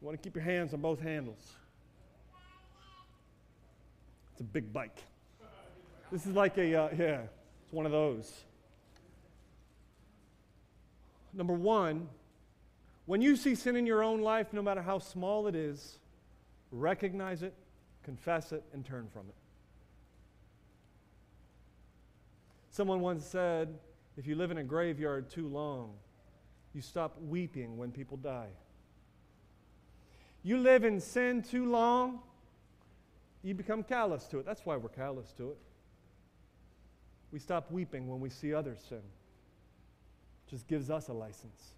You 0.04 0.08
want 0.08 0.22
to 0.22 0.30
keep 0.30 0.36
your 0.36 0.44
hands 0.44 0.74
on 0.74 0.82
both 0.82 1.00
handles. 1.00 1.54
It's 4.34 4.42
a 4.42 4.44
big 4.44 4.74
bike. 4.74 5.02
This 6.12 6.26
is 6.26 6.36
like 6.36 6.58
a, 6.58 6.76
uh, 6.76 6.90
yeah, 6.98 7.22
it's 7.64 7.72
one 7.72 7.86
of 7.86 7.94
those. 7.94 8.44
Number 11.32 11.54
one, 11.54 12.10
when 13.06 13.22
you 13.22 13.38
see 13.38 13.56
sin 13.56 13.78
in 13.78 13.86
your 13.86 14.04
own 14.04 14.22
life, 14.22 14.48
no 14.52 14.62
matter 14.62 14.82
how 14.82 15.00
small 15.00 15.48
it 15.48 15.56
is, 15.56 16.00
recognize 16.70 17.42
it, 17.42 17.54
confess 18.04 18.52
it, 18.52 18.62
and 18.74 18.86
turn 18.86 19.08
from 19.14 19.30
it. 19.30 19.36
Someone 22.72 23.00
once 23.00 23.26
said, 23.26 23.74
if 24.18 24.28
you 24.28 24.36
live 24.36 24.52
in 24.52 24.58
a 24.58 24.66
graveyard 24.66 25.30
too 25.30 25.48
long, 25.48 25.94
you 26.74 26.82
stop 26.82 27.16
weeping 27.22 27.78
when 27.78 27.94
people 27.94 28.18
die. 28.18 28.50
You 30.44 30.58
live 30.58 30.84
in 30.84 31.00
sin 31.00 31.42
too 31.42 31.70
long, 31.70 32.20
you 33.44 33.54
become 33.54 33.84
callous 33.84 34.26
to 34.26 34.40
it. 34.40 34.46
That's 34.46 34.66
why 34.66 34.76
we're 34.76 34.90
callous 34.90 35.32
to 35.34 35.52
it. 35.52 35.58
We 37.32 37.40
stop 37.40 37.72
weeping 37.72 38.08
when 38.08 38.20
we 38.20 38.30
see 38.30 38.54
others 38.54 38.80
sin. 38.88 39.02
Just 40.50 40.68
gives 40.68 40.90
us 40.90 41.08
a 41.08 41.14
license. 41.14 41.74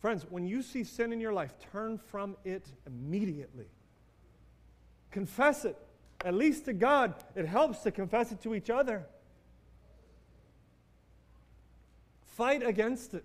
Friends, 0.00 0.24
when 0.30 0.46
you 0.46 0.62
see 0.62 0.84
sin 0.84 1.12
in 1.12 1.20
your 1.20 1.32
life, 1.32 1.54
turn 1.72 1.98
from 1.98 2.36
it 2.44 2.66
immediately. 2.86 3.66
Confess 5.10 5.64
it, 5.64 5.76
at 6.24 6.34
least 6.34 6.64
to 6.64 6.72
God. 6.72 7.14
It 7.34 7.46
helps 7.46 7.80
to 7.80 7.90
confess 7.90 8.32
it 8.32 8.40
to 8.42 8.54
each 8.54 8.70
other. 8.70 9.04
Fight 12.36 12.66
against 12.66 13.14
it. 13.14 13.24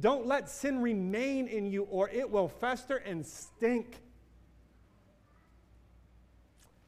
Don't 0.00 0.26
let 0.26 0.48
sin 0.48 0.80
remain 0.80 1.46
in 1.46 1.66
you, 1.66 1.82
or 1.84 2.08
it 2.08 2.30
will 2.30 2.48
fester 2.48 2.96
and 2.96 3.24
stink. 3.26 4.00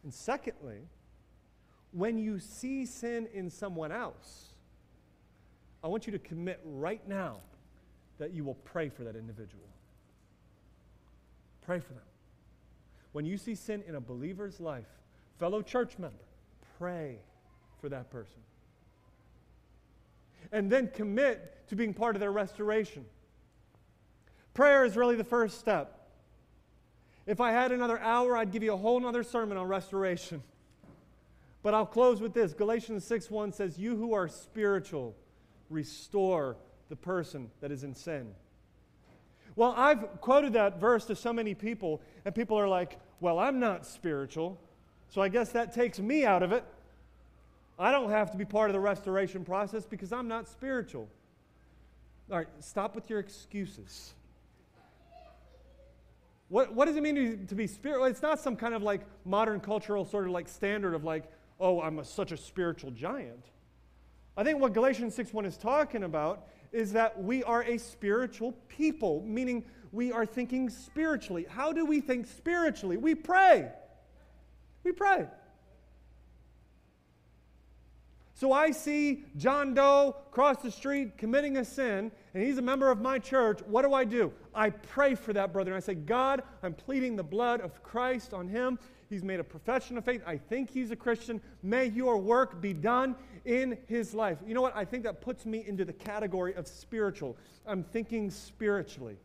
And 0.03 0.13
secondly, 0.13 0.89
when 1.93 2.19
you 2.19 2.39
see 2.39 2.87
sin 2.87 3.29
in 3.35 3.51
someone 3.51 3.93
else, 3.93 4.55
I 5.85 5.89
want 5.89 6.07
you 6.07 6.13
to 6.13 6.19
commit 6.19 6.61
right 6.65 7.07
now 7.07 7.37
that 8.19 8.33
you 8.33 8.45
will 8.45 8.55
pray 8.55 8.89
for 8.89 9.05
that 9.05 9.17
individual. 9.17 9.65
Pray 11.67 11.81
for 11.81 11.93
them. 11.93 12.03
When 13.13 13.27
you 13.27 13.37
see 13.37 13.55
sin 13.55 13.83
in 13.87 13.95
a 13.95 14.01
believer's 14.01 14.59
life, 14.59 14.89
fellow 15.39 15.61
church 15.61 15.99
member, 15.99 16.25
pray 16.79 17.19
for 17.81 17.89
that 17.91 18.11
person. 18.11 18.41
And 20.53 20.71
then 20.71 20.89
commit 20.89 21.67
to 21.69 21.77
being 21.77 21.95
part 21.95 22.15
of 22.15 22.21
their 22.21 22.31
restoration. 22.31 23.05
Prayer 24.55 24.85
is 24.85 24.97
really 24.97 25.17
the 25.17 25.25
first 25.25 25.59
step. 25.59 25.99
If 27.27 27.41
I 27.41 27.53
had 27.53 27.73
another 27.73 27.99
hour, 27.99 28.37
I'd 28.37 28.53
give 28.53 28.63
you 28.63 28.75
a 28.75 28.77
whole 28.77 29.05
other 29.07 29.23
sermon 29.23 29.57
on 29.57 29.67
restoration. 29.67 30.43
But 31.63 31.75
I'll 31.75 31.87
close 31.87 32.21
with 32.21 32.35
this. 32.35 32.53
Galatians 32.53 33.05
6 33.05 33.31
1 33.31 33.53
says, 33.53 33.79
You 33.79 33.97
who 33.97 34.13
are 34.13 34.29
spiritual, 34.29 35.15
restore 35.71 36.57
the 36.89 36.97
person 36.97 37.51
that 37.61 37.71
is 37.71 37.85
in 37.85 37.95
sin. 37.95 38.35
Well, 39.55 39.75
I've 39.77 40.21
quoted 40.21 40.55
that 40.55 40.81
verse 40.81 41.05
to 41.07 41.17
so 41.17 41.33
many 41.33 41.55
people, 41.55 42.01
and 42.25 42.35
people 42.35 42.59
are 42.59 42.69
like, 42.69 42.99
well, 43.21 43.39
I'm 43.39 43.61
not 43.61 43.87
spiritual, 43.87 44.59
so 45.09 45.21
I 45.21 45.29
guess 45.29 45.53
that 45.53 45.75
takes 45.75 45.99
me 45.99 46.25
out 46.25 46.43
of 46.43 46.53
it. 46.53 46.65
I 47.83 47.91
don't 47.91 48.11
have 48.11 48.31
to 48.31 48.37
be 48.37 48.45
part 48.45 48.71
of 48.71 48.75
the 48.75 48.81
restoration 48.81 49.45
process 49.45 49.85
because 49.85 50.13
I'm 50.13 50.29
not 50.29 50.47
spiritual. 50.47 51.09
All 52.31 52.39
right, 52.39 52.47
stop 52.61 52.95
with 52.95 53.11
your 53.11 53.19
excuses. 53.19 54.15
What, 56.49 56.73
what 56.73 56.85
does 56.85 56.95
it 56.95 57.03
mean 57.03 57.17
to, 57.17 57.37
to 57.47 57.55
be 57.57 57.67
spiritual? 57.67 58.05
It's 58.05 58.23
not 58.23 58.39
some 58.39 58.55
kind 58.55 58.73
of 58.73 58.85
like 58.85 59.01
modern 59.25 59.59
cultural 59.59 60.05
sort 60.05 60.27
of 60.27 60.31
like 60.31 60.49
standard 60.49 60.95
of 60.95 61.03
like, 61.03 61.25
oh, 61.59 61.81
I'm 61.81 61.99
a, 61.99 62.05
such 62.05 62.31
a 62.31 62.37
spiritual 62.37 62.93
giant. 62.93 63.47
I 64.37 64.45
think 64.45 64.61
what 64.61 64.75
Galatians 64.75 65.17
6.1 65.17 65.45
is 65.45 65.57
talking 65.57 66.05
about 66.05 66.47
is 66.71 66.93
that 66.93 67.21
we 67.21 67.43
are 67.43 67.65
a 67.65 67.79
spiritual 67.79 68.53
people, 68.69 69.25
meaning 69.27 69.65
we 69.91 70.13
are 70.13 70.25
thinking 70.25 70.71
spiritually. 70.71 71.47
How 71.49 71.73
do 71.73 71.85
we 71.85 72.01
think 72.01 72.29
spiritually? 72.29 72.97
We 72.97 73.17
pray. 73.17 73.73
We 74.85 74.93
pray. 74.93 75.27
So 78.35 78.53
I 78.53 78.71
see 78.71 79.25
John 79.37 79.75
Doe 79.75 80.17
cross 80.31 80.57
the 80.63 80.71
street 80.71 81.19
committing 81.19 81.59
a 81.59 81.65
sin, 81.65 82.11
and 82.35 82.43
he's 82.43 82.59
a 82.59 82.63
member 82.63 82.91
of 82.91 83.01
my 83.01 83.19
church. 83.19 83.61
What 83.67 83.83
do 83.83 83.93
I 83.93 84.05
do? 84.05 84.33
I 84.55 84.71
pray 84.71 85.15
for 85.15 85.33
that 85.35 85.53
brother, 85.53 85.71
and 85.71 85.77
I 85.77 85.81
say, 85.81 85.95
God, 85.95 86.43
I'm 86.63 86.73
pleading 86.73 87.17
the 87.17 87.23
blood 87.23 87.61
of 87.61 87.83
Christ 87.83 88.33
on 88.33 88.49
him. 88.49 88.79
He's 89.11 89.23
made 89.23 89.41
a 89.41 89.45
profession 89.45 89.99
of 89.99 90.05
faith. 90.07 90.23
I 90.27 90.39
think 90.39 90.71
he's 90.71 90.91
a 90.91 90.97
Christian. 90.97 91.43
May 91.63 91.87
your 91.87 92.17
work 92.17 92.63
be 92.63 92.73
done 92.73 93.15
in 93.45 93.77
his 93.87 94.15
life. 94.15 94.39
You 94.47 94.55
know 94.55 94.63
what? 94.63 94.75
I 94.75 94.87
think 94.87 95.05
that 95.05 95.21
puts 95.21 95.45
me 95.45 95.65
into 95.67 95.85
the 95.85 95.93
category 95.93 96.55
of 96.55 96.67
spiritual. 96.67 97.37
I'm 97.67 97.83
thinking 97.83 98.31
spiritually. 98.31 99.19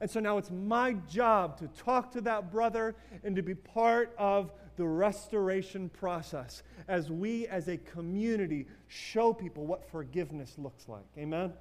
And 0.00 0.10
so 0.10 0.18
now 0.18 0.36
it's 0.38 0.50
my 0.50 0.94
job 1.08 1.58
to 1.58 1.68
talk 1.68 2.10
to 2.12 2.20
that 2.22 2.50
brother 2.50 2.96
and 3.22 3.36
to 3.36 3.42
be 3.42 3.54
part 3.54 4.14
of 4.18 4.52
the 4.76 4.86
restoration 4.86 5.88
process 5.88 6.62
as 6.88 7.10
we 7.10 7.46
as 7.48 7.68
a 7.68 7.76
community 7.76 8.66
show 8.88 9.32
people 9.32 9.66
what 9.66 9.90
forgiveness 9.90 10.54
looks 10.58 10.88
like. 10.88 11.04
Amen? 11.18 11.52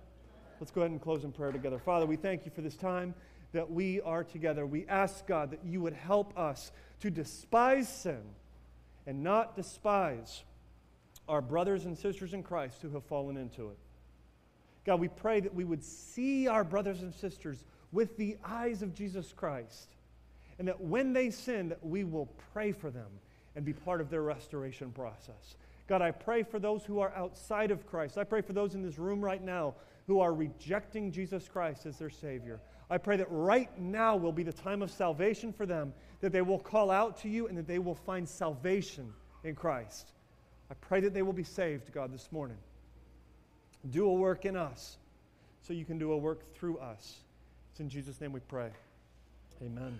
Let's 0.59 0.71
go 0.71 0.81
ahead 0.81 0.91
and 0.91 1.01
close 1.01 1.23
in 1.23 1.31
prayer 1.31 1.51
together. 1.51 1.79
Father, 1.79 2.05
we 2.05 2.15
thank 2.15 2.45
you 2.45 2.51
for 2.51 2.61
this 2.61 2.75
time 2.75 3.13
that 3.51 3.69
we 3.69 4.01
are 4.01 4.23
together. 4.23 4.65
We 4.65 4.85
ask, 4.87 5.25
God, 5.27 5.51
that 5.51 5.63
you 5.65 5.81
would 5.81 5.93
help 5.93 6.37
us 6.37 6.71
to 7.01 7.09
despise 7.09 7.87
sin 7.87 8.21
and 9.07 9.23
not 9.23 9.55
despise 9.55 10.43
our 11.27 11.41
brothers 11.41 11.85
and 11.85 11.97
sisters 11.97 12.33
in 12.33 12.43
Christ 12.43 12.81
who 12.81 12.89
have 12.89 13.03
fallen 13.05 13.37
into 13.37 13.69
it. 13.69 13.77
God, 14.85 14.99
we 14.99 15.07
pray 15.07 15.39
that 15.39 15.53
we 15.53 15.63
would 15.63 15.83
see 15.83 16.47
our 16.47 16.63
brothers 16.63 17.01
and 17.01 17.13
sisters 17.13 17.63
with 17.91 18.17
the 18.17 18.37
eyes 18.43 18.81
of 18.81 18.93
Jesus 18.93 19.33
Christ, 19.35 19.94
and 20.59 20.67
that 20.67 20.79
when 20.79 21.13
they 21.13 21.29
sin, 21.29 21.69
that 21.69 21.85
we 21.85 22.03
will 22.03 22.29
pray 22.53 22.71
for 22.71 22.89
them 22.89 23.09
and 23.55 23.65
be 23.65 23.73
part 23.73 24.01
of 24.01 24.09
their 24.09 24.21
restoration 24.21 24.91
process. 24.91 25.57
God, 25.87 26.01
I 26.01 26.11
pray 26.11 26.43
for 26.43 26.59
those 26.59 26.83
who 26.83 26.99
are 26.99 27.13
outside 27.15 27.71
of 27.71 27.85
Christ. 27.85 28.17
I 28.17 28.23
pray 28.23 28.41
for 28.41 28.53
those 28.53 28.73
in 28.73 28.81
this 28.81 28.97
room 28.97 29.23
right 29.23 29.43
now 29.43 29.75
who 30.07 30.19
are 30.19 30.33
rejecting 30.33 31.11
Jesus 31.11 31.47
Christ 31.47 31.85
as 31.85 31.97
their 31.97 32.09
Savior. 32.09 32.59
I 32.89 32.97
pray 32.97 33.17
that 33.17 33.27
right 33.29 33.69
now 33.79 34.15
will 34.15 34.31
be 34.31 34.43
the 34.43 34.53
time 34.53 34.81
of 34.81 34.91
salvation 34.91 35.51
for 35.51 35.65
them, 35.65 35.93
that 36.21 36.31
they 36.31 36.41
will 36.41 36.59
call 36.59 36.91
out 36.91 37.17
to 37.21 37.29
you 37.29 37.47
and 37.47 37.57
that 37.57 37.67
they 37.67 37.79
will 37.79 37.95
find 37.95 38.27
salvation 38.27 39.11
in 39.43 39.55
Christ. 39.55 40.11
I 40.69 40.73
pray 40.75 40.99
that 41.01 41.13
they 41.13 41.21
will 41.21 41.33
be 41.33 41.43
saved, 41.43 41.91
God, 41.91 42.13
this 42.13 42.31
morning. 42.31 42.57
Do 43.91 44.07
a 44.07 44.13
work 44.13 44.45
in 44.45 44.55
us 44.55 44.97
so 45.61 45.73
you 45.73 45.85
can 45.85 45.97
do 45.97 46.11
a 46.11 46.17
work 46.17 46.55
through 46.55 46.77
us. 46.79 47.17
It's 47.71 47.79
in 47.79 47.89
Jesus' 47.89 48.19
name 48.21 48.31
we 48.31 48.39
pray. 48.39 48.69
Amen. 49.61 49.99